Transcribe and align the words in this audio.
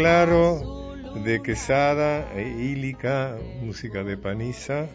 Claro 0.00 0.94
de 1.26 1.42
Quesada 1.42 2.32
e 2.34 2.48
Ílica, 2.48 3.36
música 3.60 4.02
de 4.02 4.16
Paniza, 4.16 4.88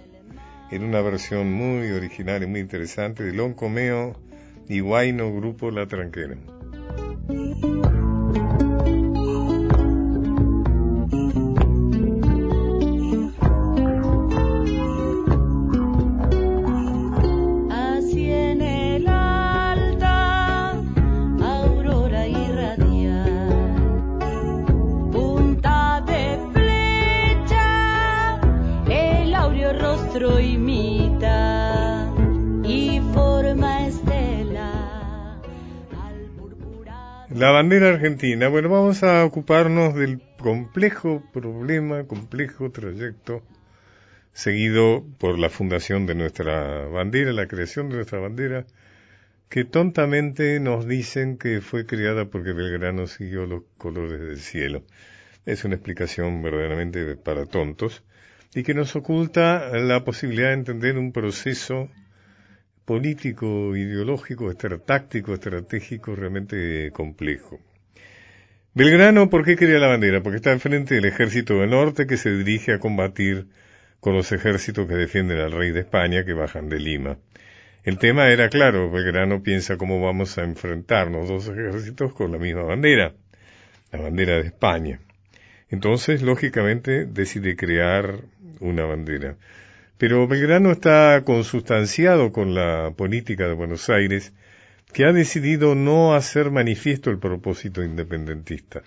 en 0.72 0.84
una 0.84 1.00
versión 1.02 1.54
muy 1.54 1.92
original 1.92 2.42
y 2.42 2.48
muy 2.48 2.60
interesante 2.60 3.22
de 3.24 3.32
Loncomeo 3.32 4.20
y 4.68 4.80
Guayno 4.80 5.32
Grupo 5.32 5.70
La 5.70 5.86
Tranquera. 5.86 6.38
La 37.36 37.52
bandera 37.52 37.90
argentina. 37.90 38.48
Bueno, 38.48 38.70
vamos 38.70 39.04
a 39.04 39.26
ocuparnos 39.26 39.94
del 39.94 40.22
complejo 40.38 41.22
problema, 41.34 42.06
complejo 42.06 42.72
trayecto 42.72 43.44
seguido 44.32 45.04
por 45.20 45.38
la 45.38 45.50
fundación 45.50 46.06
de 46.06 46.16
nuestra 46.16 46.88
bandera, 46.88 47.34
la 47.34 47.50
creación 47.50 47.90
de 47.90 47.96
nuestra 47.96 48.20
bandera, 48.20 48.66
que 49.50 49.66
tontamente 49.66 50.62
nos 50.62 50.88
dicen 50.88 51.38
que 51.38 51.60
fue 51.60 51.86
creada 51.86 52.24
porque 52.24 52.54
Belgrano 52.54 53.06
siguió 53.06 53.46
los 53.46 53.64
colores 53.78 54.22
del 54.22 54.40
cielo. 54.40 54.84
Es 55.46 55.66
una 55.66 55.76
explicación 55.76 56.42
verdaderamente 56.42 57.18
para 57.18 57.46
tontos 57.48 58.06
y 58.54 58.64
que 58.64 58.74
nos 58.74 58.96
oculta 58.96 59.78
la 59.78 60.06
posibilidad 60.06 60.48
de 60.48 60.54
entender 60.54 60.98
un 60.98 61.12
proceso 61.12 61.90
político, 62.86 63.76
ideológico, 63.76 64.54
táctico, 64.56 65.34
estratégico 65.34 66.16
realmente 66.16 66.92
complejo. 66.92 67.60
Belgrano, 68.74 69.30
¿por 69.30 69.46
qué 69.46 69.56
quería 69.56 69.80
la 69.80 69.88
bandera? 69.88 70.22
Porque 70.22 70.38
está 70.38 70.52
enfrente 70.52 70.96
del 70.96 71.06
ejército 71.06 71.60
del 71.60 71.70
norte 71.70 72.08
que 72.08 72.18
se 72.18 72.32
dirige 72.32 72.74
a 72.74 72.80
combatir 72.80 73.48
con 74.00 74.14
los 74.14 74.32
ejércitos 74.32 74.88
que 74.88 74.96
defienden 74.96 75.40
al 75.40 75.52
rey 75.52 75.72
de 75.72 75.80
España 75.80 76.26
que 76.26 76.34
bajan 76.34 76.70
de 76.70 76.80
Lima. 76.80 77.18
El 77.84 77.98
tema 78.00 78.30
era 78.30 78.50
claro, 78.50 78.92
Belgrano 78.92 79.42
piensa 79.42 79.78
cómo 79.78 80.02
vamos 80.02 80.38
a 80.38 80.44
enfrentarnos 80.44 81.30
dos 81.30 81.48
ejércitos 81.48 82.14
con 82.14 82.32
la 82.32 82.38
misma 82.38 82.64
bandera, 82.64 83.14
la 83.92 84.00
bandera 84.00 84.36
de 84.36 84.48
España. 84.48 85.00
Entonces, 85.70 86.22
lógicamente, 86.22 87.06
decide 87.06 87.56
crear 87.56 88.22
una 88.60 88.86
bandera. 88.86 89.38
Pero 89.98 90.28
Belgrano 90.28 90.72
está 90.72 91.22
consustanciado 91.26 92.32
con 92.32 92.54
la 92.54 92.92
política 92.98 93.48
de 93.48 93.54
Buenos 93.54 93.90
Aires, 93.90 94.34
que 94.92 95.06
ha 95.06 95.14
decidido 95.14 95.76
no 95.76 96.16
hacer 96.16 96.52
manifiesto 96.52 97.10
el 97.10 97.20
propósito 97.20 97.84
independentista. 97.84 98.82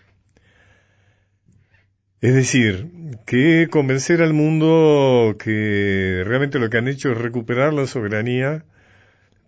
Es 2.21 2.35
decir, 2.35 2.89
que 3.27 3.69
convencer 3.71 4.23
al 4.23 4.35
mundo 4.35 5.37
que 5.39 6.23
realmente 6.27 6.59
lo 6.59 6.69
que 6.69 6.79
han 6.79 6.89
hecho 6.89 7.13
es 7.13 7.19
recuperar 7.19 7.73
la 7.73 7.87
soberanía 7.87 8.65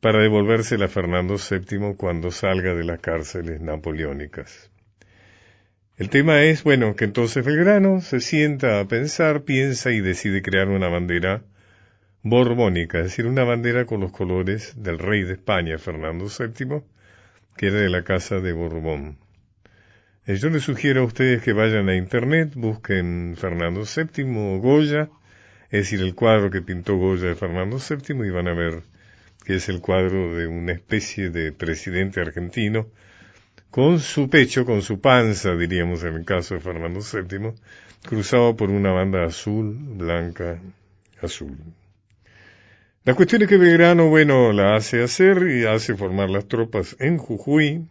para 0.00 0.22
devolvérsela 0.22 0.86
a 0.86 0.88
Fernando 0.88 1.36
VII 1.36 1.94
cuando 1.96 2.30
salga 2.30 2.74
de 2.74 2.84
las 2.84 3.00
cárceles 3.00 3.60
napoleónicas. 3.60 4.70
El 5.98 6.08
tema 6.08 6.42
es, 6.44 6.62
bueno, 6.62 6.96
que 6.96 7.04
entonces 7.04 7.44
Belgrano 7.44 8.00
se 8.00 8.20
sienta 8.20 8.80
a 8.80 8.88
pensar, 8.88 9.42
piensa 9.42 9.90
y 9.90 10.00
decide 10.00 10.40
crear 10.40 10.68
una 10.68 10.88
bandera 10.88 11.42
borbónica, 12.22 12.98
es 12.98 13.04
decir, 13.04 13.26
una 13.26 13.44
bandera 13.44 13.86
con 13.86 14.00
los 14.00 14.12
colores 14.12 14.74
del 14.76 14.98
rey 14.98 15.22
de 15.22 15.34
España, 15.34 15.78
Fernando 15.78 16.26
VII, 16.26 16.82
que 17.56 17.66
era 17.68 17.80
de 17.80 17.88
la 17.88 18.04
casa 18.04 18.40
de 18.40 18.52
Borbón. 18.52 19.18
Eh, 20.26 20.36
yo 20.36 20.50
les 20.50 20.62
sugiero 20.62 21.02
a 21.02 21.04
ustedes 21.04 21.42
que 21.42 21.52
vayan 21.52 21.88
a 21.88 21.96
internet, 21.96 22.52
busquen 22.54 23.36
Fernando 23.38 23.82
VII 23.84 24.58
Goya, 24.58 25.08
es 25.70 25.84
decir, 25.84 26.00
el 26.00 26.14
cuadro 26.14 26.50
que 26.50 26.62
pintó 26.62 26.96
Goya 26.96 27.28
de 27.28 27.36
Fernando 27.36 27.78
VII 27.78 28.26
y 28.26 28.30
van 28.30 28.48
a 28.48 28.54
ver 28.54 28.82
que 29.44 29.54
es 29.54 29.68
el 29.68 29.80
cuadro 29.80 30.36
de 30.36 30.46
una 30.46 30.72
especie 30.72 31.30
de 31.30 31.52
presidente 31.52 32.20
argentino 32.20 32.88
con 33.70 34.00
su 34.00 34.28
pecho, 34.28 34.66
con 34.66 34.82
su 34.82 35.00
panza, 35.00 35.54
diríamos 35.56 36.02
en 36.04 36.14
el 36.16 36.24
caso 36.24 36.54
de 36.54 36.60
Fernando 36.60 37.00
VII, 37.00 37.54
cruzado 38.04 38.56
por 38.56 38.68
una 38.70 38.90
banda 38.92 39.24
azul, 39.24 39.74
blanca, 39.96 40.60
azul. 41.22 41.56
La 43.02 43.14
cuestión 43.14 43.40
es 43.40 43.48
que 43.48 43.56
Belgrano, 43.56 44.10
bueno, 44.10 44.52
la 44.52 44.76
hace 44.76 45.02
hacer 45.02 45.48
y 45.48 45.64
hace 45.64 45.96
formar 45.96 46.28
las 46.28 46.46
tropas 46.48 46.96
en 47.00 47.16
Jujuy 47.16 47.86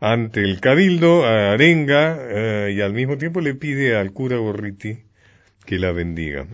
ante 0.00 0.40
el 0.40 0.60
cabildo 0.60 1.24
a 1.24 1.52
Arenga 1.52 2.18
eh, 2.20 2.74
y 2.76 2.80
al 2.80 2.92
mismo 2.92 3.18
tiempo 3.18 3.40
le 3.40 3.54
pide 3.54 3.96
al 3.96 4.12
cura 4.12 4.36
Gorriti 4.36 4.98
que 5.64 5.78
la 5.78 5.92
bendiga. 5.92 6.44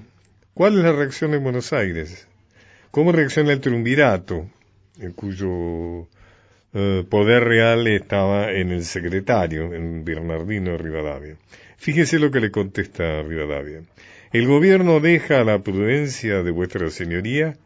¿Cuál 0.53 0.77
es 0.77 0.85
la 0.85 0.93
reacción 0.93 1.31
de 1.31 1.39
Buenos 1.39 1.73
Aires? 1.73 2.29
¿Cómo 2.91 3.11
reacciona 3.11 3.53
el 3.55 3.61
triunvirato, 3.61 4.51
en 5.01 5.13
cuyo 5.13 6.09
eh, 6.75 7.07
poder 7.09 7.45
real 7.45 7.87
estaba 7.87 8.53
en 8.53 8.71
el 8.71 8.85
secretario, 8.85 9.73
en 9.73 10.05
Bernardino 10.05 10.77
Rivadavia? 10.77 11.37
Fíjese 11.79 12.19
lo 12.19 12.31
que 12.31 12.41
le 12.41 12.51
contesta 12.51 13.23
Rivadavia. 13.23 13.81
El 14.33 14.47
gobierno 14.47 15.01
deja 15.01 15.41
a 15.41 15.45
la 15.45 15.63
prudencia 15.63 16.43
de 16.43 16.51
vuestra 16.51 16.89
señoría 16.89 17.59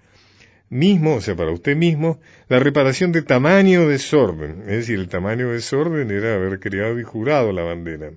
mismo, 0.68 1.14
o 1.14 1.20
sea, 1.20 1.36
para 1.36 1.52
usted 1.52 1.76
mismo, 1.76 2.20
la 2.48 2.58
reparación 2.58 3.12
de 3.12 3.22
tamaño 3.22 3.86
desorden. 3.86 4.62
Es 4.62 4.78
decir, 4.78 4.98
el 4.98 5.08
tamaño 5.08 5.52
desorden 5.52 6.10
era 6.10 6.34
haber 6.34 6.58
creado 6.58 6.98
y 6.98 7.04
jurado 7.04 7.52
la 7.52 7.62
bandera. 7.62 8.10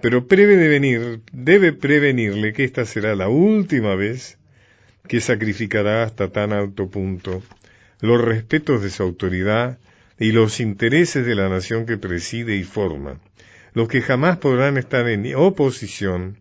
Pero 0.00 0.26
prevenir, 0.26 1.20
debe 1.32 1.72
prevenirle 1.72 2.52
que 2.52 2.64
esta 2.64 2.84
será 2.86 3.14
la 3.14 3.28
última 3.28 3.94
vez 3.94 4.36
que 5.06 5.20
sacrificará 5.20 6.02
hasta 6.02 6.32
tan 6.32 6.52
alto 6.52 6.90
punto 6.90 7.40
los 8.00 8.20
respetos 8.20 8.82
de 8.82 8.90
su 8.90 9.04
autoridad 9.04 9.78
y 10.18 10.32
los 10.32 10.58
intereses 10.58 11.24
de 11.24 11.36
la 11.36 11.48
nación 11.48 11.86
que 11.86 11.98
preside 11.98 12.56
y 12.56 12.64
forma, 12.64 13.20
los 13.74 13.86
que 13.86 14.02
jamás 14.02 14.38
podrán 14.38 14.76
estar 14.76 15.08
en 15.08 15.32
oposición 15.36 16.38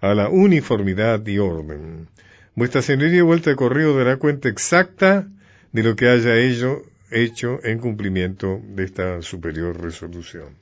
a 0.00 0.14
la 0.14 0.28
uniformidad 0.28 1.26
y 1.26 1.38
orden. 1.38 2.08
Vuestra 2.54 2.82
señoría 2.82 3.22
vuelta 3.22 3.50
de 3.50 3.56
correo 3.56 3.96
dará 3.96 4.16
cuenta 4.16 4.48
exacta 4.48 5.28
de 5.72 5.82
lo 5.82 5.96
que 5.96 6.08
haya 6.08 6.36
ello 6.36 6.82
hecho 7.10 7.60
en 7.64 7.78
cumplimiento 7.78 8.60
de 8.64 8.84
esta 8.84 9.22
superior 9.22 9.80
resolución. 9.80 10.56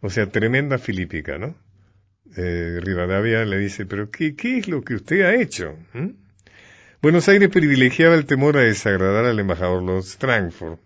O 0.00 0.10
sea, 0.10 0.26
tremenda 0.26 0.78
filípica, 0.78 1.38
¿no? 1.38 1.54
Eh, 2.36 2.80
Rivadavia 2.80 3.44
le 3.44 3.58
dice, 3.58 3.86
pero 3.86 4.10
¿qué, 4.10 4.34
¿qué, 4.34 4.58
es 4.58 4.68
lo 4.68 4.82
que 4.82 4.94
usted 4.94 5.22
ha 5.22 5.34
hecho? 5.34 5.76
Buenos 7.00 7.28
Aires 7.28 7.50
privilegiaba 7.50 8.14
el 8.14 8.26
temor 8.26 8.56
a 8.56 8.62
desagradar 8.62 9.24
al 9.24 9.38
embajador 9.38 9.82
Lord 9.82 10.04
Strangford 10.04 10.78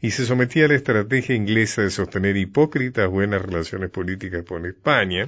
y 0.00 0.10
se 0.10 0.24
sometía 0.24 0.66
a 0.66 0.68
la 0.68 0.74
estrategia 0.74 1.34
inglesa 1.34 1.82
de 1.82 1.90
sostener 1.90 2.36
hipócritas 2.36 3.08
buenas 3.08 3.42
relaciones 3.42 3.90
políticas 3.90 4.44
con 4.44 4.66
España, 4.66 5.26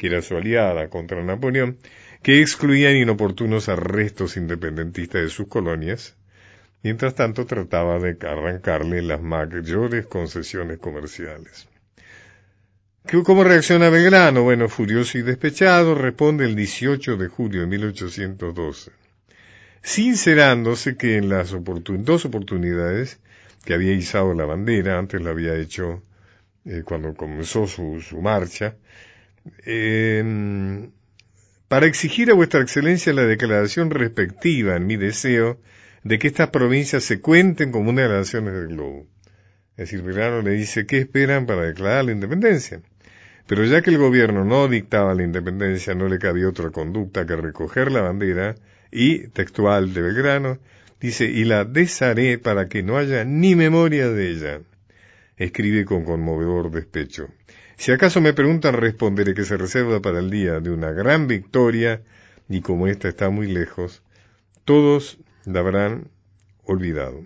que 0.00 0.06
era 0.06 0.22
su 0.22 0.34
aliada 0.34 0.88
contra 0.88 1.22
Napoleón, 1.22 1.76
que 2.22 2.40
excluían 2.40 2.96
inoportunos 2.96 3.68
arrestos 3.68 4.38
independentistas 4.38 5.20
de 5.20 5.28
sus 5.28 5.46
colonias, 5.46 6.16
mientras 6.82 7.14
tanto 7.14 7.44
trataba 7.44 7.98
de 7.98 8.16
arrancarle 8.26 9.02
las 9.02 9.20
mayores 9.20 10.06
concesiones 10.06 10.78
comerciales. 10.78 11.68
¿Cómo 13.24 13.44
reacciona 13.44 13.90
Belgrano? 13.90 14.42
Bueno, 14.42 14.70
furioso 14.70 15.18
y 15.18 15.22
despechado, 15.22 15.94
responde 15.94 16.46
el 16.46 16.56
18 16.56 17.18
de 17.18 17.28
julio 17.28 17.60
de 17.60 17.66
1812, 17.66 18.92
sincerándose 19.82 20.96
que 20.96 21.18
en 21.18 21.28
las 21.28 21.54
dos 21.54 22.24
oportunidades 22.24 23.20
que 23.66 23.74
había 23.74 23.92
izado 23.92 24.32
la 24.32 24.46
bandera, 24.46 24.98
antes 24.98 25.20
la 25.20 25.28
había 25.28 25.56
hecho 25.56 26.02
eh, 26.64 26.84
cuando 26.86 27.12
comenzó 27.12 27.66
su, 27.66 28.00
su 28.00 28.22
marcha, 28.22 28.76
eh, 29.64 30.88
para 31.68 31.86
exigir 31.86 32.30
a 32.30 32.34
vuestra 32.34 32.60
excelencia 32.60 33.12
la 33.12 33.24
declaración 33.24 33.90
respectiva 33.90 34.76
en 34.76 34.86
mi 34.86 34.96
deseo 34.96 35.60
de 36.02 36.18
que 36.18 36.28
estas 36.28 36.50
provincias 36.50 37.04
se 37.04 37.20
cuenten 37.20 37.70
como 37.70 37.90
una 37.90 38.02
de 38.02 38.08
las 38.08 38.18
naciones 38.18 38.54
del 38.54 38.68
globo. 38.68 39.06
Es 39.76 39.90
decir, 39.90 40.02
Belgrano 40.02 40.42
le 40.42 40.50
dice 40.50 40.86
qué 40.86 40.98
esperan 40.98 41.46
para 41.46 41.62
declarar 41.62 42.06
la 42.06 42.12
independencia. 42.12 42.82
Pero 43.46 43.64
ya 43.64 43.82
que 43.82 43.90
el 43.90 43.98
gobierno 43.98 44.44
no 44.44 44.68
dictaba 44.68 45.14
la 45.14 45.22
independencia, 45.22 45.94
no 45.94 46.08
le 46.08 46.18
cabía 46.18 46.48
otra 46.48 46.70
conducta 46.70 47.26
que 47.26 47.36
recoger 47.36 47.90
la 47.90 48.02
bandera 48.02 48.54
y, 48.90 49.28
textual 49.28 49.94
de 49.94 50.02
Belgrano, 50.02 50.58
dice, 51.00 51.24
y 51.24 51.44
la 51.44 51.64
desharé 51.64 52.38
para 52.38 52.68
que 52.68 52.82
no 52.82 52.96
haya 52.96 53.24
ni 53.24 53.54
memoria 53.54 54.08
de 54.08 54.30
ella. 54.30 54.60
escribe 55.36 55.84
con 55.84 56.04
conmovedor 56.04 56.70
despecho. 56.70 57.28
Si 57.80 57.92
acaso 57.92 58.20
me 58.20 58.34
preguntan, 58.34 58.74
responderé 58.74 59.32
que 59.32 59.46
se 59.46 59.56
reserva 59.56 60.02
para 60.02 60.18
el 60.18 60.28
día 60.28 60.60
de 60.60 60.70
una 60.70 60.90
gran 60.90 61.26
victoria, 61.26 62.02
y 62.46 62.60
como 62.60 62.86
ésta 62.86 63.08
está 63.08 63.30
muy 63.30 63.46
lejos, 63.46 64.02
todos 64.66 65.16
la 65.46 65.60
habrán 65.60 66.10
olvidado. 66.64 67.24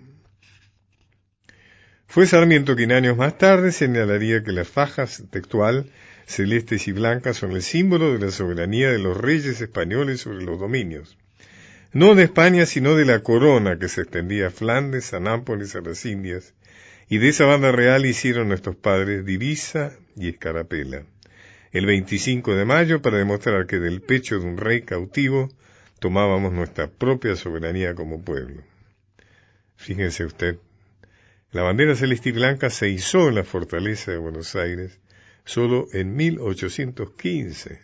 Fue 2.07 2.25
Sarmiento 2.25 2.77
quien 2.77 2.93
años 2.93 3.17
más 3.17 3.37
tarde 3.37 3.73
señalaría 3.73 4.45
que 4.45 4.53
las 4.53 4.69
fajas 4.69 5.25
textual 5.29 5.91
celestes 6.25 6.87
y 6.87 6.93
blancas 6.93 7.35
son 7.35 7.51
el 7.51 7.61
símbolo 7.61 8.13
de 8.13 8.25
la 8.25 8.31
soberanía 8.31 8.89
de 8.89 8.99
los 8.99 9.17
reyes 9.17 9.59
españoles 9.59 10.21
sobre 10.21 10.45
los 10.45 10.57
dominios, 10.57 11.17
no 11.91 12.15
de 12.15 12.23
España 12.23 12.65
sino 12.65 12.95
de 12.95 13.03
la 13.03 13.19
corona 13.19 13.77
que 13.77 13.89
se 13.89 14.03
extendía 14.03 14.47
a 14.47 14.51
Flandes, 14.51 15.13
a 15.13 15.19
Nápoles, 15.19 15.75
a 15.75 15.81
las 15.81 16.05
Indias, 16.05 16.53
y 17.09 17.19
de 17.19 17.29
esa 17.29 17.45
banda 17.45 17.71
real 17.71 18.05
hicieron 18.05 18.47
nuestros 18.47 18.75
padres 18.75 19.25
divisa 19.25 19.93
y 20.15 20.29
escarapela. 20.29 21.03
El 21.71 21.85
25 21.85 22.55
de 22.55 22.65
mayo 22.65 23.01
para 23.01 23.17
demostrar 23.17 23.67
que 23.67 23.79
del 23.79 24.01
pecho 24.01 24.39
de 24.39 24.45
un 24.45 24.57
rey 24.57 24.81
cautivo 24.81 25.49
tomábamos 25.99 26.53
nuestra 26.53 26.87
propia 26.87 27.35
soberanía 27.35 27.93
como 27.95 28.23
pueblo. 28.23 28.63
Fíjense 29.75 30.25
usted, 30.25 30.57
la 31.51 31.61
bandera 31.61 31.95
celeste 31.95 32.29
y 32.29 32.31
blanca 32.31 32.69
se 32.69 32.89
izó 32.89 33.29
en 33.29 33.35
la 33.35 33.43
fortaleza 33.43 34.11
de 34.11 34.17
Buenos 34.17 34.55
Aires 34.55 34.99
solo 35.45 35.87
en 35.93 36.15
1815, 36.15 37.79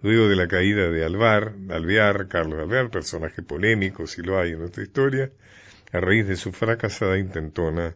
luego 0.00 0.28
de 0.28 0.36
la 0.36 0.48
caída 0.48 0.88
de 0.88 1.04
Alvar, 1.04 1.52
Alvear, 1.68 2.28
Carlos 2.28 2.58
Alvear, 2.60 2.90
personaje 2.90 3.42
polémico 3.42 4.06
si 4.06 4.22
lo 4.22 4.40
hay 4.40 4.52
en 4.52 4.60
nuestra 4.60 4.82
historia, 4.82 5.30
a 5.92 6.00
raíz 6.00 6.26
de 6.26 6.36
su 6.36 6.52
fracasada 6.52 7.18
intentona 7.18 7.94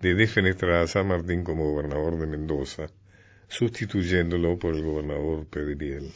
de 0.00 0.14
defenestrar 0.14 0.82
a 0.82 0.86
San 0.86 1.08
Martín 1.08 1.42
como 1.42 1.72
gobernador 1.72 2.18
de 2.18 2.26
Mendoza, 2.26 2.88
sustituyéndolo 3.48 4.58
por 4.58 4.74
el 4.74 4.82
gobernador 4.82 5.46
Pedriel. 5.46 6.12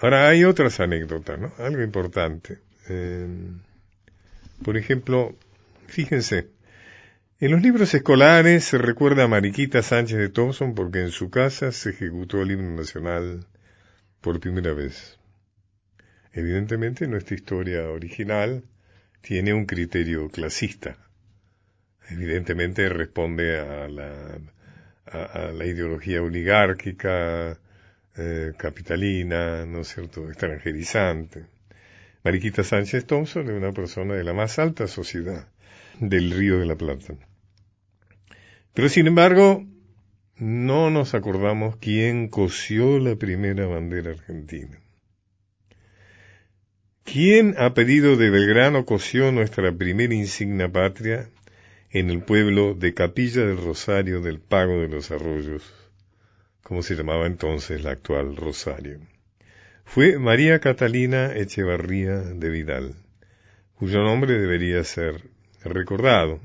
Ahora 0.00 0.28
hay 0.28 0.44
otras 0.44 0.80
anécdotas, 0.80 1.38
¿no? 1.38 1.52
Algo 1.58 1.82
importante. 1.82 2.58
Eh, 2.88 3.26
por 4.62 4.76
ejemplo, 4.76 5.34
fíjense, 5.86 6.48
en 7.40 7.50
los 7.50 7.62
libros 7.62 7.92
escolares 7.94 8.64
se 8.64 8.78
recuerda 8.78 9.24
a 9.24 9.28
Mariquita 9.28 9.82
Sánchez 9.82 10.18
de 10.18 10.28
Thompson 10.28 10.74
porque 10.74 11.00
en 11.00 11.10
su 11.10 11.30
casa 11.30 11.72
se 11.72 11.90
ejecutó 11.90 12.42
el 12.42 12.52
himno 12.52 12.76
nacional 12.76 13.46
por 14.20 14.40
primera 14.40 14.72
vez. 14.72 15.18
Evidentemente 16.32 17.06
nuestra 17.06 17.34
historia 17.36 17.88
original 17.90 18.64
tiene 19.20 19.54
un 19.54 19.66
criterio 19.66 20.28
clasista. 20.28 20.96
Evidentemente 22.10 22.88
responde 22.88 23.58
a 23.58 23.88
la, 23.88 24.38
a, 25.06 25.52
la 25.52 25.66
ideología 25.66 26.22
oligárquica, 26.22 27.58
eh, 28.16 28.52
capitalina, 28.56 29.64
¿no 29.66 29.80
es 29.80 29.88
cierto?, 29.88 30.28
extranjerizante. 30.28 31.46
Mariquita 32.22 32.62
Sánchez 32.62 33.06
Thompson 33.06 33.48
es 33.48 33.56
una 33.56 33.72
persona 33.72 34.14
de 34.14 34.24
la 34.24 34.32
más 34.32 34.58
alta 34.58 34.86
sociedad 34.86 35.48
del 36.00 36.30
Río 36.30 36.58
de 36.58 36.66
la 36.66 36.76
Plata. 36.76 37.14
Pero 38.72 38.88
sin 38.88 39.06
embargo, 39.06 39.64
no 40.36 40.90
nos 40.90 41.14
acordamos 41.14 41.76
quién 41.76 42.28
cosió 42.28 42.98
la 42.98 43.16
primera 43.16 43.66
bandera 43.66 44.10
argentina. 44.10 44.80
¿Quién 47.04 47.54
a 47.58 47.74
pedido 47.74 48.16
de 48.16 48.30
Belgrano 48.30 48.86
cosió 48.86 49.30
nuestra 49.30 49.70
primera 49.72 50.14
insignia 50.14 50.72
patria 50.72 51.28
en 51.94 52.10
el 52.10 52.24
pueblo 52.24 52.74
de 52.74 52.92
Capilla 52.92 53.46
del 53.46 53.56
Rosario 53.56 54.20
del 54.20 54.40
Pago 54.40 54.80
de 54.80 54.88
los 54.88 55.12
Arroyos, 55.12 55.62
como 56.64 56.82
se 56.82 56.96
llamaba 56.96 57.28
entonces 57.28 57.84
la 57.84 57.92
actual 57.92 58.34
Rosario? 58.34 58.98
Fue 59.84 60.18
María 60.18 60.58
Catalina 60.58 61.32
Echevarría 61.36 62.16
de 62.16 62.50
Vidal, 62.50 62.96
cuyo 63.76 64.02
nombre 64.02 64.36
debería 64.36 64.82
ser 64.82 65.22
recordado. 65.62 66.40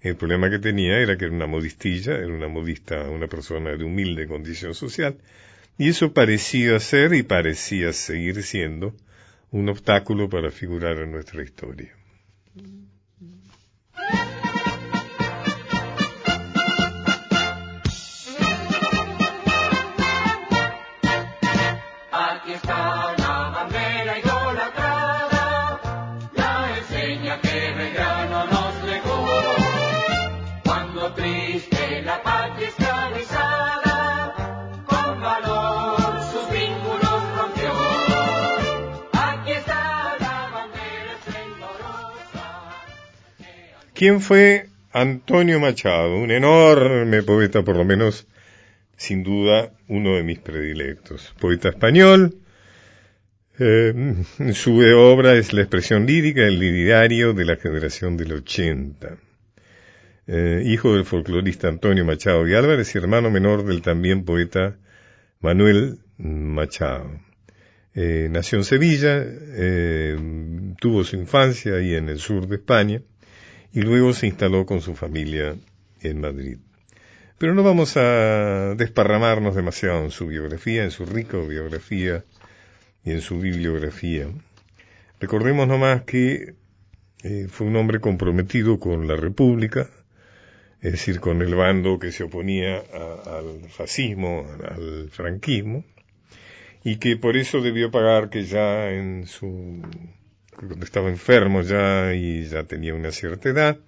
El 0.00 0.14
problema 0.14 0.48
que 0.48 0.60
tenía 0.60 1.00
era 1.00 1.18
que 1.18 1.24
era 1.24 1.34
una 1.34 1.48
modistilla, 1.48 2.14
era 2.14 2.32
una 2.32 2.46
modista, 2.46 3.10
una 3.10 3.26
persona 3.26 3.76
de 3.76 3.82
humilde 3.82 4.28
condición 4.28 4.74
social, 4.74 5.16
y 5.76 5.88
eso 5.88 6.12
parecía 6.12 6.78
ser 6.78 7.14
y 7.14 7.24
parecía 7.24 7.92
seguir 7.92 8.40
siendo 8.44 8.94
un 9.50 9.68
obstáculo 9.68 10.28
para 10.28 10.52
figurar 10.52 10.98
en 10.98 11.10
nuestra 11.10 11.42
historia. 11.42 11.96
¿Quién 44.02 44.20
fue 44.20 44.66
Antonio 44.90 45.60
Machado? 45.60 46.16
Un 46.16 46.32
enorme 46.32 47.22
poeta, 47.22 47.62
por 47.62 47.76
lo 47.76 47.84
menos, 47.84 48.26
sin 48.96 49.22
duda, 49.22 49.70
uno 49.86 50.16
de 50.16 50.24
mis 50.24 50.40
predilectos. 50.40 51.32
Poeta 51.38 51.68
español. 51.68 52.34
Eh, 53.60 54.24
su 54.54 54.80
obra 54.96 55.34
es 55.34 55.52
la 55.52 55.60
expresión 55.60 56.04
lírica, 56.04 56.40
el 56.40 56.58
liriario 56.58 57.32
de 57.32 57.44
la 57.44 57.54
generación 57.54 58.16
del 58.16 58.32
80. 58.32 59.18
Eh, 60.26 60.64
hijo 60.66 60.96
del 60.96 61.04
folclorista 61.04 61.68
Antonio 61.68 62.04
Machado 62.04 62.48
y 62.48 62.54
Álvarez 62.54 62.92
y 62.96 62.98
hermano 62.98 63.30
menor 63.30 63.64
del 63.64 63.82
también 63.82 64.24
poeta 64.24 64.78
Manuel 65.38 66.00
Machado. 66.18 67.08
Eh, 67.94 68.26
nació 68.32 68.58
en 68.58 68.64
Sevilla, 68.64 69.24
tuvo 70.80 71.04
su 71.04 71.14
infancia 71.14 71.76
ahí 71.76 71.94
en 71.94 72.08
el 72.08 72.18
sur 72.18 72.48
de 72.48 72.56
España 72.56 73.00
y 73.72 73.82
luego 73.82 74.12
se 74.12 74.26
instaló 74.26 74.66
con 74.66 74.80
su 74.80 74.94
familia 74.94 75.56
en 76.00 76.20
Madrid. 76.20 76.58
Pero 77.38 77.54
no 77.54 77.62
vamos 77.62 77.96
a 77.96 78.74
desparramarnos 78.76 79.56
demasiado 79.56 80.04
en 80.04 80.10
su 80.10 80.26
biografía, 80.26 80.84
en 80.84 80.90
su 80.90 81.06
rica 81.06 81.38
biografía 81.38 82.24
y 83.04 83.10
en 83.10 83.20
su 83.20 83.40
bibliografía. 83.40 84.28
Recordemos 85.18 85.66
nomás 85.66 86.02
que 86.02 86.54
eh, 87.24 87.46
fue 87.48 87.66
un 87.66 87.76
hombre 87.76 88.00
comprometido 88.00 88.78
con 88.78 89.08
la 89.08 89.16
República, 89.16 89.88
es 90.80 90.92
decir, 90.92 91.20
con 91.20 91.42
el 91.42 91.54
bando 91.54 91.98
que 91.98 92.12
se 92.12 92.24
oponía 92.24 92.78
al 92.78 93.68
fascismo, 93.70 94.46
al 94.68 95.08
franquismo, 95.10 95.84
y 96.84 96.96
que 96.96 97.16
por 97.16 97.36
eso 97.36 97.60
debió 97.60 97.90
pagar 97.92 98.30
que 98.30 98.44
ya 98.44 98.90
en 98.90 99.26
su 99.26 99.80
cuando 100.66 100.84
estaba 100.84 101.08
enfermo 101.08 101.62
ya 101.62 102.14
y 102.14 102.44
ya 102.44 102.64
tenía 102.64 102.94
una 102.94 103.10
cierta 103.10 103.48
edad, 103.48 103.78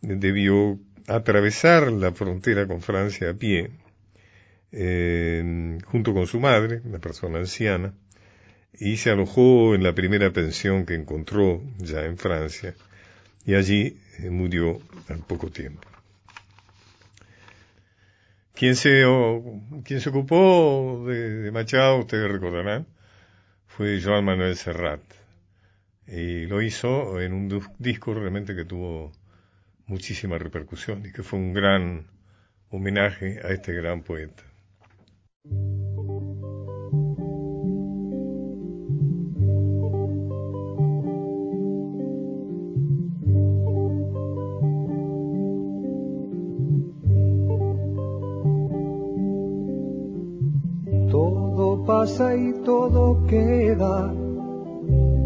debió 0.00 0.78
atravesar 1.06 1.90
la 1.90 2.12
frontera 2.12 2.66
con 2.66 2.80
Francia 2.80 3.30
a 3.30 3.34
pie, 3.34 3.70
junto 5.86 6.14
con 6.14 6.26
su 6.26 6.40
madre, 6.40 6.80
una 6.84 6.98
persona 6.98 7.38
anciana, 7.38 7.94
y 8.78 8.96
se 8.96 9.10
alojó 9.10 9.74
en 9.74 9.82
la 9.82 9.94
primera 9.94 10.32
pensión 10.32 10.84
que 10.84 10.94
encontró 10.94 11.62
ya 11.78 12.04
en 12.04 12.16
Francia, 12.16 12.74
y 13.46 13.54
allí 13.54 13.98
eh, 14.18 14.30
murió 14.30 14.80
al 15.08 15.18
poco 15.18 15.50
tiempo. 15.50 15.88
Quien 18.54 18.76
se, 18.76 19.04
ocupó 19.04 21.04
de, 21.08 21.42
de 21.42 21.50
Machado, 21.50 21.98
ustedes 21.98 22.30
recordarán, 22.30 22.86
fue 23.66 24.00
Joan 24.00 24.24
Manuel 24.24 24.56
Serrat 24.56 25.02
y 26.06 26.46
lo 26.46 26.60
hizo 26.62 27.20
en 27.20 27.32
un 27.32 27.62
disco 27.78 28.14
realmente 28.14 28.54
que 28.54 28.64
tuvo 28.64 29.12
muchísima 29.86 30.38
repercusión 30.38 31.04
y 31.06 31.12
que 31.12 31.22
fue 31.22 31.38
un 31.38 31.52
gran 31.52 32.06
homenaje 32.70 33.40
a 33.42 33.48
este 33.48 33.72
gran 33.72 34.02
poeta. 34.02 34.42
Todo 51.10 51.84
pasa 51.86 52.36
y 52.36 52.52
todo 52.64 53.26
queda 53.26 54.23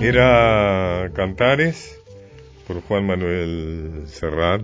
Era 0.00 1.10
Cantares 1.14 1.98
por 2.66 2.82
Juan 2.82 3.06
Manuel 3.06 4.02
Serrat. 4.06 4.62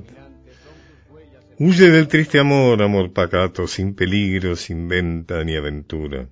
Huye 1.58 1.88
del 1.88 2.06
triste 2.06 2.38
amor, 2.38 2.82
amor 2.82 3.14
pacato, 3.14 3.66
sin 3.66 3.94
peligro, 3.94 4.56
sin 4.56 4.88
venta 4.88 5.42
ni 5.42 5.56
aventura, 5.56 6.28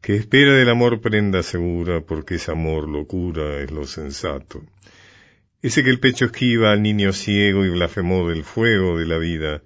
que 0.00 0.16
espera 0.16 0.54
del 0.54 0.70
amor 0.70 1.02
prenda 1.02 1.42
segura, 1.42 2.00
porque 2.00 2.36
es 2.36 2.48
amor 2.48 2.88
locura, 2.88 3.60
es 3.60 3.70
lo 3.70 3.86
sensato. 3.86 4.62
Ese 5.60 5.84
que 5.84 5.90
el 5.90 6.00
pecho 6.00 6.24
esquiva 6.24 6.72
al 6.72 6.82
niño 6.82 7.12
ciego 7.12 7.66
y 7.66 7.68
blasfemó 7.68 8.26
del 8.26 8.44
fuego 8.44 8.98
de 8.98 9.04
la 9.04 9.18
vida, 9.18 9.62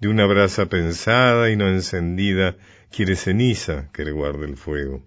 de 0.00 0.08
una 0.08 0.26
brasa 0.26 0.66
pensada 0.66 1.48
y 1.50 1.56
no 1.56 1.68
encendida, 1.68 2.56
quiere 2.90 3.14
ceniza 3.14 3.88
que 3.92 4.04
le 4.04 4.10
guarde 4.10 4.46
el 4.46 4.56
fuego. 4.56 5.04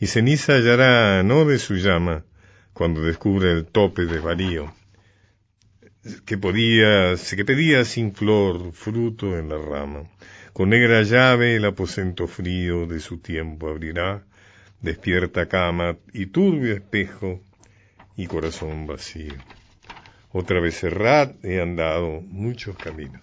Y 0.00 0.06
ceniza 0.06 0.54
hallará 0.54 1.22
no 1.22 1.44
de 1.44 1.58
su 1.58 1.74
llama, 1.74 2.24
cuando 2.72 3.02
descubre 3.02 3.52
el 3.52 3.66
tope 3.66 4.06
de 4.06 4.18
varío 4.18 4.72
que 6.24 6.36
podía, 6.36 7.14
que 7.36 7.44
pedía 7.44 7.84
sin 7.84 8.12
flor 8.12 8.72
fruto 8.72 9.38
en 9.38 9.48
la 9.48 9.58
rama. 9.58 10.04
Con 10.52 10.70
negra 10.70 11.02
llave 11.02 11.56
el 11.56 11.64
aposento 11.64 12.26
frío 12.26 12.86
de 12.86 13.00
su 13.00 13.18
tiempo 13.18 13.68
abrirá, 13.68 14.24
despierta 14.80 15.46
cama 15.46 15.96
y 16.12 16.26
turbio 16.26 16.74
espejo 16.74 17.40
y 18.16 18.26
corazón 18.26 18.86
vacío. 18.86 19.34
Otra 20.30 20.60
vez 20.60 20.80
cerrad 20.80 21.32
he 21.42 21.60
andado 21.60 22.20
muchos 22.20 22.76
caminos. 22.76 23.22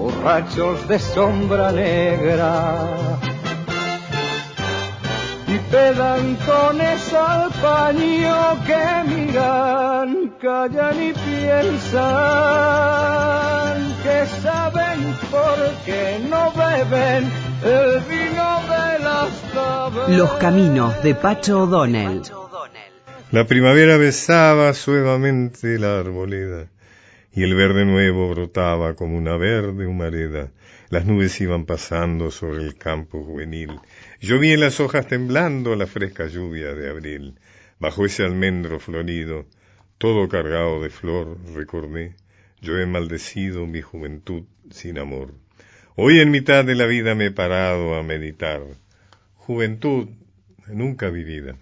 borrachos 0.00 0.88
de 0.88 0.98
sombra 0.98 1.72
negra. 1.72 2.48
Y 5.46 5.58
pedantones 5.70 7.12
al 7.12 7.50
paño 7.66 8.36
que 8.66 8.84
miran, 9.10 10.08
callan 10.40 11.02
y 11.08 11.12
piensan 11.12 12.00
que 14.04 14.18
saben 14.42 14.98
por 15.30 15.58
qué 15.84 16.02
no 16.30 16.42
beben 16.52 17.22
el 17.76 18.00
vino 18.10 18.48
de 18.72 18.86
las 19.08 19.30
tabernas. 19.52 20.18
Los 20.20 20.30
caminos 20.44 21.02
de 21.02 21.14
Pacho 21.14 21.64
O'Donnell. 21.64 22.22
La 23.32 23.44
primavera 23.44 23.96
besaba 23.96 24.72
suavemente 24.72 25.78
la 25.78 26.00
arboleda 26.00 26.66
y 27.32 27.42
el 27.42 27.54
verde 27.54 27.84
nuevo 27.84 28.28
brotaba 28.28 28.94
como 28.94 29.16
una 29.16 29.36
verde 29.36 29.86
humareda. 29.86 30.50
Las 30.88 31.06
nubes 31.06 31.40
iban 31.40 31.66
pasando 31.66 32.30
sobre 32.30 32.64
el 32.64 32.76
campo 32.76 33.22
juvenil. 33.22 33.78
Llovía 34.20 34.54
en 34.54 34.60
las 34.60 34.80
hojas 34.80 35.06
temblando 35.06 35.76
la 35.76 35.86
fresca 35.86 36.26
lluvia 36.26 36.74
de 36.74 36.90
abril. 36.90 37.38
Bajo 37.78 38.04
ese 38.04 38.24
almendro 38.24 38.80
florido, 38.80 39.46
todo 39.98 40.28
cargado 40.28 40.82
de 40.82 40.90
flor, 40.90 41.38
recordé, 41.54 42.14
yo 42.60 42.78
he 42.78 42.86
maldecido 42.86 43.66
mi 43.66 43.80
juventud 43.80 44.44
sin 44.70 44.98
amor. 44.98 45.32
Hoy 45.94 46.20
en 46.20 46.30
mitad 46.30 46.64
de 46.64 46.74
la 46.74 46.86
vida 46.86 47.14
me 47.14 47.26
he 47.26 47.30
parado 47.30 47.94
a 47.94 48.02
meditar. 48.02 48.62
Juventud 49.34 50.08
nunca 50.66 51.10
vivida. 51.10 51.56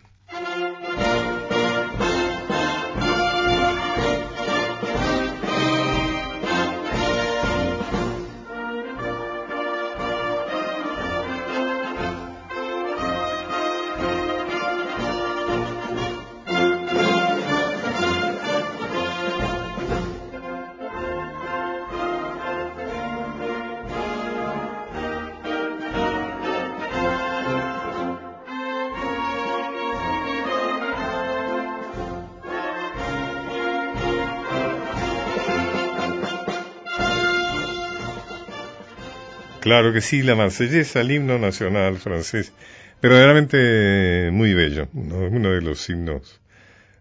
Claro 39.68 39.92
que 39.92 40.00
sí, 40.00 40.22
la 40.22 40.34
marsellesa, 40.34 41.02
el 41.02 41.10
himno 41.10 41.38
nacional 41.38 41.98
francés, 41.98 42.54
verdaderamente 43.02 44.30
muy 44.32 44.54
bello, 44.54 44.88
uno 44.94 45.50
de 45.50 45.60
los 45.60 45.86
himnos 45.90 46.40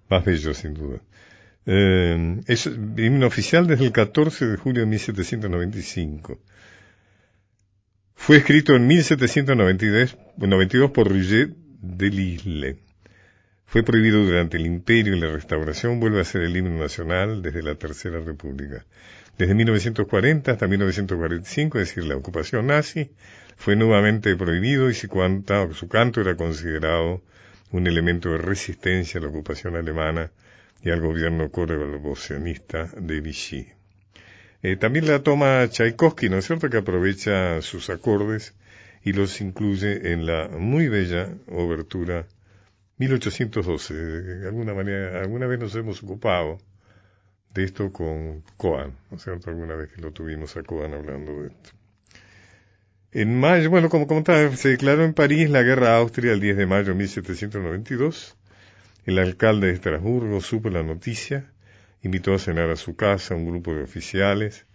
más 0.10 0.26
bellos 0.26 0.58
sin 0.58 0.74
duda. 0.74 1.00
Eh, 1.66 2.42
es 2.46 2.66
himno 2.66 3.26
oficial 3.26 3.68
desde 3.68 3.86
el 3.86 3.94
14 3.94 4.48
de 4.48 4.58
julio 4.58 4.82
de 4.82 4.88
1795. 4.88 6.42
Fue 8.16 8.36
escrito 8.36 8.76
en 8.76 8.86
1792 8.86 10.18
por 10.92 11.08
Roger 11.08 11.56
de 11.80 12.10
Lille. 12.10 12.80
Fue 13.66 13.84
prohibido 13.84 14.26
durante 14.26 14.58
el 14.58 14.66
Imperio 14.66 15.16
y 15.16 15.20
la 15.22 15.32
Restauración, 15.32 16.02
vuelve 16.02 16.20
a 16.20 16.26
ser 16.26 16.42
el 16.42 16.58
himno 16.58 16.78
nacional 16.78 17.42
desde 17.42 17.64
la 17.64 17.76
Tercera 17.76 18.20
República. 18.20 18.84
Desde 19.38 19.54
1940 19.54 20.52
hasta 20.52 20.68
1945, 20.68 21.80
es 21.80 21.88
decir, 21.90 22.06
la 22.06 22.16
ocupación 22.16 22.68
nazi, 22.68 23.12
fue 23.56 23.76
nuevamente 23.76 24.36
prohibido 24.36 24.90
y 24.90 24.96
su, 24.96 25.08
canto 25.10 26.22
era 26.22 26.36
considerado 26.36 27.22
un 27.72 27.86
elemento 27.86 28.32
de 28.32 28.40
resistencia 28.40 29.20
a 29.20 29.24
la 29.24 29.30
ocupación 29.30 29.76
alemana 29.76 30.32
y 30.82 30.90
al 30.90 31.02
gobierno 31.02 31.52
colaboracionista 31.52 32.90
de 32.98 33.22
Vichy. 33.22 33.68
Eh, 34.64 34.76
también 34.76 35.06
la 35.06 35.22
toma 35.22 35.68
Tchaikovsky, 35.68 36.30
¿no 36.30 36.38
es 36.38 36.48
cierto?, 36.48 36.70
que 36.70 36.78
aprovecha 36.78 37.62
sus 37.62 37.92
acordes 37.92 38.56
y 39.04 39.14
los 39.14 39.40
incluye 39.40 40.14
en 40.14 40.26
la 40.26 40.48
muy 40.48 40.88
bella 40.88 41.30
obertura 41.48 42.26
1812. 42.98 43.94
De 43.94 44.48
alguna 44.48 44.74
manera, 44.74 45.22
alguna 45.22 45.46
vez 45.46 45.60
nos 45.60 45.76
hemos 45.76 46.02
ocupado 46.02 46.58
de 47.54 47.64
esto 47.64 47.92
con 47.92 48.44
Coan, 48.58 48.94
¿no 49.10 49.18
es 49.18 49.24
cierto? 49.24 49.50
Alguna 49.50 49.76
vez 49.76 49.92
que 49.92 50.02
lo 50.02 50.12
tuvimos 50.12 50.56
a 50.58 50.64
Coan 50.64 50.94
hablando 50.94 51.42
de 51.42 51.48
esto. 51.48 51.70
En 53.12 53.40
mayo, 53.40 53.70
bueno, 53.70 53.90
como 53.90 54.06
comentaba, 54.06 54.56
se 54.56 54.70
declaró 54.70 55.04
en 55.04 55.14
París 55.14 55.50
la 55.50 55.64
guerra 55.64 55.96
a 55.96 55.98
Austria 55.98 56.34
el 56.34 56.40
10 56.40 56.58
de 56.58 56.66
mayo 56.66 56.90
de 56.90 56.94
1792. 56.96 58.36
El 59.06 59.20
alcalde 59.20 59.68
de 59.68 59.74
Estrasburgo 59.74 60.42
supo 60.42 60.70
la 60.70 60.84
noticia, 60.84 61.50
invitó 62.04 62.34
a 62.34 62.40
cenar 62.40 62.70
a 62.70 62.76
su 62.76 62.96
casa 62.96 63.34
a 63.34 63.38
un 63.38 63.46
grupo 63.48 63.74
de 63.74 63.84
oficiales 63.84 64.66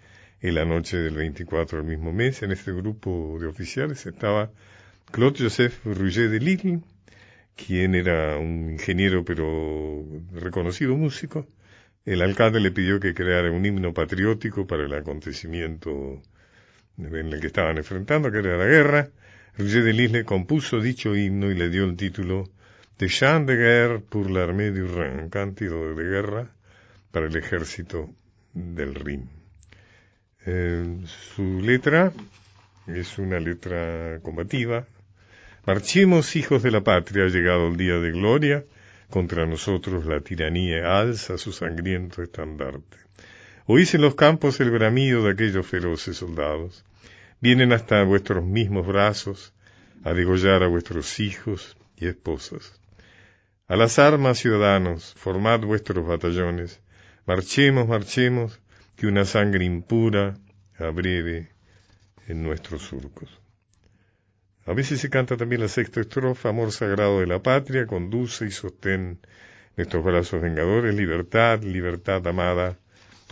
en 0.40 0.54
la 0.54 0.64
noche 0.64 0.96
del 0.96 1.14
24 1.14 1.78
del 1.78 1.86
mismo 1.86 2.12
mes. 2.12 2.42
En 2.42 2.50
este 2.52 2.72
grupo 2.72 3.36
de 3.38 3.46
oficiales 3.46 4.06
estaba 4.06 4.50
Claude 5.10 5.44
Joseph 5.44 5.84
Rouget 5.84 6.30
de 6.30 6.40
Lille, 6.40 6.80
quien 7.54 7.94
era 7.94 8.38
un 8.38 8.70
ingeniero 8.70 9.24
pero 9.24 10.04
reconocido 10.32 10.96
músico. 10.96 11.46
El 12.04 12.22
alcalde 12.22 12.60
le 12.60 12.72
pidió 12.72 12.98
que 12.98 13.14
creara 13.14 13.50
un 13.50 13.64
himno 13.64 13.94
patriótico 13.94 14.66
para 14.66 14.84
el 14.84 14.94
acontecimiento 14.94 16.20
en 16.98 17.14
el 17.14 17.40
que 17.40 17.46
estaban 17.46 17.78
enfrentando, 17.78 18.30
que 18.30 18.38
era 18.38 18.56
la 18.56 18.66
guerra. 18.66 19.08
Rouget 19.56 19.84
de 19.84 19.92
Lille 19.92 20.24
compuso 20.24 20.80
dicho 20.80 21.14
himno 21.14 21.50
y 21.50 21.54
le 21.54 21.68
dio 21.68 21.84
el 21.84 21.96
título 21.96 22.48
de 22.98 23.08
Chant 23.08 23.46
de 23.46 23.56
guerre 23.56 24.00
pour 24.00 24.30
l'armée 24.30 24.70
du 24.70 24.86
Rhin, 24.86 25.28
cántico 25.28 25.94
de 25.94 26.04
guerra 26.04 26.50
para 27.10 27.26
el 27.26 27.36
ejército 27.36 28.10
del 28.54 28.94
Rin. 28.94 29.28
Eh, 30.46 30.98
su 31.06 31.60
letra 31.60 32.12
es 32.86 33.18
una 33.18 33.38
letra 33.38 34.18
combativa. 34.22 34.86
Marchemos, 35.66 36.34
hijos 36.34 36.62
de 36.62 36.70
la 36.70 36.82
patria, 36.82 37.24
ha 37.24 37.28
llegado 37.28 37.68
el 37.68 37.76
día 37.76 37.98
de 37.98 38.10
gloria. 38.10 38.64
Contra 39.12 39.44
nosotros 39.44 40.06
la 40.06 40.22
tiranía 40.22 40.98
alza 40.98 41.36
su 41.36 41.52
sangriento 41.52 42.22
estandarte. 42.22 42.96
Oís 43.66 43.92
en 43.92 44.00
los 44.00 44.14
campos 44.14 44.58
el 44.60 44.70
bramido 44.70 45.22
de 45.22 45.32
aquellos 45.32 45.66
feroces 45.66 46.16
soldados. 46.16 46.82
Vienen 47.38 47.74
hasta 47.74 48.02
vuestros 48.04 48.42
mismos 48.42 48.86
brazos 48.86 49.52
a 50.02 50.14
degollar 50.14 50.62
a 50.62 50.68
vuestros 50.68 51.20
hijos 51.20 51.76
y 51.94 52.06
esposas. 52.06 52.80
A 53.68 53.76
las 53.76 53.98
armas, 53.98 54.38
ciudadanos, 54.38 55.12
formad 55.18 55.60
vuestros 55.60 56.06
batallones. 56.06 56.80
Marchemos, 57.26 57.86
marchemos, 57.86 58.60
que 58.96 59.08
una 59.08 59.26
sangre 59.26 59.66
impura 59.66 60.38
abreve 60.78 61.50
en 62.28 62.42
nuestros 62.42 62.80
surcos. 62.80 63.41
A 64.64 64.74
veces 64.74 65.00
se 65.00 65.10
canta 65.10 65.36
también 65.36 65.60
la 65.60 65.68
sexta 65.68 66.00
estrofa, 66.00 66.50
amor 66.50 66.70
sagrado 66.70 67.18
de 67.18 67.26
la 67.26 67.42
patria, 67.42 67.86
conduce 67.86 68.46
y 68.46 68.52
sostén 68.52 69.18
nuestros 69.76 70.04
brazos 70.04 70.40
vengadores, 70.40 70.94
libertad, 70.94 71.62
libertad 71.62 72.24
amada, 72.28 72.78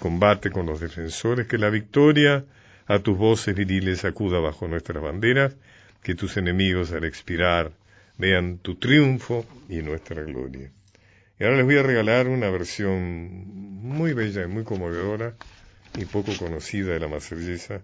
combate 0.01 0.51
con 0.51 0.67
los 0.67 0.81
defensores, 0.81 1.47
que 1.47 1.57
la 1.57 1.71
victoria 1.71 2.45
a 2.87 2.99
tus 2.99 3.17
voces 3.17 3.55
viriles 3.55 4.05
acuda 4.05 4.41
bajo 4.41 4.67
nuestras 4.67 5.01
banderas, 5.01 5.55
que 6.03 6.17
tus 6.17 6.37
enemigos 6.37 6.91
al 6.91 7.05
expirar 7.05 7.71
vean 8.19 8.59
tu 8.59 8.75
triunfo 8.75 9.47
y 9.69 9.83
nuestra 9.83 10.23
gloria. 10.23 10.73
Y 11.39 11.45
ahora 11.45 11.59
les 11.59 11.65
voy 11.65 11.77
a 11.77 11.85
regalar 11.85 12.27
una 12.27 12.51
versión 12.51 13.47
muy 13.81 14.15
bella 14.15 14.43
y 14.43 14.49
muy 14.49 14.65
conmovedora 14.65 15.35
y 15.97 16.07
poco 16.07 16.33
conocida 16.37 16.93
de 16.93 17.01
la 17.01 17.09
marsellesa, 17.09 17.83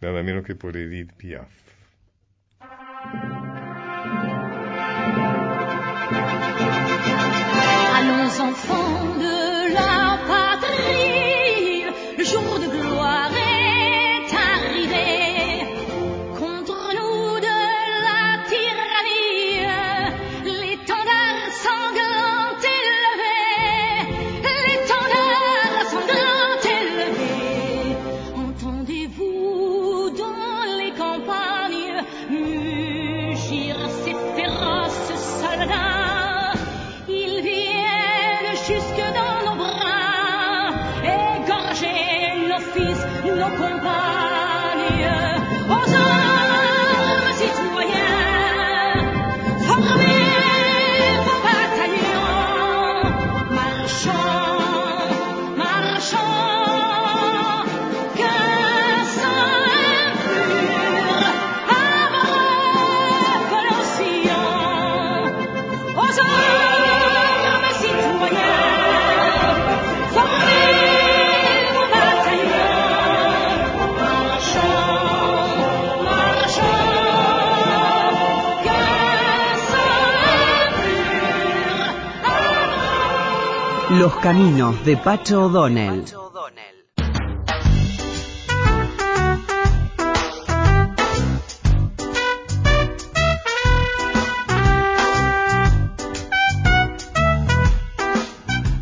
nada 0.00 0.22
menos 0.22 0.44
que 0.46 0.54
por 0.54 0.76
Edith 0.76 1.12
Piaf. 1.14 1.63
Thank 3.12 3.24
you. 3.24 3.33
Caminos 84.24 84.82
de 84.86 84.96
Pacho 84.96 85.44
O'Donnell. 85.44 86.02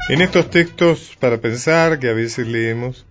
En 0.08 0.22
estos 0.22 0.48
textos 0.48 1.16
para 1.18 1.38
pensar 1.38 1.98
que 1.98 2.08
a 2.08 2.12
veces 2.12 2.46
leemos, 2.46 3.04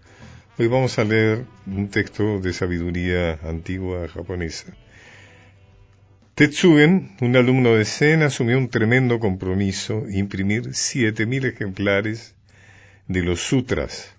hoy 0.57 0.67
vamos 0.67 0.97
a 0.99 1.03
leer 1.03 1.43
un 1.67 1.89
texto 1.89 2.39
de 2.39 2.53
sabiduría 2.53 3.39
antigua 3.43 4.07
japonesa. 4.07 4.67
Tetsugen, 6.41 7.11
un 7.21 7.35
alumno 7.35 7.75
de 7.75 7.85
Zen, 7.85 8.23
asumió 8.23 8.57
un 8.57 8.67
tremendo 8.67 9.19
compromiso, 9.19 10.07
imprimir 10.09 10.69
7.000 10.69 11.45
ejemplares 11.45 12.33
de 13.07 13.21
los 13.21 13.41
sutras, 13.41 14.15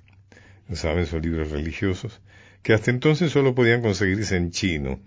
saben, 0.73 1.07
son 1.07 1.23
libros 1.23 1.51
religiosos, 1.51 2.21
que 2.63 2.75
hasta 2.75 2.93
entonces 2.93 3.33
solo 3.33 3.57
podían 3.57 3.83
conseguirse 3.83 4.37
en 4.37 4.53
chino. 4.53 5.01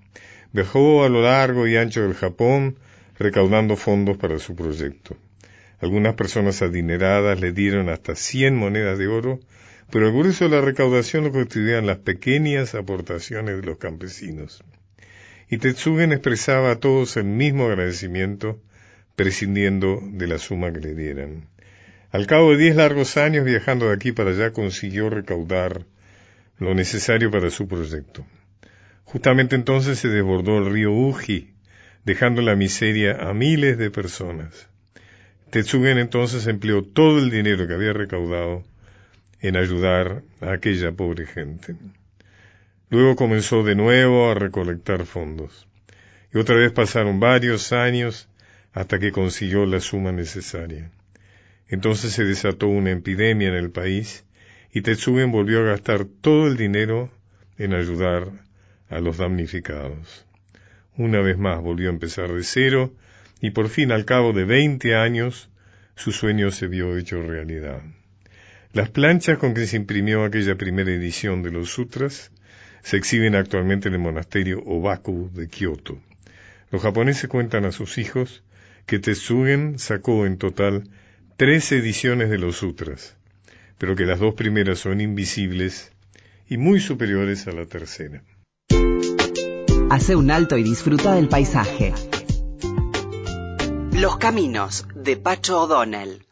Viajó 0.51 1.05
a 1.05 1.07
lo 1.07 1.21
largo 1.21 1.65
y 1.67 1.77
ancho 1.77 2.01
del 2.01 2.15
Japón 2.15 2.75
recaudando 3.17 3.77
fondos 3.77 4.17
para 4.17 4.37
su 4.37 4.53
proyecto. 4.53 5.15
Algunas 5.79 6.15
personas 6.15 6.61
adineradas 6.61 7.39
le 7.39 7.53
dieron 7.53 7.87
hasta 7.87 8.17
100 8.17 8.57
monedas 8.57 8.99
de 8.99 9.07
oro, 9.07 9.39
pero 9.89 10.09
el 10.09 10.13
grueso 10.13 10.49
de 10.49 10.57
la 10.57 10.59
recaudación 10.59 11.23
lo 11.23 11.31
constituían 11.31 11.85
las 11.85 11.99
pequeñas 11.99 12.75
aportaciones 12.75 13.55
de 13.55 13.65
los 13.65 13.77
campesinos. 13.77 14.61
Y 15.49 15.57
Tetsugen 15.57 16.11
expresaba 16.11 16.71
a 16.71 16.79
todos 16.79 17.17
el 17.17 17.25
mismo 17.25 17.65
agradecimiento, 17.67 18.59
prescindiendo 19.15 20.01
de 20.03 20.27
la 20.27 20.37
suma 20.37 20.73
que 20.73 20.79
le 20.79 20.95
dieran. 20.95 21.47
Al 22.11 22.27
cabo 22.27 22.51
de 22.51 22.57
diez 22.57 22.75
largos 22.75 23.17
años 23.17 23.45
viajando 23.45 23.87
de 23.89 23.93
aquí 23.93 24.11
para 24.11 24.31
allá 24.31 24.51
consiguió 24.51 25.09
recaudar 25.09 25.85
lo 26.57 26.73
necesario 26.73 27.29
para 27.29 27.49
su 27.49 27.67
proyecto. 27.67 28.25
Justamente 29.03 29.55
entonces 29.55 29.99
se 29.99 30.07
desbordó 30.07 30.57
el 30.57 30.71
río 30.71 30.91
Uji, 30.91 31.53
dejando 32.05 32.41
la 32.41 32.55
miseria 32.55 33.29
a 33.29 33.33
miles 33.33 33.77
de 33.77 33.91
personas. 33.91 34.67
Tetsugen 35.51 35.97
entonces 35.97 36.47
empleó 36.47 36.83
todo 36.83 37.19
el 37.19 37.29
dinero 37.29 37.67
que 37.67 37.73
había 37.73 37.93
recaudado 37.93 38.63
en 39.41 39.57
ayudar 39.57 40.23
a 40.41 40.53
aquella 40.53 40.91
pobre 40.91 41.27
gente. 41.27 41.75
Luego 42.89 43.15
comenzó 43.15 43.63
de 43.63 43.75
nuevo 43.75 44.29
a 44.29 44.35
recolectar 44.35 45.05
fondos. 45.05 45.67
Y 46.33 46.37
otra 46.37 46.55
vez 46.55 46.71
pasaron 46.71 47.19
varios 47.19 47.71
años 47.71 48.29
hasta 48.73 48.99
que 48.99 49.11
consiguió 49.11 49.65
la 49.65 49.79
suma 49.79 50.11
necesaria. 50.11 50.91
Entonces 51.67 52.13
se 52.13 52.23
desató 52.23 52.67
una 52.67 52.91
epidemia 52.91 53.47
en 53.47 53.55
el 53.55 53.71
país 53.71 54.25
y 54.71 54.81
Tetsugen 54.81 55.31
volvió 55.31 55.61
a 55.61 55.71
gastar 55.71 56.05
todo 56.05 56.47
el 56.47 56.57
dinero 56.57 57.09
en 57.57 57.73
ayudar 57.73 58.31
a 58.89 58.99
los 58.99 59.17
damnificados. 59.17 60.25
Una 60.97 61.21
vez 61.21 61.37
más 61.37 61.61
volvió 61.61 61.89
a 61.89 61.93
empezar 61.93 62.31
de 62.31 62.43
cero 62.43 62.93
y 63.41 63.51
por 63.51 63.69
fin 63.69 63.91
al 63.91 64.05
cabo 64.05 64.33
de 64.33 64.45
veinte 64.45 64.95
años 64.95 65.49
su 65.95 66.11
sueño 66.11 66.51
se 66.51 66.67
vio 66.67 66.97
hecho 66.97 67.21
realidad. 67.21 67.81
Las 68.73 68.89
planchas 68.89 69.37
con 69.37 69.53
que 69.53 69.67
se 69.67 69.77
imprimió 69.77 70.23
aquella 70.23 70.55
primera 70.55 70.91
edición 70.91 71.41
de 71.41 71.51
los 71.51 71.69
sutras 71.69 72.31
se 72.85 72.97
exhiben 72.97 73.33
actualmente 73.33 73.87
en 73.87 73.95
el 73.95 73.99
monasterio 73.99 74.61
Obaku 74.63 75.31
de 75.33 75.47
Kioto. 75.47 75.97
Los 76.69 76.83
japoneses 76.83 77.27
cuentan 77.27 77.65
a 77.65 77.71
sus 77.71 77.97
hijos 77.97 78.43
que 78.85 78.99
Tetsugen 78.99 79.79
sacó 79.79 80.27
en 80.27 80.37
total 80.37 80.87
tres 81.35 81.71
ediciones 81.71 82.29
de 82.29 82.37
los 82.37 82.57
sutras, 82.57 83.15
pero 83.79 83.95
que 83.95 84.05
las 84.05 84.19
dos 84.19 84.35
primeras 84.35 84.77
son 84.77 85.01
invisibles 85.01 85.91
y 86.47 86.57
muy 86.57 86.79
superiores 86.79 87.47
a 87.47 87.53
la 87.53 87.65
tercera. 87.65 88.21
Hace 89.89 90.15
un 90.15 90.29
alto 90.29 90.55
y 90.55 90.63
disfruta 90.63 91.15
del 91.15 91.27
paisaje. 91.27 91.91
Los 93.93 94.17
caminos 94.17 94.85
de 94.93 95.17
Pacho 95.17 95.63
O'Donnell. 95.63 96.23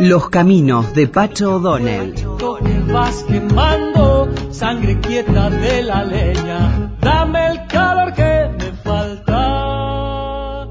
Los 0.00 0.30
caminos 0.30 0.94
de 0.94 1.08
Pacho 1.08 1.56
O'Donnell. 1.56 2.14
vas 2.90 3.22
quemando, 3.24 4.32
sangre 4.50 4.98
quieta 4.98 5.50
de 5.50 5.82
la 5.82 6.02
leña, 6.04 6.96
dame 7.02 7.48
el 7.48 7.66
calor 7.66 8.14
que 8.14 8.48
me 8.58 8.72
falta 8.82 10.66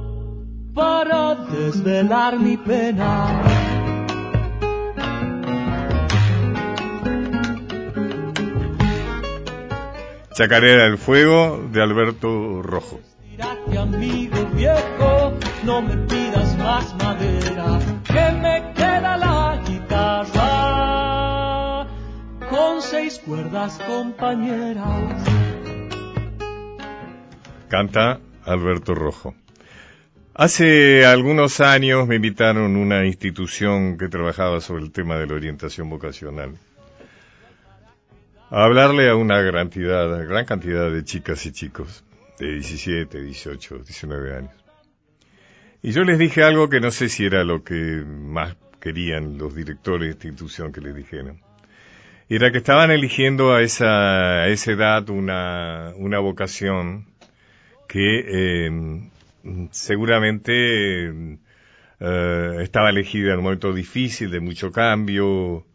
para 0.73 1.35
desvelar 1.35 2.39
mi 2.39 2.57
pena. 2.57 3.43
Chacarera 10.33 10.85
del 10.85 10.97
Fuego 10.97 11.69
de 11.71 11.83
Alberto 11.83 12.63
Rojo. 12.63 12.99
Tírate, 13.29 13.77
amigo 13.77 14.37
viejo, 14.55 15.33
no 15.65 15.83
me 15.83 15.97
pidas 16.07 16.57
más 16.57 16.95
madera, 16.95 17.79
que 18.05 18.31
me 18.41 18.48
cuerdas 23.17 23.79
compañeras. 23.79 25.23
Canta 27.67 28.19
Alberto 28.45 28.93
Rojo. 28.93 29.33
Hace 30.35 31.05
algunos 31.05 31.59
años 31.59 32.07
me 32.07 32.15
invitaron 32.15 32.75
a 32.75 32.79
una 32.79 33.05
institución 33.05 33.97
que 33.97 34.07
trabajaba 34.07 34.61
sobre 34.61 34.83
el 34.83 34.91
tema 34.91 35.17
de 35.17 35.25
la 35.25 35.33
orientación 35.33 35.89
vocacional 35.89 36.55
a 38.51 38.63
hablarle 38.63 39.09
a 39.09 39.15
una 39.15 39.41
gran 39.41 39.69
cantidad, 40.45 40.91
de 40.91 41.03
chicas 41.03 41.45
y 41.45 41.51
chicos 41.51 42.03
de 42.39 42.53
17, 42.53 43.21
18, 43.21 43.79
19 43.79 44.37
años. 44.37 44.53
Y 45.81 45.91
yo 45.91 46.03
les 46.03 46.17
dije 46.17 46.43
algo 46.43 46.69
que 46.69 46.79
no 46.79 46.91
sé 46.91 47.09
si 47.09 47.25
era 47.25 47.43
lo 47.43 47.63
que 47.63 48.03
más 48.05 48.55
querían 48.79 49.37
los 49.37 49.53
directores 49.53 50.19
de 50.19 50.29
institución 50.29 50.71
que 50.71 50.81
les 50.81 50.95
dijeran. 50.95 51.41
Era 52.31 52.51
que 52.51 52.59
estaban 52.59 52.91
eligiendo 52.91 53.55
a 53.55 53.63
esa, 53.63 54.43
a 54.43 54.47
esa 54.49 54.71
edad 54.71 55.09
una, 55.09 55.93
una 55.95 56.19
vocación 56.19 57.07
que 57.87 58.23
eh, 58.27 59.01
seguramente 59.71 61.09
eh, 61.09 62.57
estaba 62.61 62.91
elegida 62.91 63.33
en 63.33 63.39
un 63.39 63.45
momento 63.45 63.73
difícil, 63.73 64.29
de 64.29 64.41
mucho 64.41 64.71
cambio, 64.71 65.65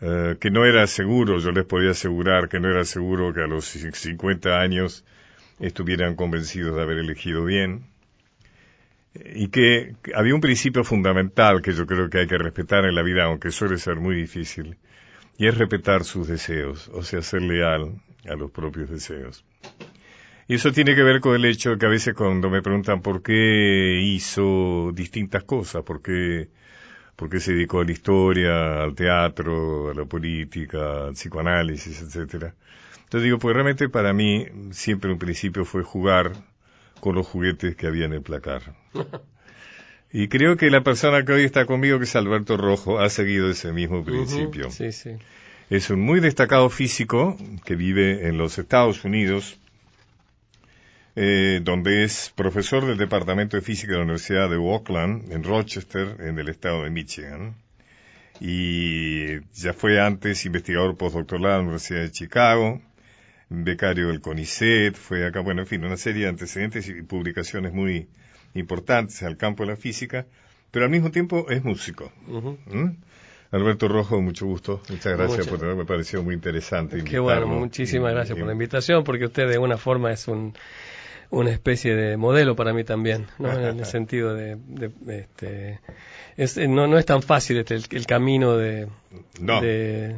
eh, 0.00 0.36
que 0.40 0.50
no 0.50 0.64
era 0.64 0.88
seguro, 0.88 1.38
yo 1.38 1.52
les 1.52 1.66
podía 1.66 1.92
asegurar 1.92 2.48
que 2.48 2.58
no 2.58 2.68
era 2.68 2.84
seguro 2.84 3.32
que 3.32 3.42
a 3.42 3.46
los 3.46 3.66
50 3.66 4.60
años 4.60 5.04
estuvieran 5.60 6.16
convencidos 6.16 6.74
de 6.74 6.82
haber 6.82 6.98
elegido 6.98 7.44
bien, 7.44 7.84
y 9.14 9.48
que 9.48 9.94
había 10.16 10.34
un 10.34 10.40
principio 10.40 10.82
fundamental 10.82 11.62
que 11.62 11.72
yo 11.72 11.86
creo 11.86 12.10
que 12.10 12.18
hay 12.18 12.26
que 12.26 12.38
respetar 12.38 12.86
en 12.86 12.96
la 12.96 13.02
vida, 13.02 13.24
aunque 13.24 13.52
suele 13.52 13.78
ser 13.78 13.96
muy 14.00 14.16
difícil, 14.16 14.76
y 15.38 15.46
es 15.46 15.58
respetar 15.58 16.04
sus 16.04 16.28
deseos, 16.28 16.88
o 16.92 17.02
sea, 17.02 17.22
ser 17.22 17.42
leal 17.42 18.00
a 18.28 18.34
los 18.34 18.50
propios 18.50 18.90
deseos. 18.90 19.44
Y 20.48 20.54
eso 20.56 20.72
tiene 20.72 20.94
que 20.94 21.02
ver 21.02 21.20
con 21.20 21.34
el 21.34 21.44
hecho 21.44 21.78
que 21.78 21.86
a 21.86 21.88
veces 21.88 22.14
cuando 22.14 22.50
me 22.50 22.62
preguntan 22.62 23.00
por 23.00 23.22
qué 23.22 24.00
hizo 24.02 24.90
distintas 24.92 25.44
cosas, 25.44 25.82
por 25.82 26.02
qué 26.02 26.48
porque 27.16 27.40
se 27.40 27.52
dedicó 27.52 27.80
a 27.80 27.84
la 27.84 27.92
historia, 27.92 28.82
al 28.82 28.94
teatro, 28.94 29.90
a 29.90 29.94
la 29.94 30.04
política, 30.04 31.06
al 31.06 31.12
psicoanálisis, 31.12 32.02
etcétera. 32.02 32.54
Entonces 33.04 33.24
digo, 33.24 33.38
pues 33.38 33.54
realmente 33.54 33.88
para 33.88 34.12
mí 34.12 34.46
siempre 34.70 35.12
un 35.12 35.18
principio 35.18 35.64
fue 35.64 35.82
jugar 35.82 36.32
con 37.00 37.14
los 37.14 37.26
juguetes 37.26 37.76
que 37.76 37.86
había 37.86 38.06
en 38.06 38.14
el 38.14 38.22
placar. 38.22 38.62
Y 40.12 40.28
creo 40.28 40.56
que 40.56 40.70
la 40.70 40.82
persona 40.82 41.24
que 41.24 41.32
hoy 41.32 41.44
está 41.44 41.64
conmigo, 41.64 41.98
que 41.98 42.04
es 42.04 42.14
Alberto 42.16 42.56
Rojo, 42.58 43.00
ha 43.00 43.08
seguido 43.08 43.50
ese 43.50 43.72
mismo 43.72 44.04
principio. 44.04 44.70
Sí, 44.70 44.92
sí. 44.92 45.12
Es 45.70 45.88
un 45.88 46.00
muy 46.00 46.20
destacado 46.20 46.68
físico 46.68 47.36
que 47.64 47.76
vive 47.76 48.28
en 48.28 48.36
los 48.36 48.58
Estados 48.58 49.04
Unidos, 49.04 49.58
eh, 51.16 51.60
donde 51.62 52.04
es 52.04 52.30
profesor 52.36 52.86
del 52.86 52.98
Departamento 52.98 53.56
de 53.56 53.62
Física 53.62 53.92
de 53.92 53.98
la 53.98 54.04
Universidad 54.04 54.50
de 54.50 54.56
Oakland, 54.56 55.32
en 55.32 55.44
Rochester, 55.44 56.16
en 56.20 56.38
el 56.38 56.50
estado 56.50 56.84
de 56.84 56.90
Michigan. 56.90 57.54
Y 58.38 59.40
ya 59.54 59.72
fue 59.72 59.98
antes 59.98 60.44
investigador 60.44 60.94
postdoctoral 60.96 61.44
en 61.44 61.50
la 61.52 61.60
Universidad 61.60 62.00
de 62.00 62.10
Chicago, 62.10 62.82
becario 63.48 64.08
del 64.08 64.20
CONICET, 64.20 64.94
fue 64.94 65.26
acá, 65.26 65.40
bueno, 65.40 65.62
en 65.62 65.66
fin, 65.66 65.84
una 65.84 65.96
serie 65.96 66.24
de 66.24 66.28
antecedentes 66.28 66.86
y 66.88 67.02
publicaciones 67.02 67.72
muy 67.72 68.08
importantes 68.54 69.22
al 69.22 69.36
campo 69.36 69.64
de 69.64 69.70
la 69.70 69.76
física, 69.76 70.26
pero 70.70 70.84
al 70.84 70.90
mismo 70.90 71.10
tiempo 71.10 71.46
es 71.50 71.64
músico. 71.64 72.12
¿Mm? 72.26 72.90
Alberto 73.50 73.86
Rojo, 73.88 74.20
mucho 74.22 74.46
gusto. 74.46 74.80
Muchas 74.88 75.12
gracias 75.16 75.30
Muchas- 75.30 75.46
por 75.48 75.58
tenerme. 75.58 75.82
Me 75.82 75.86
pareció 75.86 76.22
muy 76.22 76.34
interesante. 76.34 77.02
Qué 77.04 77.18
bueno, 77.18 77.46
muchísimas 77.46 78.12
gracias 78.12 78.36
por 78.38 78.46
la 78.46 78.52
invitación, 78.54 79.04
porque 79.04 79.26
usted 79.26 79.46
de 79.46 79.54
alguna 79.54 79.76
forma 79.76 80.10
es 80.12 80.26
un, 80.26 80.54
una 81.28 81.50
especie 81.50 81.94
de 81.94 82.16
modelo 82.16 82.56
para 82.56 82.72
mí 82.72 82.82
también, 82.84 83.26
¿no? 83.38 83.52
En 83.68 83.78
el 83.78 83.84
sentido 83.84 84.34
de, 84.34 84.56
de- 84.56 84.90
de 85.00 85.18
este, 85.20 85.80
es, 86.38 86.56
no, 86.56 86.86
no 86.86 86.96
es 86.98 87.04
tan 87.04 87.20
fácil 87.22 87.58
este, 87.58 87.74
el, 87.74 87.84
el 87.90 88.06
camino 88.06 88.56
de, 88.56 88.88
No. 89.38 89.60
de, 89.60 90.16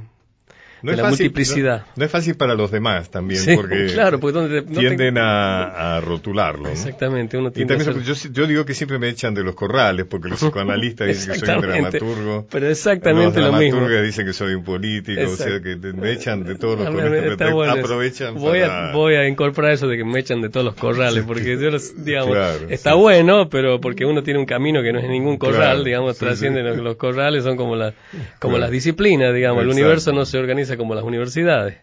No 0.85 0.91
de 0.91 0.97
es 0.97 1.03
la 1.03 1.05
fácil, 1.11 1.25
multiplicidad. 1.27 1.79
No, 1.81 1.87
no 1.97 2.05
es 2.05 2.11
fácil 2.11 2.37
para 2.37 2.55
los 2.55 2.71
demás 2.71 3.11
también, 3.11 3.41
Sí, 3.41 3.57
porque 3.57 3.87
claro, 3.95 4.21
porque 4.21 4.39
donde 4.39 4.63
te- 4.63 4.69
tienden 4.81 5.19
a, 5.19 5.97
a 5.97 6.01
rotularlo. 6.01 6.65
¿no? 6.65 6.69
Exactamente, 6.71 7.37
uno 7.39 7.49
Y 7.49 7.53
tiende 7.53 7.75
a 7.75 7.79
también, 7.79 8.05
ser- 8.05 8.15
yo, 8.15 8.31
yo 8.33 8.47
digo 8.47 8.65
que 8.65 8.75
siempre 8.75 8.99
me 8.99 9.09
echan 9.09 9.35
de 9.35 9.43
los 9.43 9.55
corrales, 9.55 10.07
porque 10.09 10.29
los 10.29 10.39
psicoanalistas 10.39 11.09
dicen 11.09 11.33
que 11.33 11.39
soy 11.39 11.55
un 11.55 11.61
dramaturgo. 11.63 12.47
Pero 12.51 12.69
exactamente 12.69 13.41
los 13.41 13.51
lo 13.51 13.59
mismo. 13.59 13.77
dramaturgos 13.79 14.05
dicen 14.07 14.27
que 14.27 14.33
soy 14.33 14.55
un 14.55 14.63
político, 14.65 15.23
o 15.23 15.37
sea 15.37 15.61
que 15.61 15.77
me 15.77 16.13
echan 16.13 16.45
de 16.45 16.55
todos 16.57 16.79
los 16.79 16.89
corrales, 16.91 17.53
bueno 17.53 17.73
aprovechan 17.73 18.35
voy 18.35 18.61
para... 18.61 18.91
a, 18.91 18.93
voy 18.93 19.15
a 19.15 19.27
incorporar 19.27 19.73
eso 19.73 19.89
de 19.89 19.97
que 19.97 20.05
me 20.05 20.21
echan 20.21 20.41
de 20.43 20.51
todos 20.51 20.67
los 20.67 20.75
corrales, 20.75 21.25
porque 21.27 21.59
yo 21.59 21.71
los, 21.71 22.05
digamos, 22.05 22.33
Claro, 22.35 22.67
está 22.69 22.93
sí. 22.93 22.97
bueno, 22.99 23.49
pero 23.49 23.81
porque 23.81 24.05
uno 24.05 24.23
tiene 24.23 24.39
un 24.41 24.47
camino 24.47 24.83
que 24.83 24.93
no 24.93 24.99
es 24.99 25.09
ningún 25.09 25.39
corral, 25.39 25.55
Claro, 25.63 25.83
digamos, 25.85 26.19
trasciende 26.19 26.61
sí. 26.61 26.67
Los, 26.69 26.77
los 26.79 26.97
corrales, 26.97 27.43
son 27.45 27.57
como, 27.57 27.75
las 27.77 27.95
como 28.39 28.59
las 28.59 28.71
disciplinas, 28.71 29.33
digamos, 29.35 29.63
el 29.63 29.69
universo 29.71 30.13
no 30.13 30.25
se 30.27 30.39
organiza 30.39 30.74
como 30.77 30.95
las 30.95 31.05
universidades. 31.05 31.79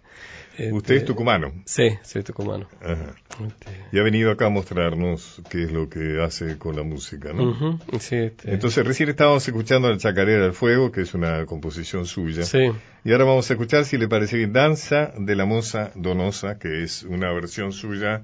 Usted 0.53 0.95
es 0.95 1.01
Este, 1.01 1.07
tucumano. 1.07 1.53
Sí, 1.65 1.89
soy 2.03 2.23
tucumano. 2.23 2.67
Ajá. 2.81 3.15
Este, 3.47 3.71
Y 3.93 3.99
ha 3.99 4.03
venido 4.03 4.29
acá 4.31 4.47
a 4.47 4.49
mostrarnos 4.49 5.41
qué 5.49 5.63
es 5.63 5.71
lo 5.71 5.89
que 5.89 6.21
hace 6.21 6.57
con 6.57 6.75
la 6.75 6.83
música, 6.83 7.31
¿no? 7.33 7.49
ujú, 7.51 7.79
sí, 7.99 8.17
este, 8.17 8.53
Entonces 8.53 8.85
recién 8.85 9.09
estábamos 9.09 9.47
escuchando 9.47 9.89
la 9.89 9.97
Chacarera 9.97 10.43
del 10.43 10.53
Fuego, 10.53 10.91
que 10.91 11.01
es 11.01 11.13
una 11.13 11.45
composición 11.45 12.05
suya. 12.05 12.43
sí. 12.43 12.69
Y 13.03 13.11
ahora 13.13 13.23
vamos 13.23 13.49
a 13.49 13.53
escuchar, 13.53 13.85
si 13.85 13.97
le 13.97 14.07
parece 14.07 14.37
bien, 14.37 14.53
Danza 14.53 15.11
de 15.17 15.35
la 15.35 15.45
Moza 15.45 15.91
Donosa, 15.95 16.59
que 16.59 16.83
es 16.83 17.03
una 17.03 17.31
versión 17.31 17.71
suya 17.71 18.23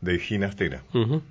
de 0.00 0.18
Ginastera. 0.18 0.82
Thank 0.92 1.22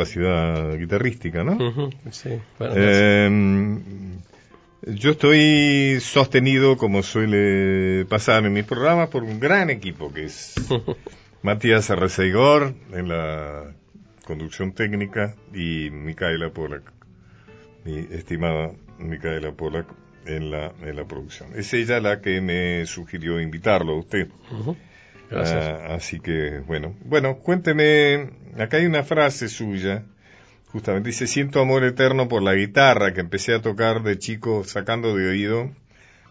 capacidad 0.00 0.78
guitarrística, 0.78 1.44
¿no? 1.44 1.90
Sí, 2.10 2.30
bueno, 2.58 2.74
Eh, 2.76 3.30
yo 4.86 5.10
estoy 5.10 5.98
sostenido, 6.00 6.78
como 6.78 7.02
suele 7.02 8.06
pasar 8.06 8.46
en 8.46 8.52
mis 8.54 8.64
programas, 8.64 9.10
por 9.10 9.24
un 9.24 9.38
gran 9.38 9.68
equipo 9.68 10.10
que 10.12 10.24
es 10.24 10.54
Matías 11.42 11.90
Arreceigor 11.90 12.74
en 12.92 13.08
la 13.08 13.74
conducción 14.24 14.72
técnica 14.72 15.34
y 15.52 15.90
Micaela 15.90 16.50
Polak, 16.50 16.90
mi 17.84 17.98
estimada 17.98 18.70
Micaela 18.98 19.52
Polak 19.52 19.86
en 20.24 20.50
la, 20.50 20.72
en 20.82 20.96
la 20.96 21.04
producción. 21.04 21.50
Es 21.56 21.74
ella 21.74 22.00
la 22.00 22.22
que 22.22 22.40
me 22.40 22.86
sugirió 22.86 23.38
invitarlo 23.38 23.92
a 23.92 23.98
usted. 23.98 24.28
Gracias. 25.30 25.64
Ah, 25.64 25.94
así 25.94 26.20
que, 26.20 26.60
bueno. 26.66 26.94
Bueno, 27.04 27.38
cuénteme, 27.38 28.30
acá 28.58 28.78
hay 28.78 28.86
una 28.86 29.02
frase 29.02 29.48
suya, 29.48 30.04
justamente 30.66 31.08
dice, 31.08 31.26
siento 31.26 31.60
amor 31.60 31.84
eterno 31.84 32.28
por 32.28 32.42
la 32.42 32.54
guitarra 32.54 33.12
que 33.12 33.20
empecé 33.20 33.54
a 33.54 33.62
tocar 33.62 34.02
de 34.02 34.18
chico 34.18 34.64
sacando 34.64 35.16
de 35.16 35.28
oído 35.28 35.70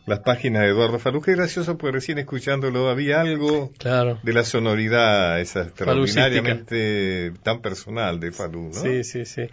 las 0.06 0.20
páginas 0.20 0.64
de 0.64 0.70
Eduardo 0.70 1.00
Falú. 1.00 1.22
Qué 1.22 1.34
gracioso, 1.34 1.78
porque 1.78 1.94
recién 1.94 2.18
escuchándolo 2.18 2.90
había 2.90 3.22
algo 3.22 3.72
claro. 3.78 4.20
de 4.24 4.34
la 4.34 4.44
sonoridad 4.44 5.40
esa 5.40 5.64
extraordinariamente 5.64 7.32
tan 7.44 7.62
personal 7.62 8.20
de 8.20 8.32
Falú, 8.32 8.72
¿no? 8.74 8.74
Sí, 8.74 9.04
sí, 9.04 9.26
sí. 9.26 9.44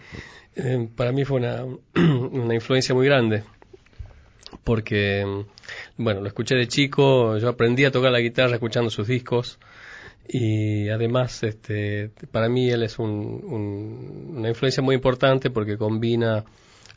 Eh, 0.55 0.89
para 0.95 1.11
mí 1.11 1.23
fue 1.23 1.37
una, 1.37 1.63
una 1.95 2.55
influencia 2.55 2.95
muy 2.95 3.05
grande. 3.05 3.43
Porque, 4.63 5.25
bueno, 5.97 6.21
lo 6.21 6.27
escuché 6.27 6.55
de 6.55 6.67
chico, 6.67 7.37
yo 7.37 7.49
aprendí 7.49 7.85
a 7.85 7.91
tocar 7.91 8.11
la 8.11 8.19
guitarra 8.19 8.53
escuchando 8.55 8.89
sus 8.89 9.07
discos. 9.07 9.59
Y 10.27 10.89
además, 10.89 11.43
este, 11.43 12.11
para 12.31 12.49
mí 12.49 12.69
él 12.69 12.83
es 12.83 12.99
un, 12.99 13.09
un- 13.09 14.33
una 14.37 14.49
influencia 14.49 14.83
muy 14.83 14.95
importante 14.95 15.49
porque 15.49 15.77
combina 15.77 16.43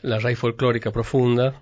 la 0.01 0.19
raíz 0.19 0.39
folclórica 0.39 0.91
profunda 0.91 1.61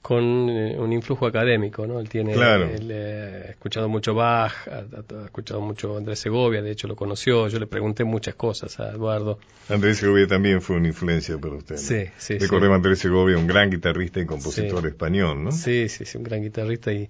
con 0.00 0.48
eh, 0.48 0.76
un 0.78 0.92
influjo 0.92 1.26
académico, 1.26 1.86
¿no? 1.86 1.98
Él 2.00 2.08
tiene, 2.08 2.32
Claro. 2.32 2.70
él, 2.70 2.88
eh, 2.90 3.44
ha 3.48 3.50
escuchado 3.50 3.88
mucho 3.88 4.14
Bach, 4.14 4.52
ha, 4.68 4.76
ha- 4.78 5.20
ha 5.22 5.24
escuchado 5.26 5.60
mucho 5.60 5.96
Andrés 5.96 6.18
Segovia, 6.20 6.62
de 6.62 6.70
hecho 6.70 6.86
lo 6.88 6.96
conoció, 6.96 7.48
yo 7.48 7.58
le 7.58 7.66
pregunté 7.66 8.04
muchas 8.04 8.34
cosas 8.36 8.78
a 8.80 8.90
Eduardo. 8.92 9.38
Andrés 9.68 9.98
Segovia 9.98 10.26
también 10.26 10.62
fue 10.62 10.76
una 10.76 10.88
influencia 10.88 11.36
para 11.38 11.54
usted. 11.56 11.74
¿no? 11.74 11.80
Sí, 11.80 12.04
sí, 12.16 12.34
sí. 12.34 12.38
Recordemos 12.38 12.74
a 12.74 12.76
Andrés 12.76 12.98
Segovia, 13.00 13.36
un 13.36 13.46
gran 13.46 13.70
guitarrista 13.70 14.20
y 14.20 14.24
compositor 14.26 14.82
Sí. 14.82 14.88
español, 14.88 15.44
¿no? 15.44 15.52
Sí, 15.52 15.88
sí, 15.88 16.04
sí, 16.04 16.16
un 16.16 16.24
gran 16.24 16.42
guitarrista 16.42 16.92
y 16.92 17.08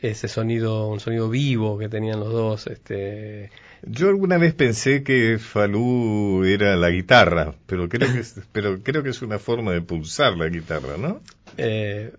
ese 0.00 0.26
sonido, 0.26 0.88
un 0.88 0.98
sonido 0.98 1.28
vivo 1.28 1.78
que 1.78 1.88
tenían 1.88 2.18
los 2.18 2.32
dos, 2.32 2.66
este, 2.66 3.50
Yo 3.82 4.08
alguna 4.08 4.36
vez 4.38 4.52
pensé 4.54 5.04
que 5.04 5.38
Falú 5.38 6.44
era 6.44 6.74
la 6.76 6.90
guitarra, 6.90 7.54
pero 7.66 7.88
creo 7.88 8.12
que 8.12 8.20
es, 8.20 8.34
pero 8.52 8.80
creo 8.82 9.02
que 9.04 9.10
es 9.10 9.22
una 9.22 9.38
forma 9.38 9.70
de 9.72 9.80
pulsar 9.82 10.36
la 10.36 10.48
guitarra, 10.48 10.96
¿no? 10.96 11.20
eh, 11.56 12.12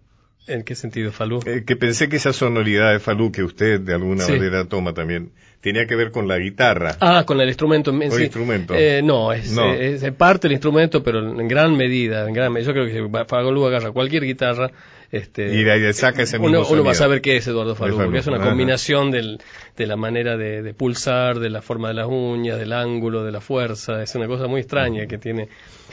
¿en 0.48 0.64
qué 0.64 0.76
sentido, 0.76 1.12
Falú? 1.12 1.40
Eh, 1.46 1.64
que 1.66 1.76
pensé 1.76 2.10
que 2.10 2.18
esa 2.18 2.34
sonoridad 2.34 2.92
de 2.92 3.00
Falú 3.00 3.32
que 3.32 3.44
usted 3.44 3.80
de 3.80 3.94
alguna 3.94 4.24
Sí. 4.26 4.34
manera 4.34 4.66
toma 4.66 4.94
también 4.94 5.32
tenía 5.62 5.86
que 5.88 5.96
ver 5.96 6.12
con 6.12 6.28
la 6.28 6.38
guitarra. 6.38 6.98
Ah, 7.00 7.24
con 7.26 7.40
el 7.40 7.48
instrumento 7.48 7.92
en 7.92 8.00
Con 8.00 8.12
sí. 8.12 8.18
el 8.18 8.24
instrumento. 8.24 8.74
Eh, 8.76 9.02
no, 9.04 9.32
es, 9.32 9.52
No. 9.54 9.74
eh, 9.74 9.96
es 9.96 10.12
parte 10.14 10.48
del 10.48 10.54
instrumento, 10.54 11.02
pero 11.04 11.20
en 11.20 11.48
gran 11.48 11.76
medida, 11.78 12.28
en 12.28 12.34
gran 12.34 12.52
medida. 12.52 12.68
Yo 12.68 12.74
creo 12.74 12.86
que 12.86 12.94
si 12.94 13.26
Falú 13.28 13.66
agarra 13.66 13.92
cualquier 13.92 14.24
guitarra, 14.26 14.72
este, 15.14 15.54
Y 15.54 15.64
de 15.64 15.72
ahí 15.72 15.94
saca 15.94 16.24
ese 16.24 16.38
uno, 16.40 16.66
uno 16.68 16.84
va 16.84 16.92
a 16.92 16.96
saber 16.96 17.22
qué 17.22 17.38
es 17.38 17.48
Eduardo 17.48 17.76
Falú, 17.76 17.98
porque 17.98 18.18
es 18.18 18.26
una 18.28 18.38
ajá. 18.38 18.50
combinación 18.50 19.12
del, 19.12 19.40
de 19.78 19.86
la 19.88 19.96
manera 19.96 20.38
de, 20.38 20.62
de 20.64 20.74
pulsar, 20.74 21.38
de 21.40 21.50
la 21.52 21.62
forma 21.62 21.90
de 21.90 21.94
las 21.94 22.08
uñas, 22.08 22.58
del 22.58 22.74
ángulo, 22.74 23.24
de 23.24 23.32
la 23.32 23.40
fuerza. 23.40 24.02
Es 24.02 24.16
una 24.16 24.28
cosa 24.28 24.48
muy 24.48 24.62
extraña 24.62 25.06
que 25.06 25.20
tiene. 25.20 25.50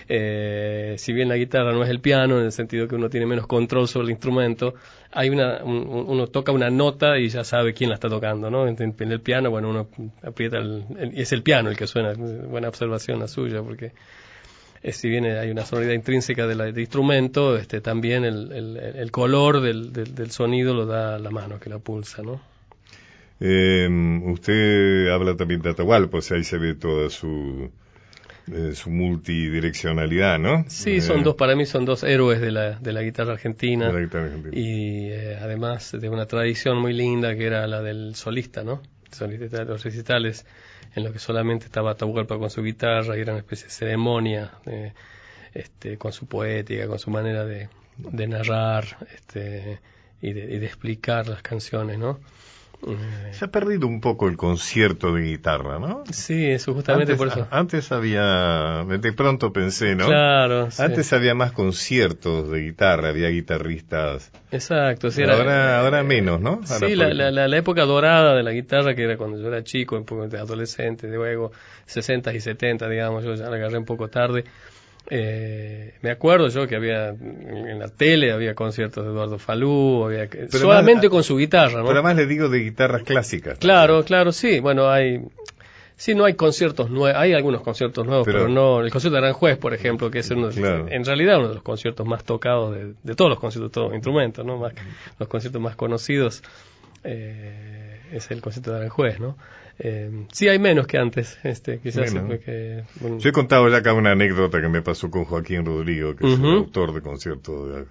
eh, 0.08 0.94
si 0.98 1.12
bien 1.12 1.28
la 1.28 1.36
guitarra 1.36 1.72
no 1.72 1.82
es 1.84 1.90
el 1.90 2.00
piano, 2.00 2.38
en 2.38 2.46
el 2.46 2.52
sentido 2.52 2.88
que 2.88 2.94
uno 2.94 3.08
tiene 3.10 3.26
menos 3.26 3.46
control 3.46 3.86
sobre 3.88 4.06
el 4.06 4.10
instrumento, 4.12 4.74
hay 5.12 5.28
una, 5.28 5.62
un- 5.64 5.86
un- 5.86 6.04
uno 6.08 6.26
toca 6.28 6.50
una 6.52 6.70
nota 6.70 7.18
y 7.18 7.28
ya 7.28 7.44
sabe 7.44 7.74
quién 7.74 7.90
la 7.90 7.94
está 7.96 8.08
tocando, 8.08 8.50
¿no? 8.50 8.66
En, 8.66 8.76
en 8.80 9.12
el 9.12 9.20
piano, 9.20 9.50
bueno, 9.50 9.68
uno 9.70 9.88
aprieta 10.22 10.56
el, 10.58 10.84
el- 10.98 11.18
y 11.18 11.20
es 11.20 11.32
el 11.32 11.42
piano 11.42 11.68
el 11.70 11.76
que 11.76 11.86
suena. 11.86 12.14
Buena 12.14 12.68
observación 12.68 13.18
la 13.20 13.28
suya, 13.28 13.62
porque 13.62 13.92
eh, 14.82 14.92
si 14.92 15.08
bien 15.08 15.24
hay 15.26 15.50
una 15.50 15.64
sonoridad 15.66 15.94
intrínseca 15.94 16.46
del 16.46 16.58
del 16.58 16.78
instrumento, 16.78 17.56
este, 17.56 17.80
también 17.80 18.24
el, 18.24 18.52
el- 18.52 18.76
el 18.76 19.10
color 19.10 19.60
del, 19.60 19.92
del- 19.92 20.14
del 20.14 20.30
sonido 20.30 20.74
lo 20.74 20.86
da 20.86 21.18
la 21.18 21.30
mano 21.30 21.58
que 21.60 21.70
la 21.70 21.78
pulsa, 21.78 22.22
¿no? 22.22 22.40
Eh, 23.42 23.88
usted 24.24 25.08
habla 25.08 25.36
también 25.36 25.62
de 25.62 25.70
Atahualpa, 25.70 26.20
sea, 26.20 26.36
ahí 26.36 26.44
se 26.44 26.58
ve 26.58 26.74
toda 26.74 27.08
su, 27.08 27.70
eh, 28.52 28.72
su 28.74 28.90
multidireccionalidad, 28.90 30.38
¿no? 30.38 30.64
Sí, 30.68 31.00
son 31.00 31.20
Eh, 31.20 31.24
dos, 31.24 31.36
para 31.36 31.56
mí 31.56 31.64
son 31.66 31.84
dos 31.86 32.02
héroes 32.04 32.40
de 32.40 32.50
la, 32.50 32.72
de 32.78 32.92
la 32.92 33.02
guitarra 33.02 33.32
argentina. 33.32 33.88
de 33.88 33.92
la 33.94 34.00
guitarra 34.00 34.24
argentina. 34.26 34.52
y 34.56 35.10
eh, 35.10 35.38
además 35.40 35.92
de 35.98 36.08
una 36.08 36.26
tradición 36.26 36.78
muy 36.78 36.92
linda 36.92 37.34
que 37.36 37.46
era 37.46 37.66
la 37.66 37.82
del 37.82 38.14
solista, 38.14 38.62
¿no? 38.62 38.82
Solista 39.10 39.58
de 39.58 39.64
los 39.64 39.82
recitales, 39.84 40.46
en 40.94 41.04
lo 41.04 41.12
que 41.12 41.18
solamente 41.18 41.66
estaba 41.66 41.92
Atahualpa 41.92 42.38
con 42.38 42.50
su 42.50 42.62
guitarra 42.62 43.16
y 43.16 43.20
era 43.20 43.32
una 43.32 43.40
especie 43.40 43.66
de 43.66 43.72
ceremonia, 43.72 44.52
este, 45.54 45.98
con 45.98 46.12
su 46.12 46.26
poética, 46.26 46.86
con 46.86 46.98
su 46.98 47.10
manera 47.10 47.44
de, 47.44 47.68
de 47.96 48.26
narrar 48.26 49.06
este, 49.14 49.80
y, 50.20 50.32
de, 50.32 50.54
y 50.54 50.58
de 50.58 50.66
explicar 50.66 51.28
las 51.28 51.42
canciones, 51.42 51.98
¿no? 51.98 52.18
Se 53.32 53.44
ha 53.44 53.48
perdido 53.48 53.86
un 53.86 54.00
poco 54.00 54.28
el 54.28 54.36
concierto 54.36 55.12
de 55.14 55.22
guitarra, 55.22 55.78
¿no? 55.78 56.02
sí, 56.10 56.46
eso 56.46 56.74
justamente 56.74 57.12
antes, 57.12 57.18
por 57.18 57.28
eso. 57.28 57.48
Antes 57.50 57.92
había, 57.92 58.84
de 58.84 59.12
pronto 59.12 59.52
pensé, 59.52 59.94
¿no? 59.94 60.06
Claro, 60.06 60.70
sí. 60.70 60.82
Antes 60.82 61.12
había 61.12 61.34
más 61.34 61.52
conciertos 61.52 62.50
de 62.50 62.60
guitarra, 62.60 63.08
había 63.10 63.28
guitarristas. 63.28 64.32
Exacto, 64.50 65.10
sí, 65.10 65.22
era- 65.22 65.34
ahora, 65.34 65.80
ahora 65.80 66.02
menos, 66.02 66.40
¿no? 66.40 66.60
Ahora, 66.68 66.88
Sí, 66.88 66.96
la, 66.96 67.12
la, 67.12 67.30
la, 67.48 67.56
época 67.56 67.84
dorada 67.84 68.34
de 68.34 68.42
la 68.42 68.52
guitarra, 68.52 68.94
que 68.94 69.04
era 69.04 69.16
cuando 69.16 69.38
yo 69.38 69.48
era 69.48 69.62
chico, 69.62 69.96
un 69.96 70.04
poco 70.04 70.26
de 70.26 70.38
adolescente, 70.38 71.06
luego 71.06 71.52
60 71.86 72.32
y 72.32 72.40
70, 72.40 72.88
digamos, 72.88 73.24
yo 73.24 73.34
ya 73.34 73.48
la 73.50 73.56
agarré 73.56 73.78
un 73.78 73.84
poco 73.84 74.08
tarde. 74.08 74.44
Eh, 75.12 75.94
me 76.02 76.10
acuerdo 76.12 76.48
yo 76.48 76.68
que 76.68 76.76
había 76.76 77.08
en 77.08 77.78
la 77.80 77.88
tele 77.88 78.30
había 78.30 78.54
conciertos 78.54 79.04
de 79.04 79.10
Eduardo 79.10 79.38
Falú, 79.40 80.04
había 80.04 80.28
solamente 80.50 81.08
más- 81.08 81.10
con 81.10 81.24
su 81.24 81.36
guitarra, 81.36 81.78
¿no? 81.80 81.84
Pero 81.86 81.94
además 81.98 82.14
le 82.16 82.26
digo 82.26 82.48
de 82.48 82.60
guitarras 82.60 83.02
clásicas. 83.02 83.58
Claro, 83.58 84.04
claro, 84.04 84.30
sí. 84.32 84.60
Bueno, 84.60 84.88
hay. 84.88 85.20
Sí, 85.96 86.14
no 86.14 86.24
hay 86.24 86.32
conciertos 86.34 86.88
nuevos. 86.90 87.20
Hay 87.20 87.34
algunos 87.34 87.60
conciertos 87.60 88.06
nuevos, 88.06 88.24
Pero- 88.24 88.38
pero, 88.38 88.48
no. 88.50 88.80
El 88.82 88.90
concierto 88.90 89.16
de 89.20 89.26
Aranjuez, 89.26 89.58
por 89.58 89.74
ejemplo, 89.74 90.10
que 90.10 90.20
es 90.20 90.30
uno, 90.30 90.48
de- 90.48 90.54
Claro. 90.60 90.86
en 90.88 91.04
realidad 91.04 91.38
uno 91.40 91.48
de 91.48 91.54
los 91.54 91.62
conciertos 91.62 92.06
más 92.06 92.24
tocados 92.24 92.74
de, 92.74 92.94
de 93.02 93.14
todos 93.14 93.28
los 93.30 93.38
conciertos, 93.40 93.70
de 93.70 93.74
todos 93.74 93.86
los 93.88 93.94
instrumentos, 93.96 94.46
¿no? 94.46 94.56
Más, 94.58 94.72
los 95.18 95.28
conciertos 95.28 95.60
más 95.60 95.74
conocidos 95.76 96.42
eh, 97.04 97.89
es 98.12 98.30
el 98.30 98.40
concierto 98.40 98.72
de 98.72 98.78
Aranjuez, 98.78 99.20
¿no? 99.20 99.36
Eh, 99.78 100.26
sí, 100.32 100.48
hay 100.48 100.58
menos 100.58 100.86
que 100.86 100.98
antes, 100.98 101.38
este, 101.42 101.78
quizás. 101.80 102.12
Porque, 102.14 102.84
bueno, 103.00 103.18
Yo 103.18 103.30
he 103.30 103.32
contado 103.32 103.68
ya 103.68 103.78
acá 103.78 103.94
una 103.94 104.12
anécdota 104.12 104.60
que 104.60 104.68
me 104.68 104.82
pasó 104.82 105.10
con 105.10 105.24
Joaquín 105.24 105.64
Rodrigo, 105.64 106.14
que 106.14 106.26
es 106.26 106.38
el 106.38 106.44
autor 106.44 106.92
de 106.92 107.00
conciertos 107.00 107.74
de 107.74 107.84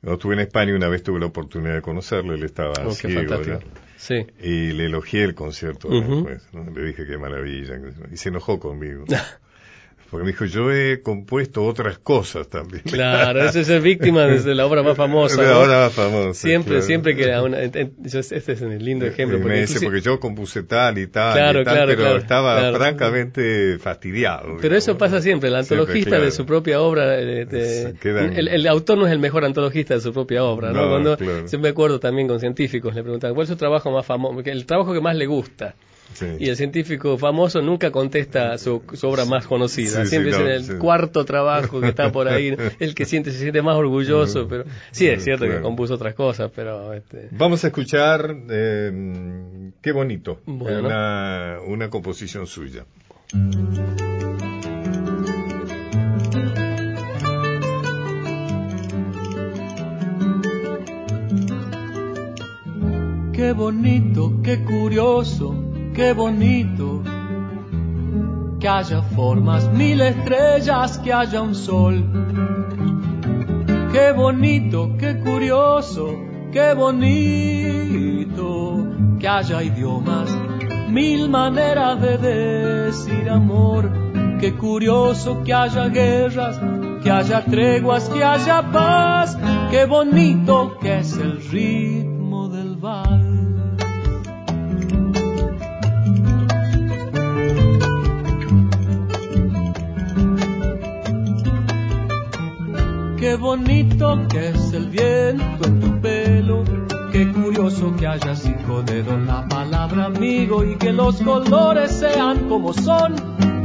Cuando 0.00 0.14
estuve 0.14 0.34
en 0.34 0.40
España 0.40 0.74
una 0.74 0.88
vez 0.88 1.02
tuve 1.02 1.20
la 1.20 1.26
oportunidad 1.26 1.74
de 1.74 1.82
conocerlo, 1.82 2.34
él 2.34 2.44
estaba 2.44 2.72
oh, 2.84 2.90
ciego. 2.90 3.36
Sí. 3.98 4.26
y 4.42 4.72
le 4.72 4.86
elogié 4.86 5.24
el 5.24 5.34
concierto 5.34 5.88
de 5.88 5.98
Ujú. 5.98 6.12
Aranjuez, 6.12 6.48
¿no? 6.52 6.70
le 6.70 6.86
dije 6.86 7.06
qué 7.06 7.18
maravilla, 7.18 7.80
y 8.10 8.16
se 8.16 8.28
enojó 8.28 8.58
conmigo. 8.58 9.04
Porque 10.10 10.24
me 10.24 10.30
dijo, 10.32 10.44
yo 10.44 10.70
he 10.72 11.00
compuesto 11.02 11.64
otras 11.64 11.98
cosas 11.98 12.48
también. 12.48 12.82
Claro, 12.84 13.44
eso 13.44 13.58
es 13.60 13.66
ser 13.66 13.80
víctima 13.82 14.22
desde 14.26 14.54
la 14.54 14.64
obra 14.66 14.82
más 14.82 14.96
famosa. 14.96 15.42
¿no? 15.42 15.48
ahora 15.48 15.84
más 15.84 15.92
famosa, 15.92 16.34
Siempre, 16.34 16.70
claro. 16.74 16.86
siempre 16.86 17.16
que 17.16 17.32
a 17.32 17.42
una, 17.42 17.60
este 17.60 17.90
es 18.52 18.60
un 18.60 18.78
lindo 18.78 19.04
ejemplo. 19.06 19.38
Porque 19.38 19.54
me 19.54 19.60
dice, 19.60 19.74
inclusive- 19.74 19.86
porque 19.86 20.00
yo 20.00 20.20
compuse 20.20 20.62
tal 20.62 20.98
y 20.98 21.06
tal, 21.08 21.34
Claro, 21.34 21.60
y 21.60 21.64
tal 21.64 21.74
claro, 21.74 21.92
pero 21.96 22.16
estaba 22.16 22.72
francamente 22.72 23.78
fastidiado. 23.78 24.56
Pero 24.60 24.76
eso 24.76 24.96
pasa 24.96 25.20
siempre, 25.20 25.48
el 25.48 25.56
antologista 25.56 26.10
Siempre, 26.10 26.24
de 26.26 26.30
su 26.30 26.46
propia 26.46 26.80
obra, 26.80 27.18
eh, 27.18 27.44
de- 27.46 27.94
quedan- 28.00 28.36
el, 28.36 28.48
el 28.48 28.66
autor 28.68 28.98
no 28.98 29.06
es 29.06 29.12
el 29.12 29.18
mejor 29.18 29.44
antologista 29.44 29.94
de 29.94 30.00
su 30.00 30.12
propia 30.12 30.44
obra, 30.44 30.72
¿no? 30.72 30.82
No, 30.82 30.88
Cuando. 31.16 31.46
Yo 31.46 31.58
me 31.58 31.68
acuerdo 31.68 32.00
también 32.00 32.28
con 32.28 32.40
científicos, 32.40 32.94
le 32.94 33.02
preguntan, 33.02 33.34
¿cuál 33.34 33.44
es 33.44 33.48
su 33.50 33.56
trabajo 33.56 33.90
más 33.90 34.06
famoso? 34.06 34.40
El 34.44 34.66
trabajo 34.66 34.92
que 34.92 35.00
más 35.00 35.16
le 35.16 35.26
gusta. 35.26 35.74
Sí. 36.14 36.26
Y 36.38 36.48
el 36.48 36.56
científico 36.56 37.18
famoso 37.18 37.60
nunca 37.60 37.90
contesta 37.90 38.56
su, 38.58 38.82
su 38.94 39.06
obra 39.06 39.24
más 39.26 39.46
conocida, 39.46 40.02
Sí, 40.04 40.10
siempre 40.10 40.32
sí, 40.32 40.38
no, 40.40 40.48
es 40.48 40.56
el 40.56 40.64
sí. 40.64 40.78
cuarto 40.78 41.24
trabajo 41.24 41.80
que 41.80 41.88
está 41.88 42.10
por 42.10 42.28
ahí, 42.28 42.56
el 42.80 42.94
que 42.94 43.04
siente, 43.04 43.32
se 43.32 43.38
siente 43.38 43.60
más 43.62 43.76
orgulloso, 43.76 44.46
pero 44.48 44.64
sí 44.92 45.06
es 45.08 45.22
cierto 45.24 45.44
que 45.46 45.60
compuso 45.60 45.94
otras 45.94 46.14
cosas, 46.14 46.50
pero 46.54 46.92
este, 46.94 47.28
Vamos 47.32 47.62
a 47.64 47.66
escuchar 47.66 48.34
eh, 48.50 49.70
Qué 49.82 49.92
bonito, 49.92 50.40
Bueno. 50.46 50.86
una, 50.88 51.58
una 51.66 51.90
composición 51.90 52.46
suya. 52.46 52.84
Qué 63.32 63.52
bonito, 63.52 64.40
qué 64.42 64.64
curioso, 64.64 65.54
qué 65.96 66.12
bonito 66.12 67.02
que 68.60 68.68
haya 68.68 69.00
formas, 69.02 69.66
mil 69.72 70.00
estrellas, 70.02 70.98
que 70.98 71.12
haya 71.12 71.40
un 71.40 71.54
sol. 71.54 72.04
Qué 73.92 74.12
bonito, 74.12 74.94
qué 74.98 75.18
curioso, 75.20 76.14
qué 76.52 76.74
bonito 76.74 78.46
que 79.18 79.26
haya 79.26 79.62
idiomas, 79.62 80.30
mil 80.90 81.30
maneras 81.30 82.00
de 82.02 82.18
decir 82.18 83.30
amor. 83.30 83.90
Qué 84.38 84.54
curioso 84.54 85.42
que 85.44 85.54
haya 85.54 85.88
guerras, 85.88 86.60
que 87.02 87.10
haya 87.10 87.42
treguas, 87.42 88.10
que 88.10 88.22
haya 88.22 88.70
paz. 88.70 89.38
Qué 89.70 89.86
bonito 89.86 90.76
que 90.78 90.98
es 90.98 91.16
el 91.16 91.40
ritmo 91.50 92.48
del 92.48 92.76
vals. 92.76 93.15
Qué 103.36 103.42
bonito 103.42 104.26
que 104.30 104.48
es 104.48 104.72
el 104.72 104.88
viento 104.88 105.68
en 105.68 105.78
tu 105.78 106.00
pelo. 106.00 106.64
Qué 107.12 107.30
curioso 107.32 107.94
que 107.94 108.06
haya 108.06 108.34
cinco 108.34 108.80
dedos 108.82 109.20
la 109.26 109.46
palabra 109.46 110.06
amigo 110.06 110.64
y 110.64 110.74
que 110.76 110.90
los 110.90 111.20
colores 111.20 111.90
sean 111.90 112.48
como 112.48 112.72
son. 112.72 113.14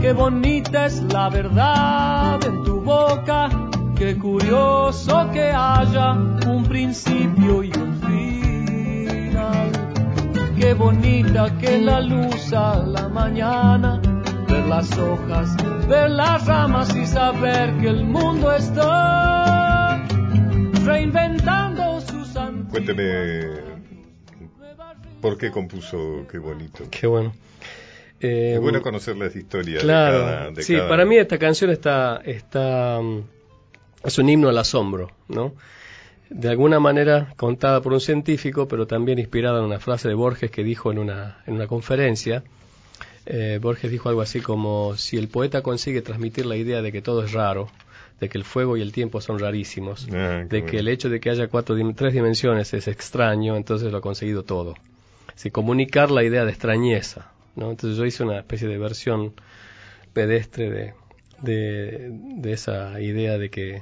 Qué 0.01 0.11
bonita 0.11 0.87
es 0.87 1.01
la 1.03 1.29
verdad 1.29 2.43
en 2.43 2.63
tu 2.65 2.81
boca. 2.81 3.47
Qué 3.95 4.17
curioso 4.17 5.29
que 5.31 5.53
haya 5.53 6.11
un 6.11 6.65
principio 6.67 7.63
y 7.63 7.71
un 7.71 7.93
final. 8.01 9.71
Qué 10.59 10.73
bonita 10.73 11.57
que 11.59 11.79
la 11.79 12.01
luz 12.01 12.51
a 12.51 12.75
la 12.75 13.07
mañana, 13.07 14.01
ver 14.49 14.67
las 14.67 14.91
hojas, 14.97 15.55
ver 15.87 16.09
las 16.09 16.45
ramas 16.45 16.93
y 16.93 17.05
saber 17.05 17.77
que 17.77 17.87
el 17.87 18.03
mundo 18.03 18.51
está 18.51 19.60
reinventando 20.85 22.01
sus 22.01 22.29
Cuénteme, 22.69 23.41
¿por 25.21 25.37
qué 25.37 25.51
compuso 25.51 26.25
Qué 26.31 26.37
bonito? 26.37 26.83
Qué 26.89 27.07
bueno. 27.07 27.33
Eh, 28.19 28.53
Es 28.55 28.59
bueno 28.61 28.81
conocer 28.81 29.17
las 29.17 29.35
historias 29.35 29.83
Claro, 29.83 30.19
de 30.19 30.23
cada... 30.25 30.51
de 30.51 30.63
sí, 30.63 30.75
cada- 30.75 30.89
para 30.89 31.05
mí 31.05 31.17
esta 31.17 31.37
canción 31.37 31.69
está, 31.71 32.21
está, 32.23 32.99
mm, 33.01 33.19
es 34.03 34.17
un 34.19 34.29
himno 34.29 34.49
al 34.49 34.57
asombro, 34.57 35.11
¿no? 35.27 35.53
De 36.29 36.47
alguna 36.49 36.79
manera 36.79 37.33
contada 37.35 37.81
por 37.81 37.91
un 37.93 37.99
científico, 37.99 38.67
pero 38.67 38.87
también 38.87 39.19
inspirada 39.19 39.59
en 39.59 39.65
una 39.65 39.79
frase 39.79 40.07
de 40.07 40.13
Borges 40.13 40.49
que 40.51 40.63
dijo 40.63 40.91
en 40.91 40.99
una, 40.99 41.39
en 41.45 41.55
una 41.55 41.67
conferencia. 41.67 42.43
Eh, 43.25 43.59
Borges 43.61 43.91
dijo 43.91 44.07
algo 44.09 44.21
así 44.21 44.39
como, 44.39 44.95
si 44.97 45.17
el 45.17 45.27
poeta 45.27 45.61
consigue 45.61 46.01
transmitir 46.01 46.45
la 46.45 46.55
idea 46.55 46.81
de 46.81 46.91
que 46.91 47.01
todo 47.01 47.23
es 47.25 47.33
raro, 47.33 47.69
de 48.21 48.29
que 48.29 48.37
el 48.37 48.45
fuego 48.45 48.77
y 48.77 48.81
el 48.81 48.91
tiempo 48.93 49.19
son 49.19 49.39
rarísimos, 49.39 50.07
Ah, 50.13 50.45
de 50.47 50.63
que 50.63 50.77
el 50.77 50.87
hecho 50.87 51.09
de 51.09 51.19
que 51.19 51.31
haya 51.31 51.47
cuatro, 51.47 51.75
tres 51.95 52.13
dimensiones 52.13 52.71
es 52.73 52.87
extraño, 52.87 53.57
entonces 53.57 53.91
lo 53.91 53.97
ha 53.97 54.01
conseguido 54.01 54.43
todo. 54.43 54.75
Sí, 55.35 55.49
comunicar 55.49 56.11
la 56.11 56.23
idea 56.23 56.45
de 56.45 56.51
extrañeza, 56.51 57.31
¿no? 57.55 57.71
Entonces 57.71 57.97
yo 57.97 58.05
hice 58.05 58.23
una 58.23 58.37
especie 58.37 58.67
de 58.67 58.77
versión 58.77 59.33
pedestre 60.13 60.69
de, 60.69 60.93
de, 61.41 62.09
de 62.11 62.53
esa 62.53 63.01
idea 63.01 63.39
de 63.39 63.49
que, 63.49 63.81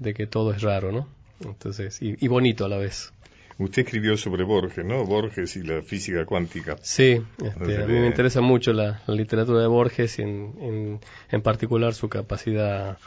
de 0.00 0.14
que 0.14 0.26
todo 0.26 0.52
es 0.52 0.62
raro, 0.62 0.90
¿no? 0.90 1.06
Entonces, 1.44 2.02
y, 2.02 2.16
y 2.18 2.28
bonito 2.28 2.64
a 2.64 2.68
la 2.68 2.78
vez. 2.78 3.12
Usted 3.58 3.82
escribió 3.84 4.16
sobre 4.16 4.42
Borges, 4.42 4.84
¿no? 4.84 5.04
Borges 5.04 5.56
y 5.56 5.62
la 5.62 5.80
física 5.80 6.26
cuántica. 6.26 6.76
Sí, 6.82 7.22
este, 7.42 7.82
a 7.82 7.86
mí 7.86 7.92
me 7.94 8.06
interesa 8.06 8.40
mucho 8.40 8.72
la, 8.72 9.00
la 9.06 9.14
literatura 9.14 9.60
de 9.60 9.66
Borges 9.68 10.18
y 10.18 10.22
en, 10.22 10.54
en, 10.60 11.00
en 11.30 11.40
particular 11.42 11.94
su 11.94 12.08
capacidad 12.08 12.98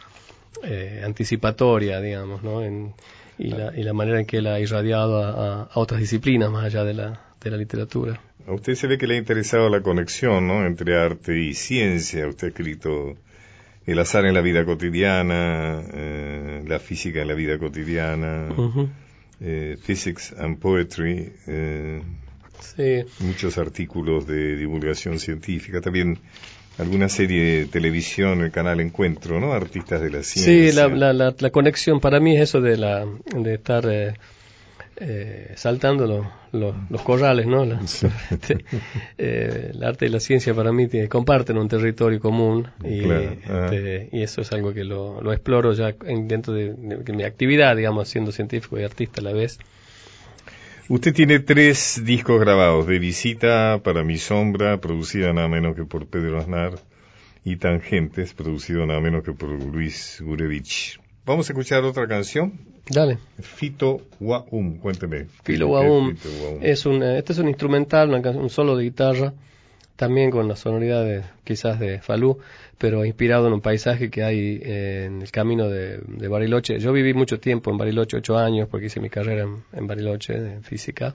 eh, 0.63 1.01
anticipatoria, 1.05 2.01
digamos, 2.01 2.43
¿no? 2.43 2.61
En- 2.63 2.93
y, 3.37 3.51
la, 3.51 3.73
y 3.73 3.83
la 3.83 3.93
manera 3.93 4.19
en 4.19 4.25
que 4.25 4.37
él 4.37 4.47
ha 4.47 4.59
irradiado 4.59 5.23
a, 5.23 5.69
otras 5.75 6.01
disciplinas 6.01 6.51
más 6.51 6.65
allá 6.65 6.83
de 6.83 6.93
la, 6.93 7.21
de 7.41 7.49
la 7.49 7.55
literatura. 7.55 8.19
A 8.45 8.51
usted 8.51 8.75
se 8.75 8.85
ve 8.87 8.97
que 8.97 9.07
le 9.07 9.15
ha 9.15 9.17
interesado 9.17 9.69
la 9.69 9.81
conexión, 9.81 10.45
¿no? 10.45 10.65
Entre 10.65 10.97
arte 10.97 11.39
y 11.39 11.53
ciencia. 11.53 12.27
Usted 12.27 12.47
ha 12.47 12.49
escrito 12.49 13.15
El 13.85 13.97
azar 13.99 14.25
en 14.25 14.33
la 14.33 14.41
vida 14.41 14.65
cotidiana, 14.65 15.81
eh, 15.93 16.63
La 16.67 16.79
física 16.79 17.21
en 17.21 17.29
la 17.29 17.33
vida 17.33 17.57
cotidiana, 17.57 18.49
eh, 19.39 19.77
Physics 19.85 20.33
and 20.37 20.59
Poetry, 20.59 21.31
eh, 21.47 22.01
Sí, 22.59 23.05
muchos 23.23 23.57
artículos 23.57 24.27
de 24.27 24.57
divulgación 24.57 25.17
científica, 25.17 25.79
también 25.79 26.19
alguna 26.79 27.09
serie 27.09 27.59
de 27.59 27.65
televisión, 27.65 28.41
el 28.41 28.51
canal 28.51 28.79
Encuentro, 28.79 29.39
¿no? 29.39 29.53
Artistas 29.53 30.01
de 30.01 30.09
la 30.09 30.23
ciencia. 30.23 30.71
Sí, 30.71 30.75
la, 30.75 30.87
la, 30.87 31.13
la, 31.13 31.35
la 31.37 31.49
conexión 31.49 31.99
para 31.99 32.19
mí 32.19 32.35
es 32.35 32.41
eso 32.43 32.61
de, 32.61 32.77
la, 32.77 33.05
de 33.35 33.53
estar 33.55 33.85
eh, 33.89 34.13
eh, 34.97 35.53
saltando 35.55 36.05
lo- 36.07 36.31
lo- 36.51 36.75
los 36.89 37.01
corrales, 37.01 37.47
¿no? 37.47 37.65
La- 37.65 37.79
este, 38.31 38.65
eh, 39.17 39.71
el 39.73 39.83
arte 39.83 40.05
y 40.05 40.09
la 40.09 40.19
ciencia 40.19 40.53
para 40.53 40.71
mí 40.71 40.87
tiene- 40.87 41.07
comparten 41.07 41.57
un 41.57 41.67
territorio 41.67 42.19
común 42.19 42.67
y, 42.83 43.01
Claro, 43.01 43.35
este, 43.71 44.09
y 44.11 44.23
eso 44.23 44.41
es 44.41 44.51
algo 44.51 44.73
que 44.73 44.83
lo, 44.83 45.21
lo 45.21 45.31
exploro 45.33 45.73
ya 45.73 45.93
en- 46.05 46.27
dentro 46.27 46.53
de, 46.53 46.73
de 46.73 47.13
mi 47.13 47.23
actividad, 47.23 47.75
digamos, 47.75 48.07
siendo 48.09 48.31
científico 48.31 48.79
y 48.79 48.83
artista 48.83 49.21
a 49.21 49.23
la 49.23 49.33
vez. 49.33 49.59
Usted 50.91 51.13
tiene 51.13 51.37
tres 51.37 52.01
discos 52.03 52.39
grabados, 52.39 52.87
de 52.87 52.97
Visita 52.97 53.79
para 53.83 54.03
mi 54.03 54.17
sombra, 54.17 54.81
producida 54.81 55.31
nada 55.33 55.47
menos 55.47 55.75
que 55.75 55.85
por 55.85 56.07
Pedro 56.07 56.39
Aznar, 56.39 56.79
y 57.45 57.57
Tangentes, 57.57 58.33
producido 58.33 58.87
nada 58.87 58.99
menos 58.99 59.23
que 59.23 59.31
por 59.33 59.49
Luis 59.49 60.19
Gurevich. 60.19 60.99
Vamos 61.27 61.47
a 61.47 61.53
escuchar 61.53 61.83
otra 61.83 62.07
canción, 62.07 62.53
Dale. 62.89 63.19
Fito 63.39 64.01
Waum, 64.19 64.79
cuénteme. 64.79 65.27
Filo 65.43 65.67
¿Qué 65.67 65.71
Waum 65.71 66.15
Fito 66.15 66.43
Waum? 66.43 66.59
es 66.63 66.83
un, 66.87 67.03
eh, 67.03 67.19
este 67.19 67.33
es 67.33 67.37
un 67.37 67.49
instrumental, 67.49 68.09
una 68.09 68.31
un 68.31 68.49
solo 68.49 68.75
de 68.75 68.85
guitarra, 68.85 69.33
también 69.95 70.31
con 70.31 70.47
la 70.47 70.55
sonoridad 70.55 71.05
de, 71.05 71.21
quizás 71.43 71.79
de 71.79 71.99
Falú, 71.99 72.39
pero 72.79 73.05
inspirado 73.05 73.45
en 73.47 73.53
un 73.53 73.61
paisaje 73.61 74.09
que 74.09 74.23
hay 74.23 74.59
en 74.63 75.21
el 75.21 75.29
camino 75.31 75.69
de, 75.69 75.99
de 75.99 76.27
Bariloche. 76.27 76.79
Yo 76.79 76.91
viví 76.91 77.13
mucho 77.13 77.39
tiempo 77.39 77.69
en 77.69 77.77
Bariloche, 77.77 78.17
ocho 78.17 78.37
años, 78.37 78.67
porque 78.69 78.87
hice 78.87 78.99
mi 78.99 79.09
carrera 79.11 79.43
en, 79.43 79.63
en 79.73 79.85
Bariloche, 79.85 80.33
en 80.33 80.63
física. 80.63 81.13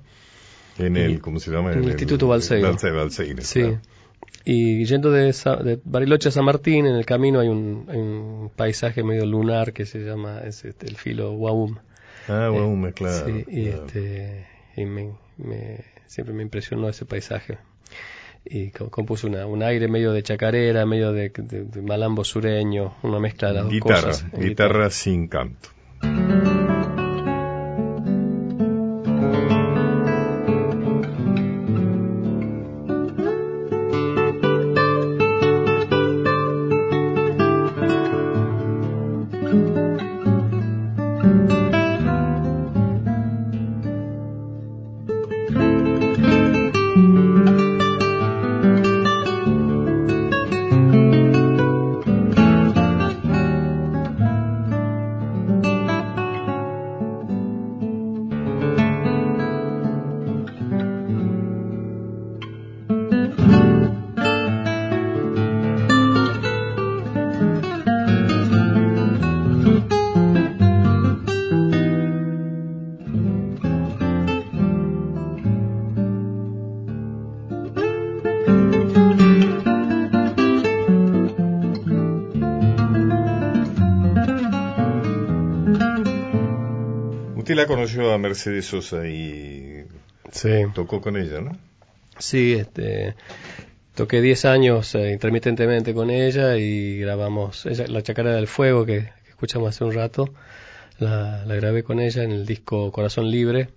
En 0.79 0.97
el, 0.97 1.21
¿cómo 1.21 1.41
se 1.41 1.51
llama? 1.51 1.73
en 1.73 1.79
el 1.81 1.89
Instituto 1.89 2.29
Balseiro. 2.29 2.71
Balse- 2.73 2.95
Balseiro, 2.95 3.43
Sí. 3.43 3.61
claro. 3.61 3.81
Y 4.47 4.85
yendo 4.85 5.11
de, 5.11 5.33
de 5.33 5.81
Bariloche 5.85 6.29
a 6.29 6.33
San 6.33 6.45
Martín, 6.45 6.87
en 6.87 6.97
el 6.97 7.07
camino 7.07 7.41
hay 7.41 7.49
un, 7.49 7.87
hay 7.89 7.97
un 7.99 8.51
paisaje 8.55 9.03
medio 9.03 9.25
lunar 9.25 9.73
que 9.73 9.87
se 9.87 10.01
llama 10.01 10.41
es, 10.45 10.65
este, 10.67 10.87
el 10.87 10.97
filo 10.97 11.33
Waum. 11.33 11.77
Ah, 12.29 12.51
Waum, 12.53 12.87
Eh, 12.87 12.93
claro. 12.93 13.27
Sí, 13.27 13.45
y, 13.49 13.65
claro. 13.71 13.87
este, 13.87 14.47
y 14.77 14.85
me, 14.85 15.13
me- 15.39 15.85
siempre 16.07 16.35
me 16.35 16.43
impresionó 16.43 16.89
ese 16.91 17.07
paisaje. 17.07 17.57
Y 18.47 18.71
co- 18.71 18.91
compuso 18.91 19.27
una, 19.27 19.47
un 19.47 19.63
aire 19.63 19.89
medio 19.89 20.13
de 20.13 20.23
chacarera, 20.23 20.85
medio 20.87 21.13
de, 21.13 21.31
de- 21.31 21.65
de 21.65 21.83
malambo 21.83 22.25
sureño, 22.25 22.95
una 23.03 23.19
mezcla 23.19 23.49
de 23.49 23.55
las 23.55 23.65
dos 23.65 23.73
Guitarra, 23.73 24.03
cosas. 24.11 24.27
en 24.33 24.41
guitarra 24.49 24.91
sin 24.91 25.29
canto. 25.29 25.69
Mercedes 88.35 88.67
Sosa 88.67 89.07
y 89.07 89.85
Sí. 90.33 90.65
tocó 90.75 91.01
con 91.01 91.17
ella, 91.17 91.41
¿no? 91.41 91.57
Sí, 92.19 92.55
este, 92.55 93.15
toqué 93.95 94.21
10 94.21 94.45
años 94.45 94.93
eh, 94.97 95.13
intermitentemente 95.13 95.95
con 95.95 96.11
ella 96.11 96.57
y 96.57 96.99
grabamos 96.99 97.65
ella, 97.67 97.87
la 97.87 98.03
chacarera 98.03 98.35
del 98.35 98.49
fuego 98.49 98.85
que, 98.85 99.03
que 99.25 99.31
escuchamos 99.31 99.69
hace 99.69 99.85
un 99.85 99.93
rato. 99.93 100.35
La, 100.99 101.45
la, 101.47 101.55
grabé 101.55 101.85
con 101.85 102.01
ella 102.01 102.23
en 102.25 102.33
el 102.33 102.45
disco 102.47 102.91
Corazón 102.91 103.31
Libre 103.31 103.69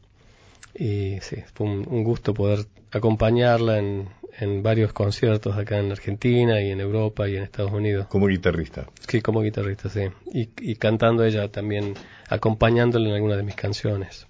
y 0.73 1.17
sí, 1.21 1.37
fue 1.53 1.67
un, 1.67 1.85
un 1.87 2.03
gusto 2.03 2.33
poder 2.33 2.65
acompañarla 2.91 3.77
en, 3.79 4.07
en, 4.39 4.61
varios 4.63 4.93
conciertos 4.93 5.55
acá 5.57 5.79
en 5.79 5.91
Argentina 5.91 6.61
y 6.61 6.69
en 6.71 6.79
Europa 6.79 7.27
y 7.27 7.35
en 7.35 7.43
Estados 7.43 7.71
Unidos. 7.71 8.07
Como 8.07 8.27
guitarrista. 8.27 8.87
Sí, 9.07 9.21
como 9.21 9.41
guitarrista, 9.41 9.89
sí. 9.89 10.01
Y, 10.31 10.49
y 10.61 10.75
cantando 10.75 11.23
ella 11.25 11.47
también, 11.49 11.95
acompañándole 12.29 13.09
en 13.09 13.15
algunas 13.15 13.37
de 13.37 13.43
mis 13.43 13.55
canciones. 13.55 14.26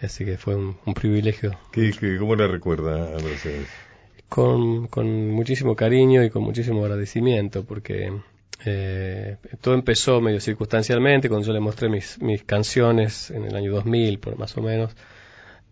Así 0.00 0.24
que 0.24 0.36
fue 0.36 0.54
un, 0.54 0.76
un 0.84 0.94
privilegio. 0.94 1.58
¿Qué, 1.72 1.92
qué, 1.98 2.16
cómo 2.18 2.36
la 2.36 2.46
recuerda 2.46 3.16
a 3.16 3.22
Mercedes? 3.22 3.68
Con, 4.28 4.88
con 4.88 5.30
muchísimo 5.30 5.76
cariño 5.76 6.24
y 6.24 6.30
con 6.30 6.42
muchísimo 6.42 6.82
agradecimiento 6.82 7.64
porque 7.64 8.12
eh, 8.64 9.36
todo 9.60 9.74
empezó 9.74 10.20
medio 10.20 10.40
circunstancialmente 10.40 11.28
cuando 11.28 11.46
yo 11.46 11.52
le 11.52 11.60
mostré 11.60 11.88
mis, 11.88 12.20
mis 12.20 12.44
canciones 12.44 13.30
en 13.30 13.44
el 13.44 13.54
año 13.54 13.72
2000, 13.72 14.18
por 14.18 14.38
más 14.38 14.56
o 14.56 14.62
menos. 14.62 14.94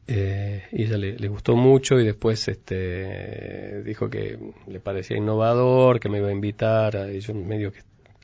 Eh, 0.06 0.64
y 0.72 0.82
ella 0.82 0.98
le, 0.98 1.16
le, 1.16 1.28
gustó 1.28 1.54
mucho 1.54 1.98
y 1.98 2.04
después 2.04 2.48
este 2.48 3.82
dijo 3.84 4.10
que 4.10 4.36
le 4.66 4.80
parecía 4.80 5.16
innovador, 5.16 6.00
que 6.00 6.08
me 6.08 6.18
iba 6.18 6.28
a 6.28 6.32
invitar, 6.32 7.08
y 7.14 7.20
yo 7.20 7.34
medio 7.34 7.72
que 7.72 7.80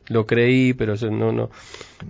lo 0.08 0.26
creí, 0.26 0.74
pero 0.74 0.94
yo 0.94 1.10
no 1.10 1.32
no 1.32 1.50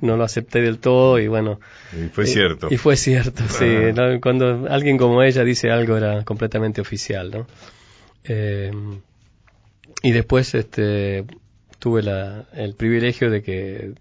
no 0.00 0.16
lo 0.16 0.24
acepté 0.24 0.60
del 0.60 0.78
todo 0.78 1.18
y 1.18 1.28
bueno. 1.28 1.60
Y 1.92 2.08
fue 2.08 2.26
cierto. 2.26 2.68
Y 2.70 2.76
fue 2.76 2.96
cierto, 2.96 3.42
sí. 3.48 3.92
¿no? 3.94 4.20
Cuando 4.20 4.66
alguien 4.68 4.98
como 4.98 5.22
ella 5.22 5.44
dice 5.44 5.70
algo 5.70 5.96
era 5.96 6.24
completamente 6.24 6.80
oficial, 6.80 7.30
¿no? 7.30 7.46
Eh, 8.24 8.70
y 10.02 10.12
después 10.12 10.54
este 10.54 11.24
tuve 11.78 12.02
la, 12.02 12.46
el 12.54 12.74
privilegio 12.74 13.30
de 13.30 13.42
que 13.42 13.92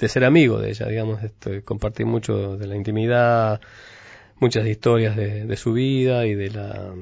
de 0.00 0.08
ser 0.08 0.24
amigo 0.24 0.58
de 0.58 0.70
ella, 0.70 0.86
digamos, 0.86 1.22
este, 1.22 1.62
compartí 1.62 2.04
mucho 2.04 2.56
de 2.56 2.66
la 2.66 2.76
intimidad, 2.76 3.60
muchas 4.40 4.66
historias 4.66 5.16
de, 5.16 5.44
de, 5.44 5.56
su 5.56 5.72
vida 5.72 6.26
y 6.26 6.34
de 6.34 6.50
la 6.50 6.92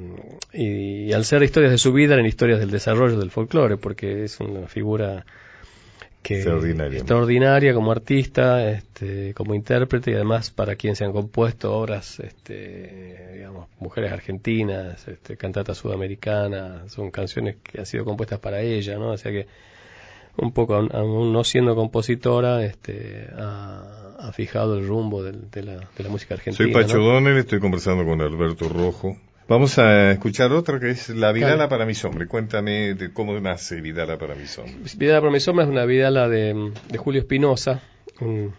y, 0.52 1.06
y, 1.06 1.12
al 1.12 1.24
ser 1.24 1.42
historias 1.42 1.70
de 1.72 1.78
su 1.78 1.92
vida 1.92 2.14
eran 2.14 2.26
historias 2.26 2.58
del 2.58 2.70
desarrollo 2.70 3.18
del 3.18 3.30
folclore 3.30 3.76
porque 3.76 4.24
es 4.24 4.40
una 4.40 4.66
figura 4.66 5.24
que 6.22 6.36
extraordinaria, 6.36 6.98
extraordinaria 6.98 7.74
como 7.74 7.92
artista 7.92 8.68
este, 8.68 9.32
como 9.34 9.54
intérprete 9.54 10.10
y 10.10 10.14
además 10.14 10.50
para 10.50 10.74
quien 10.74 10.96
se 10.96 11.04
han 11.04 11.12
compuesto 11.12 11.72
obras 11.72 12.18
este, 12.18 13.34
digamos 13.34 13.68
mujeres 13.78 14.12
argentinas 14.12 15.06
este, 15.06 15.36
cantatas 15.36 15.78
sudamericanas 15.78 16.92
son 16.92 17.10
canciones 17.12 17.56
que 17.62 17.78
han 17.78 17.86
sido 17.86 18.04
compuestas 18.04 18.40
para 18.40 18.60
ella 18.60 18.98
no 18.98 19.10
o 19.10 19.16
sea 19.16 19.30
que 19.30 19.46
un 20.38 20.52
poco 20.52 20.74
aún 20.74 21.32
no 21.32 21.44
siendo 21.44 21.74
compositora 21.74 22.64
este 22.64 23.28
ha, 23.36 24.16
ha 24.18 24.32
fijado 24.32 24.78
el 24.78 24.86
rumbo 24.86 25.22
de, 25.22 25.32
de, 25.32 25.62
la, 25.62 25.76
de, 25.96 26.04
la, 26.04 26.08
música 26.08 26.34
argentina. 26.34 26.72
Soy 26.72 26.72
Pacho 26.72 26.98
¿no? 26.98 27.38
Estoy 27.38 27.60
conversando 27.60 28.04
con 28.04 28.20
Alberto 28.20 28.68
Rojo. 28.68 29.16
Vamos 29.48 29.78
a 29.78 30.12
escuchar 30.12 30.52
otra 30.52 30.78
que 30.78 30.90
es 30.90 31.08
La 31.08 31.32
Vidala 31.32 31.54
claro. 31.54 31.70
para 31.70 31.86
mis 31.86 32.04
hombres. 32.04 32.28
Cuéntame 32.28 32.94
de 32.94 33.12
cómo 33.12 33.38
nace 33.40 33.80
Vidala 33.80 34.18
para 34.18 34.34
mis 34.34 34.58
hombres. 34.58 34.96
Vidala 34.96 35.20
para 35.20 35.32
mis 35.32 35.48
hombres 35.48 35.68
es 35.68 35.72
una 35.72 35.86
Vidala 35.86 36.28
de, 36.28 36.72
de 36.88 36.98
Julio 36.98 37.20
Espinosa, 37.22 37.80
un, 38.20 38.52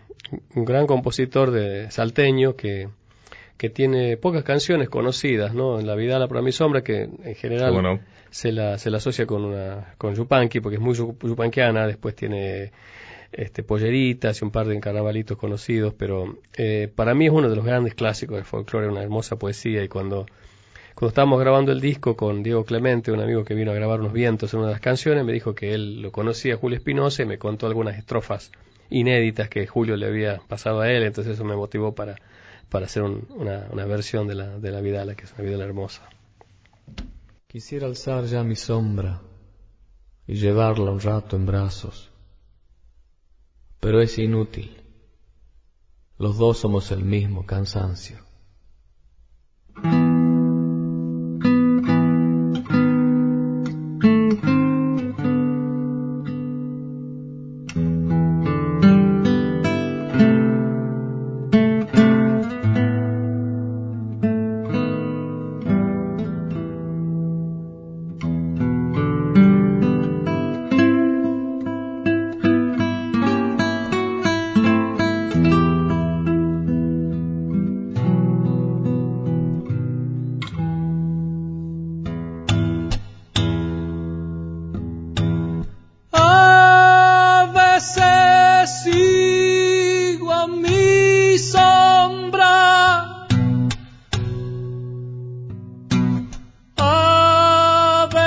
un, 0.56 0.66
gran 0.66 0.88
compositor 0.88 1.52
de 1.52 1.92
salteño 1.92 2.56
que, 2.56 2.90
que 3.60 3.70
tiene 3.70 4.16
pocas 4.16 4.46
canciones 4.46 4.88
conocidas, 4.88 5.54
¿no? 5.54 5.82
En 5.82 5.86
La 5.86 5.94
Vidala 5.96 6.30
para 6.30 6.42
mis 6.42 6.62
hombres, 6.62 6.82
que 6.82 7.02
en 7.02 7.36
general 7.36 7.74
bueno. 7.74 8.00
se, 8.30 8.54
la, 8.54 8.78
se 8.78 8.90
la 8.90 9.00
asocia 9.00 9.26
con, 9.26 9.44
una, 9.44 9.96
con 9.98 10.16
Yupanqui, 10.16 10.62
porque 10.62 10.78
es 10.78 10.82
muy 10.82 10.96
yupanquiana, 10.96 11.86
después 11.86 12.16
tiene 12.16 12.72
este, 13.34 13.62
polleritas 13.64 14.42
y 14.42 14.46
un 14.46 14.52
par 14.52 14.66
de 14.66 14.80
carnavalitos 14.80 15.38
conocidos, 15.38 15.94
pero 15.94 16.38
eh, 16.56 16.90
para 16.96 17.14
mí 17.14 17.26
es 17.26 17.34
uno 17.34 17.50
de 17.50 17.58
los 17.58 17.66
grandes 17.66 17.96
clásicos 17.96 18.38
del 18.38 18.46
folclore, 18.46 18.88
una 18.88 19.04
hermosa 19.04 19.36
poesía 19.36 19.84
y 19.84 19.90
cuando, 19.90 20.26
cuando 20.96 21.10
estábamos 21.10 21.42
grabando 21.42 21.74
el 21.74 21.82
disco 21.82 22.16
con 22.16 22.42
Diego 22.42 22.64
Clemente, 22.64 23.12
un 23.12 23.20
amigo 23.20 23.44
que 23.44 23.56
vino 23.56 23.72
a 23.72 23.76
grabar 23.76 24.00
unos 24.00 24.14
vientos 24.14 24.54
en 24.54 24.60
una 24.60 24.70
de 24.70 24.76
las 24.76 24.82
canciones, 24.82 25.26
me 25.26 25.34
dijo 25.34 25.54
que 25.54 25.74
él 25.74 26.02
lo 26.02 26.14
conocía 26.14 26.56
Julio 26.56 26.78
Espinosa 26.78 27.24
y 27.24 27.26
me 27.26 27.38
contó 27.38 27.68
algunas 27.68 27.98
estrofas 27.98 28.54
inéditas 28.90 29.50
que 29.50 29.68
Julio 29.68 29.98
le 29.98 30.06
había 30.06 30.40
pasado 30.48 30.80
a 30.80 30.90
él, 30.90 31.04
entonces 31.04 31.34
eso 31.34 31.44
me 31.44 31.58
motivó 31.58 31.94
para, 31.94 32.16
para 32.70 32.86
hacer 32.86 33.04
un, 33.04 33.28
una, 33.30 33.68
una, 33.72 33.86
versión 33.86 34.28
de 34.28 34.36
la, 34.36 34.60
de 34.60 34.72
la 34.72 34.82
Vidala, 34.82 35.16
que 35.16 35.26
es 35.26 35.34
una 35.34 35.44
Vidala 35.44 35.66
hermosa. 35.66 36.08
Quisiera 37.48 37.88
alzar 37.88 38.26
ya 38.26 38.44
mi 38.44 38.56
sombra 38.56 39.22
y 40.28 40.36
llevarla 40.36 40.92
un 40.92 41.00
rato 41.00 41.36
en 41.36 41.46
brazos 41.46 42.10
pero 43.80 44.02
es 44.02 44.18
inútil. 44.18 44.76
Los 46.18 46.38
dos 46.38 46.60
somos 46.60 46.92
el 46.92 47.04
mismo 47.04 47.46
cansancio. 47.46 48.18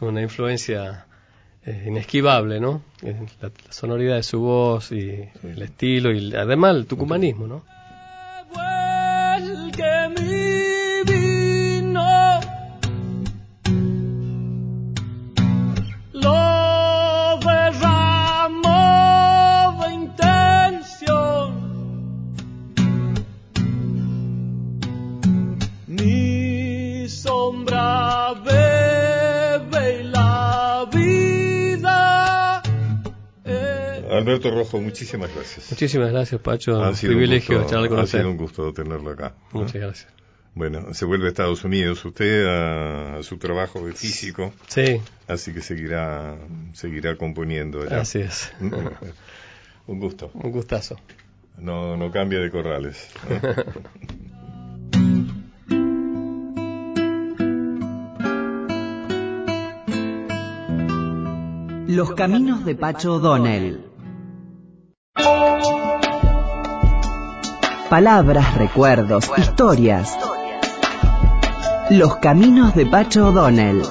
una 0.00 0.22
influencia 0.22 1.06
eh, 1.64 1.84
inesquivable, 1.86 2.60
¿no? 2.60 2.82
La, 3.02 3.48
la, 3.48 3.72
sonoridad 3.72 4.16
de 4.16 4.22
su 4.22 4.40
voz 4.40 4.92
y 4.92 5.00
sí. 5.00 5.28
el 5.44 5.62
estilo 5.62 6.12
y 6.12 6.34
además 6.34 6.76
el 6.76 6.86
tucumanismo, 6.86 7.46
¿no? 7.46 7.62
Muchísimas 34.94 35.34
gracias. 35.34 35.70
Muchísimas 35.70 36.12
gracias, 36.12 36.40
Pacho. 36.40 36.82
Ha 36.82 36.90
un 36.90 36.96
privilegio 36.96 37.58
gusto, 37.58 37.70
charlar 37.70 37.88
con 37.90 37.98
ha 37.98 38.04
usted. 38.04 38.18
Ha 38.18 38.22
sido 38.22 38.30
un 38.30 38.36
gusto 38.36 38.72
tenerlo 38.72 39.10
acá. 39.10 39.34
Muchas 39.52 39.74
¿no? 39.74 39.80
gracias. 39.80 40.12
Bueno, 40.54 40.94
se 40.94 41.04
vuelve 41.04 41.26
a 41.26 41.28
Estados 41.30 41.64
Unidos 41.64 42.04
usted 42.04 42.46
a, 42.46 43.16
a, 43.16 43.22
su 43.24 43.38
trabajo 43.38 43.84
de 43.84 43.92
físico. 43.92 44.52
Sí. 44.68 45.00
Así 45.26 45.52
que 45.52 45.62
seguirá 45.62 46.36
seguirá 46.74 47.16
componiendo 47.16 47.82
allá. 47.82 48.02
Así 48.02 48.20
es. 48.20 48.52
un 49.86 49.98
gusto. 49.98 50.30
Un 50.34 50.52
gustazo. 50.52 50.96
No, 51.58 51.96
no 51.96 52.12
cambia 52.12 52.38
de 52.38 52.50
corrales. 52.50 53.08
¿no? 53.28 53.40
Los 61.88 62.14
caminos 62.14 62.64
de 62.64 62.74
Pacho 62.74 63.14
O'Donnell. 63.14 63.93
Palabras, 67.90 68.56
recuerdos, 68.56 69.30
historias. 69.36 70.16
Los 71.90 72.16
caminos 72.16 72.74
de 72.74 72.86
Pacho 72.86 73.28
O'Donnell. 73.28 73.82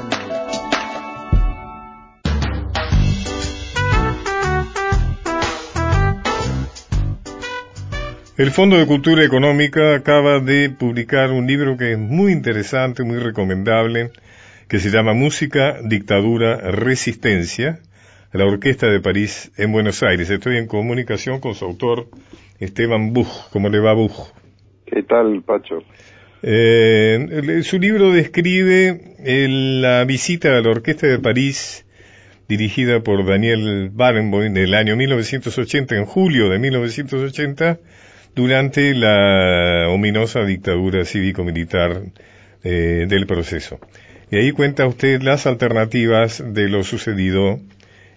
El 8.35 8.49
Fondo 8.49 8.77
de 8.77 8.87
Cultura 8.87 9.23
Económica 9.23 9.95
acaba 9.95 10.39
de 10.39 10.71
publicar 10.71 11.31
un 11.31 11.45
libro 11.45 11.77
que 11.77 11.93
es 11.93 11.99
muy 11.99 12.31
interesante, 12.31 13.03
muy 13.03 13.19
recomendable, 13.19 14.11
que 14.67 14.79
se 14.79 14.89
llama 14.89 15.13
Música, 15.13 15.77
Dictadura, 15.83 16.57
Resistencia, 16.71 17.79
la 18.31 18.45
Orquesta 18.45 18.87
de 18.87 18.99
París 18.99 19.51
en 19.55 19.71
Buenos 19.71 20.01
Aires. 20.01 20.31
Estoy 20.31 20.57
en 20.57 20.65
comunicación 20.65 21.39
con 21.39 21.53
su 21.53 21.65
autor, 21.65 22.07
Esteban 22.64 23.14
Buch. 23.14 23.49
¿Cómo 23.51 23.70
le 23.70 23.80
va, 23.80 23.93
Buch? 23.93 24.32
¿Qué 24.86 25.03
tal, 25.03 25.41
Pacho? 25.43 25.84
Eh, 26.41 27.61
su 27.64 27.80
libro 27.80 28.11
describe 28.11 29.16
la 29.24 30.03
visita 30.05 30.57
a 30.57 30.61
la 30.61 30.70
Orquesta 30.70 31.07
de 31.07 31.20
París 31.20 31.86
dirigida 32.47 32.99
por 33.01 33.26
Daniel 33.26 33.89
Barenboim 33.93 34.47
en 34.47 34.57
el 34.57 34.74
año 34.74 34.95
1980, 34.95 35.95
en 35.95 36.05
julio 36.05 36.49
de 36.49 36.59
1980, 36.59 37.80
durante 38.36 38.93
la 38.93 39.88
ominosa 39.89 40.43
dictadura 40.43 41.05
cívico-militar 41.05 42.01
eh, 42.64 43.05
del 43.07 43.26
proceso. 43.26 43.80
Y 44.30 44.38
ahí 44.38 44.51
cuenta 44.51 44.88
usted 44.88 45.22
las 45.22 45.47
alternativas 45.47 46.43
de 46.45 46.68
lo 46.68 46.84
sucedido 46.84 47.59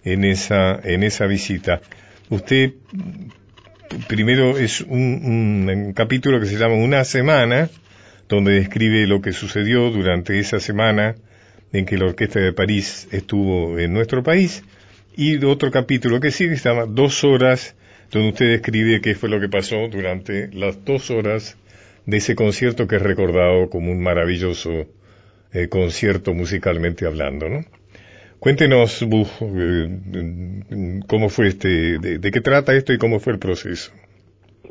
en 0.05 0.25
esa, 0.25 0.81
en 0.83 1.03
esa 1.03 1.27
visita. 1.27 1.81
Usted 2.29 2.73
primero 4.09 4.59
es 4.59 4.81
un, 4.81 5.65
un, 5.65 5.93
capítulo 5.93 6.41
que 6.41 6.47
se 6.47 6.57
llama 6.57 6.75
Una 6.75 7.05
semana, 7.05 7.71
donde 8.29 8.53
describe 8.53 9.07
lo 9.07 9.21
que 9.21 9.33
sucedió 9.33 9.91
durante 9.91 10.39
esa 10.39 10.61
semana 10.61 11.15
en 11.73 11.87
que 11.87 11.99
la 11.99 12.07
Orquesta 12.07 12.41
de 12.41 12.53
París 12.53 13.09
estuvo 13.13 13.79
en 13.79 13.93
nuestro 13.93 14.23
país, 14.23 14.65
y 15.17 15.43
otro 15.45 15.71
capítulo 15.71 16.21
que 16.21 16.31
sigue 16.31 16.57
se 16.57 16.69
llama 16.69 16.87
Dos 16.87 17.25
horas, 17.25 17.75
donde 18.11 18.29
usted 18.29 18.51
describe 18.51 19.01
qué 19.01 19.15
fue 19.15 19.29
lo 19.29 19.41
que 19.41 19.49
pasó 19.49 19.89
durante 19.91 20.49
las 20.53 20.85
dos 20.85 21.11
horas 21.11 21.57
de 22.05 22.19
ese 22.19 22.37
concierto 22.37 22.87
que 22.87 22.97
es 22.97 23.03
recordado 23.03 23.69
como 23.69 23.91
un 23.91 24.01
maravilloso 24.01 24.87
eh, 25.53 25.69
concierto 25.69 26.35
musicalmente 26.35 27.07
hablando, 27.07 27.49
¿no? 27.49 27.65
Cuéntenos, 28.39 29.05
Buch, 29.09 29.29
eh, 29.41 31.01
cómo 31.09 31.29
fue 31.29 31.49
este, 31.49 31.99
de, 31.99 32.19
de, 32.19 32.31
qué 32.31 32.41
trata 32.41 32.75
esto 32.75 32.93
y 32.93 32.99
cómo 32.99 33.19
fue 33.19 33.33
el 33.33 33.39
proceso. 33.39 33.93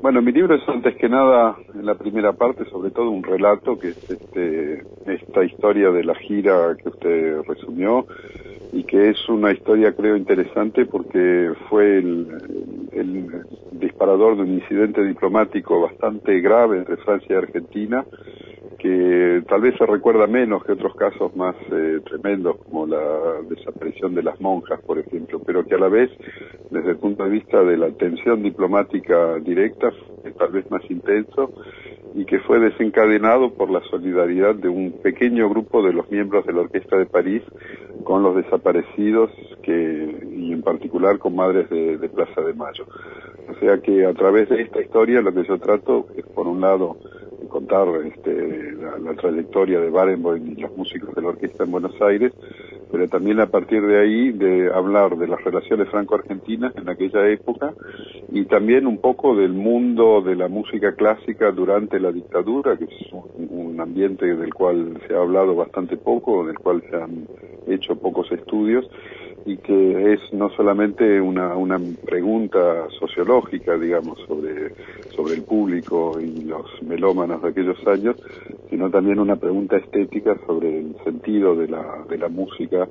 Bueno, 0.01 0.21
mi 0.21 0.31
libro 0.31 0.55
es 0.55 0.67
antes 0.67 0.95
que 0.97 1.09
nada, 1.09 1.55
en 1.73 1.85
la 1.85 1.95
primera 1.95 2.33
parte, 2.33 2.65
sobre 2.65 2.91
todo 2.91 3.09
un 3.09 3.23
relato, 3.23 3.79
que 3.79 3.89
es 3.89 4.09
este, 4.09 4.83
esta 5.07 5.43
historia 5.43 5.89
de 5.89 6.03
la 6.03 6.15
gira 6.15 6.75
que 6.81 6.89
usted 6.89 7.41
resumió, 7.47 8.05
y 8.71 8.83
que 8.83 9.09
es 9.09 9.29
una 9.29 9.51
historia, 9.51 9.93
creo, 9.93 10.17
interesante 10.17 10.85
porque 10.85 11.51
fue 11.69 11.97
el, 11.97 12.27
el 12.91 13.45
disparador 13.71 14.35
de 14.35 14.43
un 14.43 14.53
incidente 14.55 15.03
diplomático 15.03 15.81
bastante 15.81 16.39
grave 16.41 16.79
entre 16.79 16.97
Francia 16.97 17.27
y 17.29 17.37
Argentina, 17.37 18.05
que 18.85 19.41
tal 19.49 19.61
vez 19.61 19.73
se 19.79 19.85
recuerda 19.87 20.27
menos 20.27 20.63
que 20.63 20.73
otros 20.73 20.95
casos 20.95 21.35
más 21.35 21.55
eh, 21.71 22.01
tremendos 22.05 22.57
como 22.57 22.85
la 22.85 23.41
desaparición 23.49 24.13
de 24.13 24.21
las 24.21 24.39
monjas, 24.39 24.79
por 24.81 24.99
ejemplo, 24.99 25.41
pero 25.43 25.65
que 25.65 25.73
a 25.73 25.79
la 25.79 25.87
vez, 25.87 26.11
desde 26.69 26.91
el 26.91 26.97
punto 26.97 27.23
de 27.23 27.31
vista 27.31 27.63
de 27.63 27.77
la 27.77 27.89
tensión 27.89 28.43
diplomática 28.43 29.39
directa, 29.39 29.91
fue 30.21 30.31
tal 30.33 30.51
vez 30.51 30.69
más 30.69 30.83
intenso 30.91 31.51
y 32.13 32.25
que 32.25 32.37
fue 32.41 32.59
desencadenado 32.59 33.55
por 33.55 33.71
la 33.71 33.81
solidaridad 33.89 34.53
de 34.53 34.69
un 34.69 34.91
pequeño 35.01 35.49
grupo 35.49 35.81
de 35.81 35.91
los 35.91 36.09
miembros 36.11 36.45
de 36.45 36.53
la 36.53 36.61
Orquesta 36.61 36.95
de 36.95 37.07
París 37.07 37.41
con 38.03 38.21
los 38.21 38.35
desaparecidos 38.35 39.31
que, 39.63 40.27
y 40.31 40.53
en 40.53 40.61
particular 40.61 41.17
con 41.17 41.35
Madres 41.35 41.67
de, 41.71 41.97
de 41.97 42.09
Plaza 42.09 42.39
de 42.41 42.53
Mayo. 42.53 42.85
O 43.49 43.59
sea 43.59 43.79
que 43.79 44.05
a 44.05 44.13
través 44.13 44.47
de 44.49 44.61
esta 44.61 44.79
historia 44.79 45.21
lo 45.21 45.33
que 45.33 45.43
yo 45.43 45.57
trato 45.57 46.05
es, 46.15 46.25
por 46.27 46.47
un 46.47 46.61
lado, 46.61 46.97
contar 47.47 47.87
este, 48.05 48.73
la, 48.73 49.13
trayectoria 49.15 49.79
de 49.79 49.89
Barenboim 49.89 50.51
y 50.51 50.61
los 50.61 50.75
músicos 50.75 51.13
de 51.15 51.21
la 51.21 51.29
orquesta 51.29 51.63
en 51.63 51.71
Buenos 51.71 51.99
Aires, 52.01 52.33
pero 52.91 53.07
también 53.07 53.39
a 53.39 53.47
partir 53.47 53.85
de 53.85 53.99
ahí 53.99 54.31
de 54.31 54.71
hablar 54.73 55.17
de 55.17 55.27
las 55.27 55.43
relaciones 55.43 55.89
franco-argentinas 55.89 56.75
en 56.75 56.89
aquella 56.89 57.27
época 57.29 57.73
y 58.31 58.45
también 58.45 58.87
un 58.87 58.99
poco 58.99 59.35
del 59.35 59.53
mundo 59.53 60.21
de 60.21 60.35
la 60.35 60.47
música 60.47 60.93
clásica 60.95 61.51
durante 61.51 61.99
la 61.99 62.11
dictadura, 62.11 62.77
que 62.77 62.85
es 62.85 63.11
un, 63.11 63.47
un 63.49 63.81
ambiente 63.81 64.35
del 64.35 64.53
cual 64.53 64.99
se 65.07 65.15
ha 65.15 65.19
hablado 65.19 65.55
bastante 65.55 65.97
poco, 65.97 66.45
del 66.45 66.59
cual 66.59 66.83
se 66.89 66.95
han 66.95 67.27
hecho 67.67 67.95
pocos 67.95 68.31
estudios 68.31 68.89
y 69.45 69.57
que 69.57 70.13
es 70.13 70.33
no 70.33 70.49
solamente 70.49 71.21
una, 71.21 71.55
una 71.55 71.79
pregunta 72.03 72.87
sociológica, 72.99 73.77
digamos, 73.77 74.17
sobre, 74.27 74.73
sobre 75.15 75.35
el 75.35 75.43
público 75.43 76.19
y 76.19 76.45
los 76.45 76.65
melómanos 76.81 77.43
de 77.43 77.49
aquellos 77.49 77.77
años, 77.87 78.15
sino 78.71 78.89
también 78.89 79.19
una 79.19 79.35
pregunta 79.35 79.77
estética 79.77 80.35
sobre 80.47 80.79
el 80.79 80.95
sentido 81.03 81.55
de 81.55 81.67
la, 81.67 82.03
de 82.09 82.17
la 82.17 82.27
música 82.27 82.87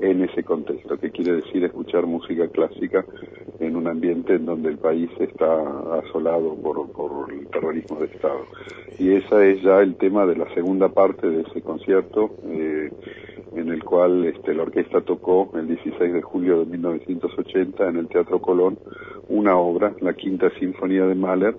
en 0.00 0.22
ese 0.24 0.44
contexto, 0.44 0.96
que 0.98 1.10
quiere 1.10 1.34
decir 1.42 1.62
escuchar 1.64 2.06
música 2.06 2.48
clásica 2.48 3.04
en 3.60 3.76
un 3.76 3.86
ambiente 3.86 4.36
en 4.36 4.46
donde 4.46 4.70
el 4.70 4.78
país 4.78 5.10
está 5.20 5.60
asolado 5.98 6.54
por, 6.54 6.90
por 6.92 7.30
el 7.30 7.46
terrorismo 7.48 7.98
de 7.98 8.06
Estado. 8.06 8.46
Y 8.98 9.12
ese 9.12 9.52
es 9.52 9.62
ya 9.62 9.80
el 9.80 9.96
tema 9.96 10.24
de 10.24 10.36
la 10.36 10.52
segunda 10.54 10.88
parte 10.88 11.28
de 11.28 11.42
ese 11.42 11.60
concierto. 11.60 12.30
Eh, 12.46 12.90
en 13.54 13.70
el 13.70 13.82
cual 13.82 14.24
este, 14.26 14.54
la 14.54 14.62
orquesta 14.62 15.00
tocó 15.00 15.50
el 15.54 15.66
16 15.68 15.97
de 16.04 16.22
julio 16.22 16.60
de 16.60 16.66
1980 16.66 17.88
en 17.88 17.96
el 17.96 18.08
Teatro 18.08 18.40
Colón 18.40 18.78
una 19.28 19.56
obra, 19.56 19.92
la 20.00 20.14
Quinta 20.14 20.50
Sinfonía 20.58 21.04
de 21.04 21.14
Mahler, 21.14 21.54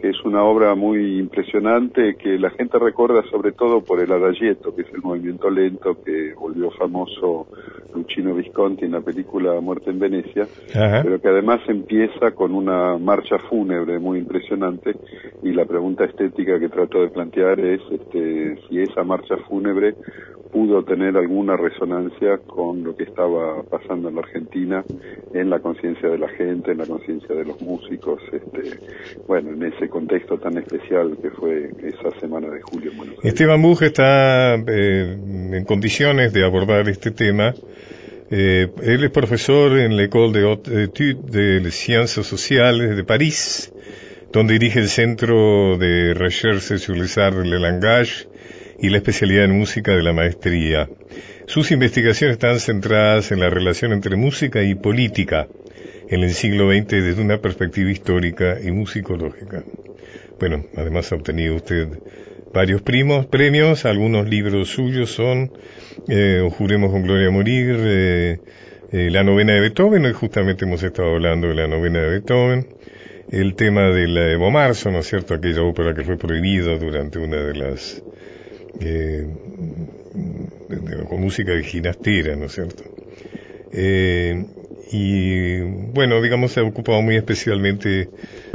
que 0.00 0.10
es 0.10 0.24
una 0.24 0.44
obra 0.44 0.74
muy 0.74 1.18
impresionante 1.18 2.16
que 2.16 2.38
la 2.38 2.50
gente 2.50 2.78
recuerda 2.78 3.22
sobre 3.30 3.52
todo 3.52 3.82
por 3.82 4.00
el 4.00 4.12
adagietto, 4.12 4.74
que 4.74 4.82
es 4.82 4.92
el 4.92 5.02
movimiento 5.02 5.48
lento 5.48 6.02
que 6.02 6.34
volvió 6.34 6.70
famoso 6.72 7.46
Luchino 7.94 8.34
Visconti 8.34 8.84
en 8.84 8.92
la 8.92 9.00
película 9.00 9.58
Muerte 9.60 9.90
en 9.90 9.98
Venecia, 9.98 10.46
Ajá. 10.74 11.00
pero 11.02 11.20
que 11.20 11.28
además 11.28 11.60
empieza 11.66 12.32
con 12.32 12.54
una 12.54 12.98
marcha 12.98 13.38
fúnebre 13.48 13.98
muy 13.98 14.18
impresionante 14.18 14.96
y 15.42 15.52
la 15.52 15.64
pregunta 15.64 16.04
estética 16.04 16.58
que 16.58 16.68
trato 16.68 17.00
de 17.00 17.08
plantear 17.08 17.58
es 17.60 17.80
este, 17.90 18.58
si 18.68 18.80
esa 18.80 19.02
marcha 19.02 19.36
fúnebre 19.48 19.94
pudo 20.56 20.82
tener 20.84 21.14
alguna 21.18 21.54
resonancia 21.54 22.38
con 22.46 22.82
lo 22.82 22.96
que 22.96 23.02
estaba 23.02 23.62
pasando 23.64 24.08
en 24.08 24.14
la 24.14 24.22
Argentina, 24.22 24.82
en 25.34 25.50
la 25.50 25.58
conciencia 25.58 26.08
de 26.08 26.16
la 26.16 26.30
gente, 26.30 26.72
en 26.72 26.78
la 26.78 26.86
conciencia 26.86 27.34
de 27.34 27.44
los 27.44 27.60
músicos, 27.60 28.22
este, 28.32 28.80
bueno, 29.28 29.50
en 29.50 29.64
ese 29.64 29.90
contexto 29.90 30.38
tan 30.38 30.56
especial 30.56 31.18
que 31.20 31.30
fue 31.32 31.68
esa 31.82 32.18
semana 32.20 32.48
de 32.48 32.62
julio 32.62 32.90
en. 32.90 33.16
Esteban 33.22 33.60
Buge 33.60 33.88
está 33.88 34.54
eh, 34.54 35.18
en 35.52 35.64
condiciones 35.66 36.32
de 36.32 36.42
abordar 36.42 36.88
este 36.88 37.10
tema. 37.10 37.52
Eh, 38.30 38.68
él 38.82 39.04
es 39.04 39.10
profesor 39.10 39.76
en 39.78 39.94
la 39.94 40.04
École 40.04 40.32
de 40.32 40.46
Haute 40.46 40.84
Études 40.84 41.32
de 41.32 41.70
Ciencias 41.70 42.24
Sociales 42.24 42.96
de 42.96 43.04
París, 43.04 43.74
donde 44.32 44.54
dirige 44.54 44.78
el 44.78 44.88
Centro 44.88 45.76
de 45.76 46.14
Recherche 46.14 46.78
sur 46.78 46.96
les 46.96 47.18
Arts 47.18 47.36
de 47.36 47.58
Langage 47.58 48.26
y 48.80 48.88
la 48.90 48.98
especialidad 48.98 49.44
en 49.44 49.58
música 49.58 49.92
de 49.92 50.02
la 50.02 50.12
maestría. 50.12 50.88
Sus 51.46 51.70
investigaciones 51.70 52.34
están 52.34 52.60
centradas 52.60 53.32
en 53.32 53.40
la 53.40 53.50
relación 53.50 53.92
entre 53.92 54.16
música 54.16 54.62
y 54.62 54.74
política 54.74 55.48
en 56.08 56.22
el 56.22 56.34
siglo 56.34 56.70
XX 56.70 56.88
desde 56.88 57.22
una 57.22 57.40
perspectiva 57.40 57.90
histórica 57.90 58.58
y 58.62 58.70
musicológica. 58.70 59.64
Bueno, 60.38 60.64
además 60.76 61.10
ha 61.12 61.16
obtenido 61.16 61.56
usted 61.56 61.88
varios 62.52 62.82
primos, 62.82 63.26
premios, 63.26 63.84
algunos 63.84 64.28
libros 64.28 64.68
suyos 64.70 65.10
son 65.10 65.52
eh, 66.08 66.46
Juremos 66.56 66.90
con 66.90 67.02
Gloria 67.02 67.28
a 67.28 67.30
Morir, 67.30 67.76
eh, 67.78 68.38
eh, 68.92 69.10
la 69.10 69.24
novena 69.24 69.54
de 69.54 69.60
Beethoven, 69.60 70.04
hoy 70.04 70.12
justamente 70.12 70.64
hemos 70.64 70.82
estado 70.82 71.14
hablando 71.14 71.48
de 71.48 71.54
la 71.54 71.66
novena 71.66 72.00
de 72.00 72.10
Beethoven, 72.10 72.66
el 73.30 73.54
tema 73.56 73.90
de 73.90 74.06
la 74.06 74.30
Evo 74.32 74.50
Marzo, 74.50 74.90
¿no 74.90 75.00
es 75.00 75.06
cierto?, 75.06 75.34
aquella 75.34 75.62
ópera 75.62 75.94
que 75.94 76.04
fue 76.04 76.16
prohibida 76.16 76.78
durante 76.78 77.18
una 77.18 77.38
de 77.38 77.54
las 77.54 78.02
eh, 78.80 79.26
con 81.08 81.20
música 81.20 81.52
de 81.52 81.62
ginastera, 81.62 82.36
¿no 82.36 82.46
es 82.46 82.52
cierto? 82.52 82.84
Eh, 83.72 84.44
y 84.92 85.60
bueno, 85.60 86.22
digamos, 86.22 86.52
se 86.52 86.60
ha 86.60 86.62
ocupado 86.62 87.02
muy 87.02 87.16
especialmente 87.16 88.08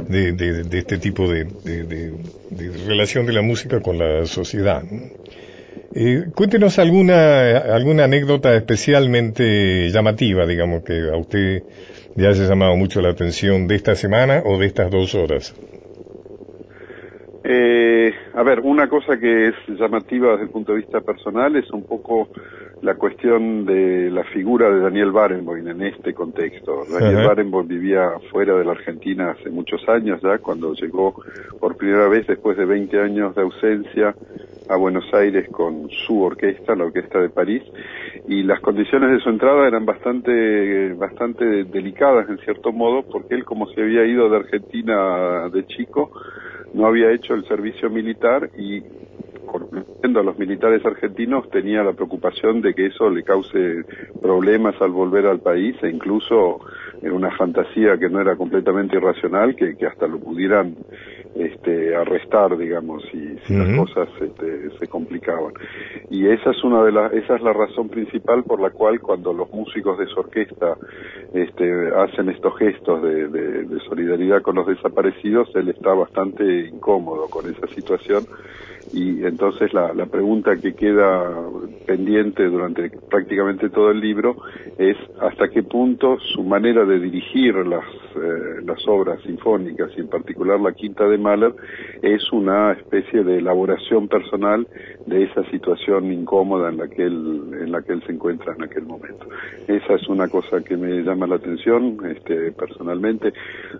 de, 0.07 0.67
este 0.71 0.97
tipo 0.97 1.29
de, 1.29 1.43
de, 1.43 2.13
relación 2.87 3.25
de 3.25 3.33
la 3.33 3.41
música 3.41 3.81
con 3.81 3.97
la 3.97 4.25
sociedad. 4.25 4.83
Eh, 5.93 6.25
cuéntenos 6.33 6.79
alguna, 6.79 7.57
alguna 7.57 8.05
anécdota 8.05 8.55
especialmente 8.55 9.89
llamativa, 9.89 10.45
digamos, 10.45 10.83
que 10.83 11.09
a 11.11 11.17
usted 11.17 11.63
le 12.15 12.27
haya 12.27 12.45
llamado 12.45 12.75
mucho 12.77 13.01
la 13.01 13.09
atención 13.09 13.67
de 13.67 13.75
esta 13.75 13.95
semana 13.95 14.41
o 14.45 14.57
de 14.57 14.67
estas 14.67 14.89
dos 14.89 15.15
horas. 15.15 15.53
Eh, 17.53 18.13
a 18.33 18.43
ver, 18.43 18.61
una 18.61 18.87
cosa 18.87 19.19
que 19.19 19.49
es 19.49 19.55
llamativa 19.67 20.31
desde 20.31 20.43
el 20.43 20.51
punto 20.51 20.71
de 20.71 20.77
vista 20.77 21.01
personal 21.01 21.53
es 21.57 21.69
un 21.71 21.83
poco 21.83 22.29
la 22.81 22.95
cuestión 22.95 23.65
de 23.65 24.09
la 24.09 24.23
figura 24.23 24.69
de 24.69 24.79
Daniel 24.79 25.11
Barenboim 25.11 25.67
en 25.67 25.81
este 25.81 26.13
contexto. 26.13 26.85
Daniel 26.89 27.17
Ajá. 27.17 27.27
Barenboim 27.27 27.67
vivía 27.67 28.11
fuera 28.31 28.55
de 28.55 28.63
la 28.63 28.71
Argentina 28.71 29.31
hace 29.31 29.49
muchos 29.49 29.81
años 29.89 30.21
ya, 30.21 30.37
cuando 30.37 30.73
llegó 30.75 31.13
por 31.59 31.75
primera 31.75 32.07
vez 32.07 32.25
después 32.25 32.55
de 32.55 32.63
20 32.63 33.01
años 33.01 33.35
de 33.35 33.41
ausencia 33.41 34.15
a 34.69 34.77
Buenos 34.77 35.13
Aires 35.13 35.49
con 35.49 35.89
su 36.07 36.21
orquesta, 36.21 36.73
la 36.73 36.85
Orquesta 36.85 37.19
de 37.19 37.29
París, 37.29 37.63
y 38.29 38.43
las 38.43 38.61
condiciones 38.61 39.11
de 39.11 39.19
su 39.19 39.29
entrada 39.29 39.67
eran 39.67 39.85
bastante, 39.85 40.93
bastante 40.93 41.65
delicadas 41.65 42.29
en 42.29 42.37
cierto 42.37 42.71
modo, 42.71 43.03
porque 43.03 43.35
él 43.35 43.43
como 43.43 43.67
se 43.67 43.81
había 43.81 44.05
ido 44.05 44.29
de 44.29 44.37
Argentina 44.37 45.49
de 45.49 45.65
chico, 45.65 46.11
no 46.73 46.87
había 46.87 47.11
hecho 47.11 47.33
el 47.33 47.45
servicio 47.47 47.89
militar 47.89 48.49
y 48.57 48.81
conociendo 49.45 50.21
a 50.21 50.23
los 50.23 50.39
militares 50.39 50.85
argentinos 50.85 51.49
tenía 51.49 51.83
la 51.83 51.93
preocupación 51.93 52.61
de 52.61 52.73
que 52.73 52.87
eso 52.87 53.09
le 53.09 53.23
cause 53.23 53.83
problemas 54.21 54.75
al 54.81 54.91
volver 54.91 55.25
al 55.25 55.39
país 55.39 55.75
e 55.83 55.89
incluso 55.89 56.61
en 57.01 57.11
una 57.11 57.31
fantasía 57.35 57.97
que 57.97 58.09
no 58.09 58.21
era 58.21 58.35
completamente 58.35 58.95
irracional 58.95 59.55
que, 59.55 59.75
que 59.75 59.87
hasta 59.87 60.07
lo 60.07 60.19
pudieran 60.19 60.75
este, 61.35 61.95
arrestar 61.95 62.57
digamos 62.57 63.03
si, 63.11 63.37
si 63.47 63.53
las 63.57 63.67
cosas 63.77 64.09
este, 64.21 64.69
se 64.77 64.87
complicaban. 64.87 65.53
Y 66.09 66.27
esa 66.27 66.51
es 66.51 66.63
una 66.63 66.83
de 66.83 66.91
las 66.91 67.13
esa 67.13 67.35
es 67.35 67.41
la 67.41 67.53
razón 67.53 67.89
principal 67.89 68.43
por 68.43 68.59
la 68.61 68.69
cual 68.71 68.99
cuando 68.99 69.33
los 69.33 69.51
músicos 69.53 69.97
de 69.97 70.07
su 70.07 70.19
orquesta 70.19 70.77
este, 71.33 71.89
hacen 71.95 72.29
estos 72.29 72.57
gestos 72.57 73.01
de, 73.03 73.27
de- 73.29 73.63
de 73.63 73.79
solidaridad 73.87 74.41
con 74.41 74.55
los 74.55 74.67
desaparecidos 74.67 75.49
él 75.55 75.69
está 75.69 75.93
bastante 75.93 76.43
incómodo 76.67 77.29
con 77.29 77.49
esa 77.49 77.67
situación 77.75 78.27
y 78.93 79.23
entonces 79.25 79.73
la, 79.73 79.93
la 79.93 80.05
pregunta 80.05 80.55
que 80.57 80.73
queda 80.73 81.29
pendiente 81.85 82.43
durante 82.45 82.89
prácticamente 83.09 83.69
todo 83.69 83.91
el 83.91 83.99
libro 83.99 84.37
es 84.77 84.97
hasta 85.19 85.49
qué 85.49 85.63
punto 85.63 86.17
su 86.33 86.43
manera 86.43 86.85
de 86.85 86.99
dirigir 86.99 87.55
las, 87.55 87.85
eh, 88.15 88.61
las 88.65 88.85
obras 88.87 89.21
sinfónicas 89.23 89.91
y 89.95 90.01
en 90.01 90.07
particular 90.07 90.59
la 90.59 90.73
quinta 90.73 91.07
de 91.07 91.17
Mahler 91.17 91.53
es 92.01 92.31
una 92.31 92.73
especie 92.73 93.23
de 93.23 93.37
elaboración 93.37 94.07
personal 94.07 94.67
de 95.05 95.23
esa 95.23 95.43
situación 95.51 96.11
incómoda 96.11 96.69
en 96.69 96.77
la 96.77 96.87
que 96.87 97.03
él, 97.03 97.51
en 97.59 97.71
la 97.71 97.81
que 97.81 97.93
él 97.93 98.03
se 98.05 98.13
encuentra 98.13 98.53
en 98.53 98.63
aquel 98.63 98.83
momento. 98.83 99.27
Esa 99.67 99.95
es 99.95 100.07
una 100.07 100.27
cosa 100.27 100.61
que 100.61 100.77
me 100.77 101.01
llama 101.03 101.27
la 101.27 101.35
atención 101.35 101.97
este, 102.05 102.51
personalmente. 102.51 103.33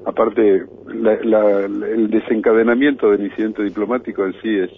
Aparte, 0.06 0.66
la- 0.96 1.20
la- 1.24 1.60
el 1.66 2.10
desencadenamiento 2.10 3.12
del 3.12 3.26
incidente 3.26 3.64
diplomático 3.64 4.26
en 4.26 4.34
sí 4.42 4.58
es 4.60 4.72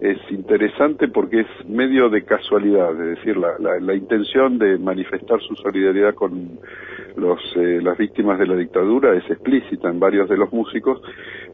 es 0.00 0.18
interesante 0.30 1.08
porque 1.08 1.40
es 1.40 1.46
medio 1.68 2.10
de 2.10 2.24
casualidad, 2.24 2.90
es 3.00 3.16
decir, 3.16 3.36
la, 3.36 3.56
la, 3.60 3.78
la 3.80 3.94
intención 3.94 4.58
de 4.58 4.76
manifestar 4.76 5.40
su 5.40 5.54
solidaridad 5.54 6.14
con 6.14 6.58
los, 7.16 7.38
eh, 7.56 7.80
las 7.80 7.96
víctimas 7.96 8.38
de 8.40 8.46
la 8.46 8.56
dictadura 8.56 9.14
es 9.16 9.24
explícita 9.30 9.88
en 9.88 10.00
varios 10.00 10.28
de 10.28 10.36
los 10.36 10.52
músicos, 10.52 11.00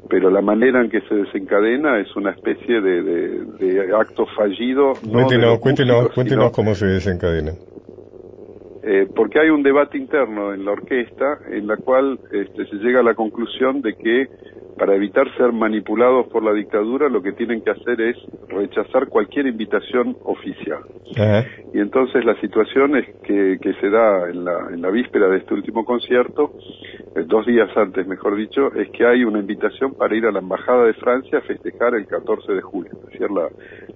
pero 0.08 0.30
la 0.30 0.40
manera 0.40 0.80
en 0.80 0.88
que 0.90 1.02
se 1.02 1.14
desencadena 1.14 2.00
es 2.00 2.16
una 2.16 2.30
especie 2.30 2.80
de, 2.80 3.02
de, 3.02 3.44
de 3.58 3.94
acto 3.94 4.26
fallido. 4.34 4.94
no 5.04 5.12
cuéntenos, 5.12 5.46
los 5.50 5.58
cuéntenos, 5.60 5.96
músicos, 5.96 6.14
cuéntenos 6.14 6.50
cómo 6.52 6.74
se 6.74 6.86
desencadena. 6.86 7.52
Eh, 8.82 9.06
porque 9.14 9.40
hay 9.40 9.50
un 9.50 9.62
debate 9.62 9.98
interno 9.98 10.54
en 10.54 10.64
la 10.64 10.72
orquesta 10.72 11.38
en 11.50 11.66
la 11.66 11.76
cual 11.76 12.18
este, 12.32 12.66
se 12.66 12.76
llega 12.76 13.00
a 13.00 13.02
la 13.02 13.14
conclusión 13.14 13.82
de 13.82 13.94
que 13.94 14.28
para 14.78 14.94
evitar 14.94 15.26
ser 15.36 15.52
manipulados 15.52 16.28
por 16.28 16.42
la 16.42 16.54
dictadura 16.54 17.10
lo 17.10 17.20
que 17.20 17.32
tienen 17.32 17.60
que 17.60 17.70
hacer 17.70 18.00
es 18.00 18.16
rechazar 18.48 19.08
cualquier 19.08 19.46
invitación 19.46 20.16
oficial. 20.24 20.80
Ajá. 21.16 21.44
Y 21.74 21.78
entonces 21.78 22.24
la 22.24 22.40
situación 22.40 22.96
es 22.96 23.06
que, 23.22 23.58
que 23.60 23.74
se 23.74 23.90
da 23.90 24.30
en 24.30 24.42
la, 24.44 24.68
en 24.72 24.80
la 24.80 24.90
víspera 24.90 25.28
de 25.28 25.38
este 25.38 25.52
último 25.52 25.84
concierto, 25.84 26.54
eh, 27.14 27.24
dos 27.26 27.44
días 27.44 27.68
antes 27.76 28.06
mejor 28.06 28.36
dicho, 28.36 28.72
es 28.74 28.88
que 28.90 29.04
hay 29.04 29.22
una 29.22 29.40
invitación 29.40 29.92
para 29.94 30.16
ir 30.16 30.24
a 30.24 30.32
la 30.32 30.38
Embajada 30.38 30.84
de 30.86 30.94
Francia 30.94 31.38
a 31.38 31.42
festejar 31.42 31.94
el 31.94 32.06
14 32.06 32.54
de 32.54 32.62
julio, 32.62 32.92
es 32.92 33.12
decir, 33.12 33.30
la, 33.30 33.48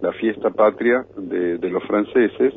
la 0.03 0.13
fiesta 0.13 0.51
patria 0.51 1.07
de, 1.17 1.57
de 1.57 1.71
los 1.71 1.83
franceses. 1.85 2.53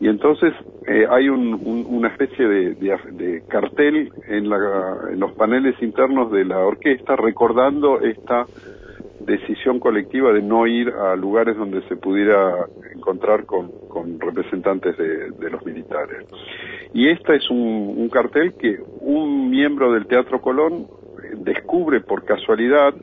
Y 0.00 0.08
entonces 0.08 0.52
eh, 0.86 1.06
hay 1.10 1.28
un- 1.28 1.54
un- 1.54 1.86
una 1.88 2.08
especie 2.08 2.46
de, 2.48 2.74
de- 2.74 2.98
de 3.12 3.42
cartel 3.48 4.10
en, 4.26 4.48
la- 4.48 4.98
en 5.12 5.20
los 5.20 5.32
paneles 5.34 5.74
internos 5.82 6.30
de 6.32 6.44
la 6.44 6.58
orquesta 6.60 7.16
recordando 7.16 8.00
esta 8.00 8.48
decisión 9.18 9.80
colectiva 9.80 10.32
de 10.32 10.42
no 10.42 10.66
ir 10.66 10.88
a 10.90 11.16
lugares 11.16 11.56
donde 11.56 11.82
se 11.88 11.96
pudiera 11.96 12.68
encontrar 12.94 13.44
con, 13.44 13.72
con 13.88 14.18
representantes 14.20 14.96
de, 14.96 15.32
de 15.32 15.50
los 15.50 15.64
militares. 15.66 16.24
Y 16.92 17.08
este 17.10 17.36
es 17.36 17.50
un, 17.50 17.94
un 17.96 18.08
cartel 18.08 18.54
que 18.58 18.78
un 19.00 19.50
miembro 19.50 19.92
del 19.92 20.06
Teatro 20.06 20.40
Colón 20.40 20.88
descubre 21.36 22.00
por 22.00 22.24
casualidad 22.24 22.94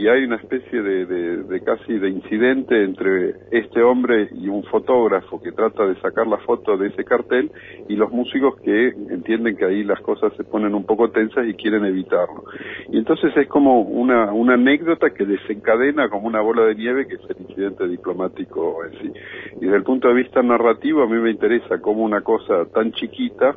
y 0.00 0.08
hay 0.08 0.24
una 0.24 0.36
especie 0.36 0.80
de, 0.80 1.04
de- 1.04 1.60
casi 1.60 1.98
de 1.98 2.08
incidente 2.08 2.84
entre 2.84 3.34
este 3.50 3.82
hombre 3.82 4.30
y 4.32 4.48
un 4.48 4.62
fotógrafo 4.64 5.42
que 5.42 5.52
trata 5.52 5.86
de 5.86 5.94
sacar 6.00 6.26
la 6.26 6.38
foto 6.38 6.78
de 6.78 6.88
ese 6.88 7.04
cartel 7.04 7.50
y 7.86 7.96
los 7.96 8.10
músicos 8.10 8.58
que 8.62 8.88
entienden 9.10 9.58
que 9.58 9.66
ahí 9.66 9.84
las 9.84 10.00
cosas 10.00 10.32
se 10.38 10.44
ponen 10.44 10.74
un 10.74 10.86
poco 10.86 11.10
tensas 11.10 11.46
y 11.46 11.52
quieren 11.52 11.84
evitarlo. 11.84 12.44
Y 12.88 12.96
entonces 12.96 13.30
es 13.36 13.46
como 13.48 13.82
una, 13.82 14.32
una 14.32 14.54
anécdota 14.54 15.10
que 15.10 15.26
desencadena 15.26 16.08
como 16.08 16.28
una 16.28 16.40
bola 16.40 16.64
de 16.64 16.76
nieve 16.76 17.06
que 17.06 17.16
es 17.16 17.20
el 17.28 17.42
incidente 17.46 17.86
diplomático 17.86 18.82
en 18.86 18.92
sí. 19.02 19.12
Y 19.60 19.64
desde 19.66 19.76
el 19.76 19.82
punto 19.82 20.08
de 20.08 20.14
vista 20.14 20.42
narrativo 20.42 21.02
a 21.02 21.06
mí 21.08 21.20
me 21.20 21.30
interesa 21.30 21.78
cómo 21.78 22.04
una 22.04 22.22
cosa 22.22 22.64
tan 22.72 22.90
chiquita 22.92 23.54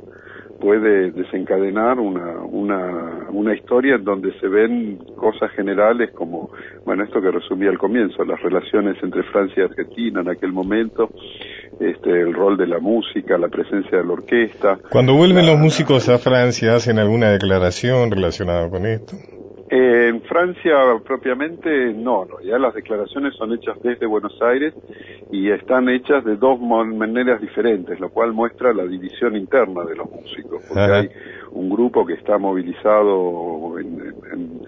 puede 0.64 1.11
desencadenar 1.11 1.99
una, 1.99 2.39
una, 2.39 3.28
una 3.32 3.53
historia 3.53 3.95
en 3.95 4.05
donde 4.05 4.32
se 4.39 4.47
ven 4.47 4.97
cosas 5.18 5.51
generales 5.51 6.11
como, 6.11 6.51
bueno, 6.86 7.03
esto 7.03 7.22
que 7.22 7.32
resumí 7.32 7.68
al 7.68 7.78
comienzo, 7.78 8.24
las 8.24 8.41
relaciones 8.41 8.95
entre 9.03 9.24
Francia 9.24 9.64
y 9.64 9.66
Argentina 9.70 10.22
en 10.22 10.30
aquel 10.30 10.53
momento, 10.53 11.09
este, 11.82 12.09
el 12.09 12.34
rol 12.34 12.55
de 12.55 12.68
la 12.68 12.80
música, 12.80 13.38
la 13.38 13.49
presencia 13.49 13.97
de 13.97 14.05
la 14.05 14.14
orquesta. 14.14 14.80
Cuando 14.89 15.16
vuelven 15.16 15.45
la- 15.45 15.51
los 15.51 15.59
músicos 15.59 16.07
a 16.07 16.18
Francia, 16.18 16.76
¿hacen 16.76 16.97
alguna 16.97 17.32
declaración 17.32 18.09
relacionada 18.09 18.70
con 18.70 18.86
esto? 18.86 19.18
Eh, 19.76 20.07
en 20.09 20.21
Francia 20.21 20.76
propiamente 21.03 21.93
no, 21.93 22.26
no, 22.26 22.39
ya 22.43 22.59
las 22.59 22.76
declaraciones 22.76 23.34
son 23.36 23.53
hechas 23.53 23.76
desde 23.82 24.05
Buenos 24.05 24.39
Aires 24.41 24.71
y 25.32 25.49
están 25.49 25.89
hechas 25.89 26.24
de 26.24 26.36
dos 26.36 26.59
maneras 26.59 27.41
diferentes, 27.41 27.99
lo 27.99 28.09
cual 28.09 28.34
muestra 28.34 28.71
la 28.71 28.84
división 28.86 29.36
interna 29.36 29.84
de 29.84 29.95
los 29.95 30.11
músicos, 30.11 30.61
porque 30.67 30.80
Ajá. 30.84 30.99
hay 30.99 31.09
un 31.53 31.69
grupo 31.71 32.05
que 32.05 32.13
está 32.13 32.38
movilizado 32.38 33.80
en, 33.80 34.13
en- 34.32 34.61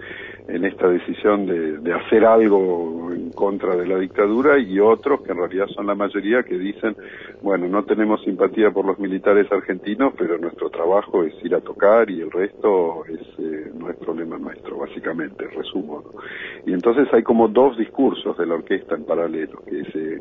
en 0.48 0.64
esta 0.64 0.88
decisión 0.88 1.44
de, 1.46 1.78
de 1.78 1.92
hacer 1.92 2.24
algo 2.24 3.05
contra 3.36 3.76
de 3.76 3.86
la 3.86 3.98
dictadura 3.98 4.58
y 4.58 4.80
otros 4.80 5.20
que 5.22 5.30
en 5.30 5.38
realidad 5.38 5.66
son 5.68 5.86
la 5.86 5.94
mayoría 5.94 6.42
que 6.42 6.58
dicen, 6.58 6.96
bueno, 7.42 7.68
no 7.68 7.84
tenemos 7.84 8.20
simpatía 8.24 8.72
por 8.72 8.84
los 8.84 8.98
militares 8.98 9.46
argentinos, 9.52 10.14
pero 10.18 10.38
nuestro 10.38 10.70
trabajo 10.70 11.22
es 11.22 11.34
ir 11.44 11.54
a 11.54 11.60
tocar 11.60 12.10
y 12.10 12.22
el 12.22 12.32
resto 12.32 13.04
es, 13.06 13.20
eh, 13.38 13.70
no 13.78 13.90
es 13.90 13.96
problema 13.98 14.38
nuestro, 14.38 14.78
básicamente, 14.78 15.46
resumo. 15.46 16.02
¿no? 16.04 16.20
Y 16.66 16.72
entonces 16.72 17.06
hay 17.12 17.22
como 17.22 17.46
dos 17.46 17.76
discursos 17.78 18.36
de 18.36 18.46
la 18.46 18.54
orquesta 18.54 18.96
en 18.96 19.04
paralelo 19.04 19.62
que 19.64 19.84
se, 19.92 20.20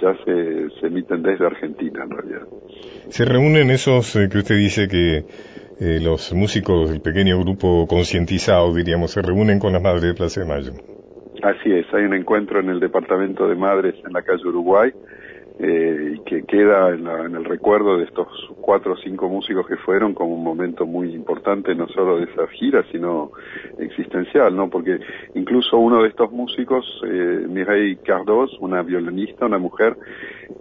ya 0.00 0.16
se, 0.24 0.70
se 0.80 0.86
emiten 0.86 1.22
desde 1.22 1.44
Argentina 1.44 2.04
en 2.04 2.10
realidad. 2.10 2.46
Se 3.08 3.24
reúnen 3.24 3.70
esos 3.70 4.16
eh, 4.16 4.28
que 4.30 4.38
usted 4.38 4.56
dice 4.56 4.88
que 4.88 5.24
eh, 5.80 5.98
los 6.00 6.32
músicos 6.32 6.90
del 6.90 7.00
pequeño 7.00 7.40
grupo 7.40 7.86
concientizado, 7.88 8.72
diríamos, 8.72 9.10
se 9.10 9.20
reúnen 9.20 9.58
con 9.58 9.72
las 9.72 9.82
madres 9.82 10.02
de 10.02 10.14
Plaza 10.14 10.40
de 10.40 10.46
Mayo. 10.46 11.01
Así 11.42 11.72
es, 11.72 11.92
hay 11.92 12.04
un 12.04 12.14
encuentro 12.14 12.60
en 12.60 12.70
el 12.70 12.78
departamento 12.80 13.48
de 13.48 13.56
Madres 13.56 13.94
en 14.06 14.12
la 14.12 14.22
calle 14.22 14.46
Uruguay 14.46 14.92
eh, 15.58 16.14
que 16.24 16.44
queda 16.44 16.90
en, 16.90 17.04
la- 17.04 17.26
en 17.26 17.34
el 17.34 17.44
recuerdo 17.44 17.98
de 17.98 18.04
estos 18.04 18.28
cuatro 18.60 18.92
o 18.92 18.96
cinco 18.96 19.28
músicos 19.28 19.66
que 19.66 19.76
fueron 19.76 20.14
como 20.14 20.34
un 20.34 20.42
momento 20.44 20.86
muy 20.86 21.12
importante 21.14 21.74
no 21.74 21.88
solo 21.88 22.18
de 22.18 22.24
esa 22.24 22.46
gira 22.48 22.84
sino 22.92 23.32
existencial, 23.78 24.54
¿no? 24.56 24.70
Porque 24.70 24.98
incluso 25.34 25.76
uno 25.78 26.02
de 26.02 26.08
estos 26.08 26.30
músicos, 26.32 26.84
eh, 27.06 27.44
Mireille 27.48 27.98
Cardos, 28.04 28.56
una 28.60 28.82
violinista, 28.82 29.44
una 29.46 29.58
mujer, 29.58 29.96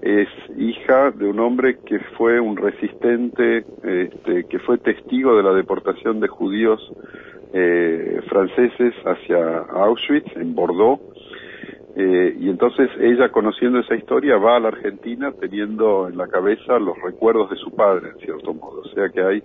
es 0.02 0.28
hija 0.58 1.12
de 1.12 1.28
un 1.30 1.40
hombre 1.40 1.78
que 1.86 2.00
fue 2.18 2.40
un 2.40 2.58
resistente, 2.58 3.64
este, 3.84 4.46
que 4.46 4.60
fue 4.60 4.78
testigo 4.80 5.38
de 5.38 5.44
la 5.44 5.54
deportación 5.54 6.20
de 6.20 6.28
judíos 6.28 6.82
eh, 7.54 8.22
franceses 8.30 8.94
hacia 9.06 9.58
Auschwitz, 9.70 10.36
en 10.36 10.56
Bordeaux, 10.56 11.00
Eh, 11.94 12.38
y 12.40 12.50
entonces 12.50 12.90
ella, 13.02 13.30
conociendo 13.30 13.80
esa 13.80 13.96
historia, 13.96 14.38
va 14.38 14.56
a 14.56 14.60
la 14.62 14.70
Argentina 14.70 15.34
teniendo 15.38 16.08
en 16.08 16.16
la 16.16 16.28
cabeza 16.28 16.80
los 16.80 16.96
recuerdos 17.04 17.50
de 17.50 17.58
su 17.58 17.70
padre, 17.72 18.12
en 18.14 18.20
cierto 18.26 18.54
modo. 18.54 18.80
O 18.80 18.90
sea 18.96 19.10
que 19.10 19.22
hay 19.22 19.44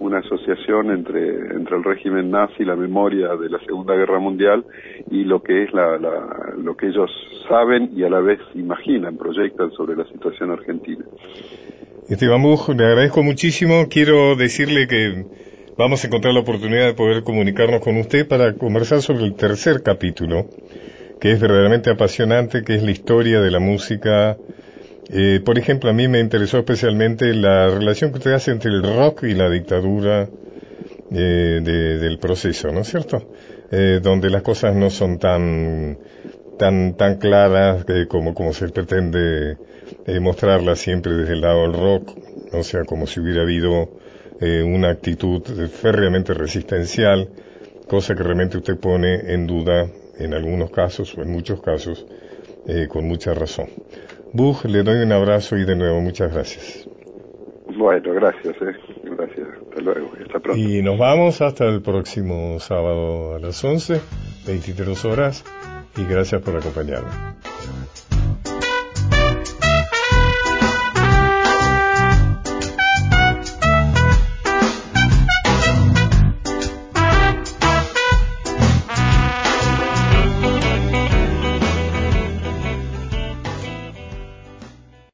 una 0.00 0.20
asociación 0.20 0.90
entre, 0.90 1.20
entre 1.54 1.76
el 1.76 1.84
régimen 1.84 2.30
nazi, 2.30 2.64
la 2.64 2.74
memoria 2.74 3.36
de 3.36 3.50
la 3.50 3.58
Segunda 3.66 3.94
Guerra 3.94 4.18
Mundial 4.18 4.64
y 5.10 5.24
lo 5.24 5.42
que 5.42 5.64
es 5.64 5.74
la, 5.74 5.98
la, 5.98 6.54
lo 6.56 6.74
que 6.74 6.86
ellos 6.86 7.10
saben 7.50 7.90
y 7.94 8.02
a 8.02 8.08
la 8.08 8.20
vez 8.20 8.40
imaginan, 8.54 9.18
proyectan 9.18 9.70
sobre 9.72 9.94
la 9.94 10.06
situación 10.06 10.52
argentina. 10.52 11.04
Esteban 12.08 12.42
Buch, 12.42 12.70
le 12.70 12.84
agradezco 12.86 13.22
muchísimo. 13.22 13.88
Quiero 13.90 14.36
decirle 14.36 14.86
que 14.86 15.26
vamos 15.76 16.02
a 16.02 16.06
encontrar 16.06 16.34
la 16.34 16.40
oportunidad 16.40 16.86
de 16.86 16.94
poder 16.94 17.22
comunicarnos 17.24 17.80
con 17.80 17.96
usted 17.96 18.26
para 18.26 18.54
conversar 18.54 19.02
sobre 19.02 19.24
el 19.24 19.34
tercer 19.34 19.82
capítulo 19.82 20.48
que 21.24 21.32
es 21.32 21.40
verdaderamente 21.40 21.90
apasionante, 21.90 22.62
que 22.64 22.74
es 22.74 22.82
la 22.82 22.90
historia 22.90 23.40
de 23.40 23.50
la 23.50 23.58
música. 23.58 24.36
Eh, 25.08 25.40
por 25.42 25.58
ejemplo, 25.58 25.88
a 25.88 25.94
mí 25.94 26.06
me 26.06 26.20
interesó 26.20 26.58
especialmente 26.58 27.32
la 27.32 27.68
relación 27.68 28.10
que 28.10 28.18
usted 28.18 28.32
hace 28.32 28.50
entre 28.50 28.70
el 28.70 28.82
rock 28.82 29.22
y 29.22 29.32
la 29.32 29.48
dictadura 29.48 30.28
eh, 31.10 31.60
del 31.62 32.18
proceso, 32.18 32.70
¿no 32.72 32.80
es 32.80 32.88
cierto? 32.88 33.30
Eh, 33.70 34.00
donde 34.02 34.28
las 34.28 34.42
cosas 34.42 34.74
no 34.74 34.90
son 34.90 35.18
tan 35.18 35.98
tan 36.58 36.94
tan 36.94 37.16
claras 37.16 37.86
como 38.08 38.34
como 38.34 38.52
se 38.52 38.68
pretende 38.68 39.56
mostrarlas 40.20 40.78
siempre 40.78 41.14
desde 41.14 41.32
el 41.32 41.40
lado 41.40 41.62
del 41.62 41.72
rock, 41.72 42.12
o 42.52 42.62
sea, 42.62 42.84
como 42.84 43.06
si 43.06 43.20
hubiera 43.20 43.42
habido 43.42 43.88
una 44.40 44.90
actitud 44.90 45.42
férreamente 45.68 46.34
resistencial, 46.34 47.28
cosa 47.88 48.14
que 48.14 48.22
realmente 48.22 48.58
usted 48.58 48.78
pone 48.78 49.32
en 49.32 49.46
duda 49.46 49.86
en 50.18 50.34
algunos 50.34 50.70
casos 50.70 51.16
o 51.16 51.22
en 51.22 51.30
muchos 51.30 51.60
casos 51.60 52.06
eh, 52.66 52.86
con 52.88 53.06
mucha 53.06 53.34
razón. 53.34 53.66
Bug, 54.32 54.64
le 54.64 54.82
doy 54.82 55.02
un 55.02 55.12
abrazo 55.12 55.56
y 55.56 55.64
de 55.64 55.76
nuevo 55.76 56.00
muchas 56.00 56.32
gracias. 56.32 56.88
Bueno, 57.76 58.12
gracias, 58.14 58.54
eh. 58.60 58.76
gracias. 59.04 59.48
Hasta 59.68 59.80
luego, 59.80 60.10
hasta 60.20 60.40
pronto. 60.40 60.60
Y 60.60 60.82
nos 60.82 60.98
vamos 60.98 61.40
hasta 61.40 61.66
el 61.66 61.82
próximo 61.82 62.58
sábado 62.60 63.34
a 63.34 63.38
las 63.38 63.62
11, 63.62 64.00
23 64.46 65.04
horas, 65.04 65.44
y 65.96 66.04
gracias 66.04 66.42
por 66.42 66.56
acompañarme. 66.56 67.10